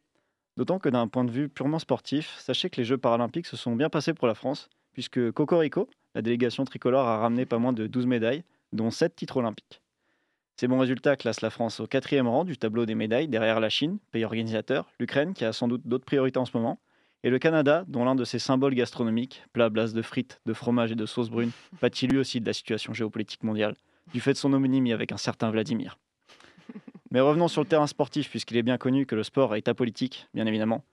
D'autant 0.56 0.80
que 0.80 0.88
d'un 0.88 1.06
point 1.06 1.24
de 1.24 1.30
vue 1.30 1.48
purement 1.48 1.78
sportif, 1.78 2.34
sachez 2.38 2.68
que 2.68 2.80
les 2.80 2.84
Jeux 2.84 2.98
paralympiques 2.98 3.46
se 3.46 3.56
sont 3.56 3.76
bien 3.76 3.90
passés 3.90 4.12
pour 4.12 4.26
la 4.26 4.34
France, 4.34 4.68
puisque 4.92 5.32
Cocorico, 5.32 5.88
la 6.14 6.22
délégation 6.22 6.64
tricolore 6.64 7.06
a 7.06 7.18
ramené 7.18 7.46
pas 7.46 7.58
moins 7.58 7.72
de 7.72 7.86
12 7.86 8.06
médailles, 8.06 8.44
dont 8.72 8.90
7 8.90 9.14
titres 9.14 9.38
olympiques. 9.38 9.82
Ces 10.56 10.68
bons 10.68 10.78
résultats 10.78 11.16
classent 11.16 11.40
la 11.40 11.50
France 11.50 11.80
au 11.80 11.86
quatrième 11.86 12.28
rang 12.28 12.44
du 12.44 12.56
tableau 12.56 12.86
des 12.86 12.94
médailles, 12.94 13.28
derrière 13.28 13.60
la 13.60 13.68
Chine, 13.68 13.98
pays 14.10 14.24
organisateur, 14.24 14.88
l'Ukraine, 15.00 15.34
qui 15.34 15.44
a 15.44 15.52
sans 15.52 15.68
doute 15.68 15.82
d'autres 15.86 16.04
priorités 16.04 16.38
en 16.38 16.44
ce 16.44 16.56
moment, 16.56 16.78
et 17.24 17.30
le 17.30 17.38
Canada, 17.38 17.84
dont 17.86 18.04
l'un 18.04 18.14
de 18.14 18.24
ses 18.24 18.38
symboles 18.38 18.74
gastronomiques, 18.74 19.44
plat 19.52 19.66
à 19.66 19.70
base 19.70 19.94
de 19.94 20.02
frites, 20.02 20.40
de 20.44 20.52
fromage 20.52 20.92
et 20.92 20.96
de 20.96 21.06
sauce 21.06 21.30
brune, 21.30 21.50
pâtit 21.80 22.06
lui 22.06 22.18
aussi 22.18 22.40
de 22.40 22.46
la 22.46 22.52
situation 22.52 22.92
géopolitique 22.92 23.44
mondiale, 23.44 23.76
du 24.12 24.20
fait 24.20 24.32
de 24.32 24.38
son 24.38 24.52
homonymie 24.52 24.92
avec 24.92 25.12
un 25.12 25.16
certain 25.16 25.50
Vladimir. 25.50 25.98
Mais 27.10 27.20
revenons 27.20 27.48
sur 27.48 27.62
le 27.62 27.68
terrain 27.68 27.86
sportif, 27.86 28.28
puisqu'il 28.28 28.56
est 28.56 28.62
bien 28.62 28.78
connu 28.78 29.06
que 29.06 29.14
le 29.14 29.22
sport 29.22 29.54
est 29.54 29.68
apolitique, 29.68 30.28
bien 30.34 30.46
évidemment. 30.46 30.84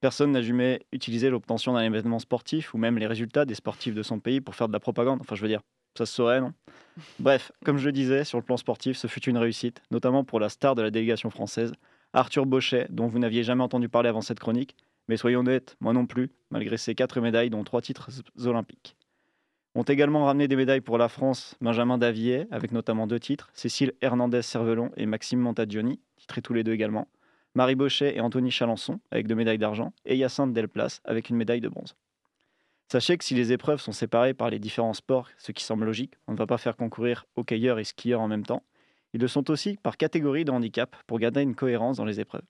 Personne 0.00 0.32
n'a 0.32 0.42
jamais 0.42 0.80
utilisé 0.92 1.28
l'obtention 1.28 1.72
d'un 1.72 1.82
événement 1.82 2.20
sportif 2.20 2.72
ou 2.72 2.78
même 2.78 2.98
les 2.98 3.06
résultats 3.06 3.44
des 3.44 3.54
sportifs 3.54 3.94
de 3.94 4.02
son 4.02 4.20
pays 4.20 4.40
pour 4.40 4.54
faire 4.54 4.68
de 4.68 4.72
la 4.72 4.80
propagande. 4.80 5.20
Enfin, 5.20 5.34
je 5.34 5.42
veux 5.42 5.48
dire, 5.48 5.60
ça 5.96 6.06
se 6.06 6.14
saurait, 6.14 6.40
non? 6.40 6.52
Bref, 7.18 7.50
comme 7.64 7.78
je 7.78 7.86
le 7.86 7.92
disais, 7.92 8.24
sur 8.24 8.38
le 8.38 8.44
plan 8.44 8.56
sportif, 8.56 8.96
ce 8.96 9.08
fut 9.08 9.28
une 9.28 9.38
réussite, 9.38 9.82
notamment 9.90 10.22
pour 10.22 10.38
la 10.38 10.48
star 10.48 10.76
de 10.76 10.82
la 10.82 10.90
délégation 10.90 11.30
française, 11.30 11.72
Arthur 12.12 12.46
Bauchet, 12.46 12.86
dont 12.90 13.08
vous 13.08 13.18
n'aviez 13.18 13.42
jamais 13.42 13.62
entendu 13.62 13.88
parler 13.88 14.08
avant 14.08 14.20
cette 14.20 14.40
chronique. 14.40 14.76
Mais 15.08 15.16
soyons 15.16 15.40
honnêtes, 15.40 15.76
moi 15.80 15.92
non 15.92 16.06
plus, 16.06 16.30
malgré 16.50 16.76
ses 16.76 16.94
quatre 16.94 17.20
médailles, 17.20 17.50
dont 17.50 17.64
trois 17.64 17.80
titres 17.80 18.10
olympiques. 18.44 18.96
Ont 19.74 19.82
également 19.82 20.24
ramené 20.24 20.48
des 20.48 20.56
médailles 20.56 20.80
pour 20.80 20.98
la 20.98 21.08
France 21.08 21.56
Benjamin 21.60 21.98
Davillet, 21.98 22.46
avec 22.50 22.72
notamment 22.72 23.06
deux 23.06 23.20
titres, 23.20 23.50
Cécile 23.54 23.94
Hernandez-Cervelon 24.00 24.90
et 24.96 25.06
Maxime 25.06 25.40
Montagioni, 25.40 26.00
titrés 26.16 26.42
tous 26.42 26.54
les 26.54 26.64
deux 26.64 26.72
également. 26.72 27.08
Marie 27.54 27.74
Bauchet 27.74 28.16
et 28.16 28.20
Anthony 28.20 28.50
Chalençon, 28.50 29.00
avec 29.10 29.26
deux 29.26 29.34
médailles 29.34 29.58
d'argent, 29.58 29.92
et 30.04 30.16
Hyacinthe 30.16 30.52
Delplace, 30.52 31.00
avec 31.04 31.30
une 31.30 31.36
médaille 31.36 31.60
de 31.60 31.68
bronze. 31.68 31.94
Sachez 32.90 33.18
que 33.18 33.24
si 33.24 33.34
les 33.34 33.52
épreuves 33.52 33.80
sont 33.80 33.92
séparées 33.92 34.32
par 34.32 34.48
les 34.48 34.58
différents 34.58 34.94
sports, 34.94 35.28
ce 35.36 35.52
qui 35.52 35.62
semble 35.62 35.84
logique, 35.84 36.14
on 36.26 36.32
ne 36.32 36.38
va 36.38 36.46
pas 36.46 36.56
faire 36.56 36.76
concourir 36.76 37.26
hockeyeurs 37.36 37.78
et 37.78 37.84
skieurs 37.84 38.20
en 38.20 38.28
même 38.28 38.46
temps, 38.46 38.62
ils 39.12 39.20
le 39.20 39.28
sont 39.28 39.50
aussi 39.50 39.76
par 39.82 39.96
catégorie 39.96 40.44
de 40.44 40.50
handicap 40.50 40.96
pour 41.06 41.18
garder 41.18 41.42
une 41.42 41.54
cohérence 41.54 41.96
dans 41.96 42.04
les 42.04 42.20
épreuves. 42.20 42.44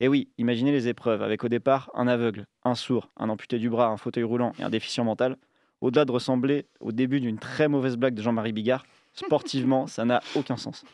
Et 0.00 0.08
oui, 0.08 0.28
imaginez 0.36 0.72
les 0.72 0.88
épreuves 0.88 1.22
avec 1.22 1.44
au 1.44 1.48
départ 1.48 1.90
un 1.94 2.08
aveugle, 2.08 2.46
un 2.64 2.74
sourd, 2.74 3.10
un 3.16 3.28
amputé 3.28 3.58
du 3.58 3.70
bras, 3.70 3.88
un 3.88 3.96
fauteuil 3.96 4.24
roulant 4.24 4.52
et 4.58 4.62
un 4.62 4.70
déficient 4.70 5.04
mental. 5.04 5.36
Au-delà 5.80 6.04
de 6.04 6.12
ressembler 6.12 6.66
au 6.80 6.92
début 6.92 7.20
d'une 7.20 7.38
très 7.38 7.68
mauvaise 7.68 7.96
blague 7.96 8.14
de 8.14 8.22
Jean-Marie 8.22 8.52
Bigard, 8.52 8.84
sportivement, 9.14 9.86
ça 9.86 10.04
n'a 10.04 10.20
aucun 10.34 10.56
sens. 10.56 10.84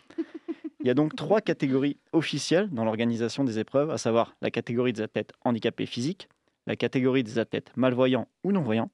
Il 0.89 0.93
y 0.93 0.93
a 0.93 0.95
donc 0.95 1.15
trois 1.15 1.43
catégories 1.43 1.99
officielles 2.15 2.71
dans 2.71 2.83
l'organisation 2.83 3.45
des 3.45 3.59
épreuves, 3.59 3.91
à 3.91 3.99
savoir 3.99 4.35
la 4.41 4.51
catégorie 4.51 4.95
des 4.95 5.03
athlètes 5.03 5.35
handicapés 5.45 5.85
physiques, 5.85 6.31
la 6.67 6.77
catégorie 6.77 7.23
des 7.23 7.39
athlètes 7.39 7.71
malvoyants 7.77 8.27
ou 8.43 8.53
non-voyants, 8.53 8.91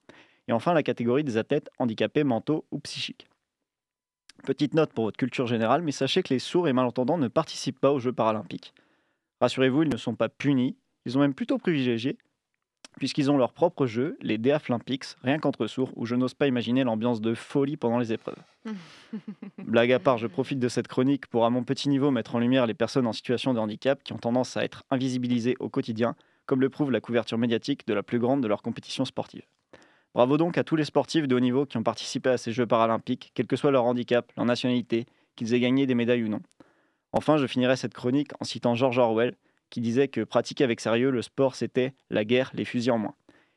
et 0.49 0.53
enfin 0.53 0.72
la 0.72 0.82
catégorie 0.82 1.22
des 1.22 1.36
athlètes 1.36 1.70
handicapés 1.78 2.24
mentaux 2.24 2.64
ou 2.72 2.80
psychiques. 2.80 3.28
Petite 4.42 4.74
note 4.74 4.92
pour 4.92 5.05
votre 5.05 5.16
culture 5.16 5.47
générale, 5.47 5.82
mais 5.82 5.92
sachez 5.92 6.24
que 6.24 6.34
les 6.34 6.40
sourds 6.40 6.66
et 6.66 6.72
malentendants 6.72 7.16
ne 7.16 7.28
participent 7.28 7.78
pas 7.78 7.92
aux 7.92 8.01
Jeux 8.01 8.12
paralympiques. 8.12 8.74
Rassurez-vous, 9.40 9.84
ils 9.84 9.88
ne 9.88 9.97
sont 9.97 10.16
pas 10.16 10.28
punis, 10.28 10.76
ils 11.07 11.12
sont 11.12 11.20
même 11.20 11.32
plutôt 11.32 11.59
privilégiés, 11.59 12.18
puisqu'ils 12.99 13.30
ont 13.30 13.37
leur 13.37 13.53
propre 13.53 13.87
jeu, 13.87 14.16
les 14.20 14.39
Deaflympics, 14.39 15.05
rien 15.22 15.39
qu'entre 15.39 15.66
sourds, 15.66 15.91
où 15.97 16.07
je 16.07 16.14
n'ose 16.14 16.35
pas 16.35 16.47
imaginer 16.47 16.85
l'ambiance 16.85 17.20
de 17.20 17.35
folie 17.35 17.76
pendant 17.76 17.99
les 17.99 18.12
épreuves. 18.12 18.43
Blague 19.59 19.93
à 19.93 19.99
part, 19.99 20.18
je 20.18 20.26
profite 20.26 20.59
de 20.59 20.68
cette 20.68 20.89
chronique 20.89 21.26
pour 21.26 21.45
à 21.45 21.51
mon 21.51 21.64
petit 21.64 21.89
niveau 21.89 22.11
mettre 22.11 22.35
en 22.35 22.39
lumière 22.39 22.66
les 22.66 22.74
personnes 22.74 23.07
en 23.07 23.12
situation 23.12 23.55
de 23.55 23.59
handicap 23.59 24.03
qui 24.03 24.12
ont 24.12 24.18
tendance 24.18 24.57
à 24.57 24.64
être 24.64 24.85
invisibilisées 24.91 25.57
au 25.61 25.68
quotidien, 25.68 26.14
comme 26.47 26.61
le 26.61 26.70
prouve 26.70 26.91
la 26.91 27.01
couverture 27.01 27.39
médiatique 27.39 27.87
de 27.87 27.95
la 27.95 28.03
plus 28.03 28.18
grande 28.18 28.43
de 28.43 28.49
leurs 28.49 28.62
compétitions 28.62 29.05
sportives. 29.05 29.47
Bravo 30.14 30.37
donc 30.37 30.59
à 30.59 30.64
tous 30.64 30.76
les 30.76 30.85
sportifs 30.85 31.26
de 31.26 31.35
haut 31.35 31.41
niveau 31.41 31.66
qui 31.66 31.76
ont 31.76 31.82
participé 31.82 32.30
à 32.30 32.37
ces 32.37 32.53
Jeux 32.53 32.66
paralympiques, 32.66 33.32
quel 33.35 33.47
que 33.47 33.57
soit 33.57 33.72
leur 33.72 33.85
handicap, 33.85 34.30
leur 34.37 34.47
nationalité, 34.47 35.07
qu'ils 35.35 35.55
aient 35.55 35.61
gagné 35.61 35.87
des 35.87 35.97
médailles 35.97 36.22
ou 36.22 36.28
non. 36.28 36.41
Enfin, 37.12 37.37
je 37.37 37.47
finirai 37.47 37.76
cette 37.76 37.95
chronique 37.95 38.30
en 38.41 38.45
citant 38.45 38.74
George 38.74 38.99
Orwell, 38.99 39.35
qui 39.75 39.81
disait 39.81 40.07
que 40.07 40.20
pratiquer 40.20 40.62
avec 40.62 40.79
sérieux 40.79 41.11
le 41.11 41.20
sport, 41.20 41.57
c'était 41.57 41.95
la 42.09 42.25
guerre, 42.25 42.53
les 42.55 42.64
fusils 42.64 42.93
en 42.93 42.99
moins. 42.99 43.16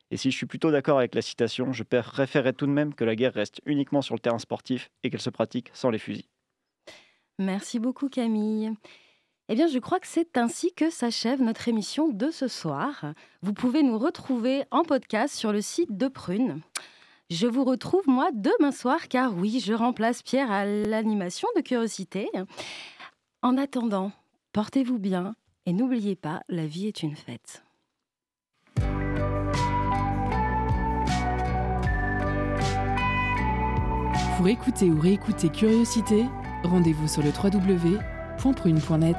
Et 0.09 0.17
si 0.17 0.31
je 0.31 0.35
suis 0.35 0.47
plutôt 0.47 0.71
d'accord 0.71 0.97
avec 0.97 1.13
la 1.13 1.21
citation, 1.21 1.73
je 1.73 1.83
préférerais 1.83 2.53
tout 2.53 2.65
de 2.65 2.71
même 2.71 2.95
que 2.95 3.03
la 3.03 3.15
guerre 3.15 3.35
reste 3.35 3.61
uniquement 3.67 4.01
sur 4.01 4.15
le 4.15 4.19
terrain 4.19 4.39
sportif 4.39 4.89
et 5.03 5.11
qu'elle 5.11 5.21
se 5.21 5.29
pratique 5.29 5.69
sans 5.73 5.91
les 5.91 5.99
fusils. 5.99 6.25
Merci 7.37 7.77
beaucoup 7.77 8.09
Camille. 8.09 8.73
Eh 9.47 9.53
bien, 9.53 9.67
je 9.67 9.77
crois 9.77 9.99
que 9.99 10.07
c'est 10.07 10.39
ainsi 10.39 10.73
que 10.73 10.89
s'achève 10.89 11.39
notre 11.39 11.67
émission 11.67 12.09
de 12.09 12.31
ce 12.31 12.47
soir. 12.47 13.13
Vous 13.43 13.53
pouvez 13.53 13.83
nous 13.83 13.99
retrouver 13.99 14.63
en 14.71 14.81
podcast 14.81 15.35
sur 15.35 15.51
le 15.53 15.61
site 15.61 15.95
de 15.95 16.07
Prune. 16.07 16.61
Je 17.29 17.45
vous 17.45 17.63
retrouve 17.63 18.07
moi 18.07 18.31
demain 18.33 18.71
soir 18.71 19.07
car 19.07 19.37
oui, 19.37 19.59
je 19.63 19.73
remplace 19.73 20.23
Pierre 20.23 20.49
à 20.49 20.65
l'animation 20.65 21.47
de 21.55 21.61
Curiosité. 21.61 22.27
En 23.43 23.55
attendant, 23.55 24.11
portez-vous 24.51 24.97
bien 24.97 25.35
et 25.67 25.73
n'oubliez 25.73 26.15
pas, 26.15 26.41
la 26.47 26.65
vie 26.65 26.87
est 26.87 27.03
une 27.03 27.15
fête. 27.15 27.63
Pour 34.37 34.47
écouter 34.47 34.89
ou 34.89 34.99
réécouter 34.99 35.49
Curiosité, 35.49 36.23
rendez-vous 36.63 37.09
sur 37.09 37.21
le 37.21 37.31
www.prune.net. 37.31 39.17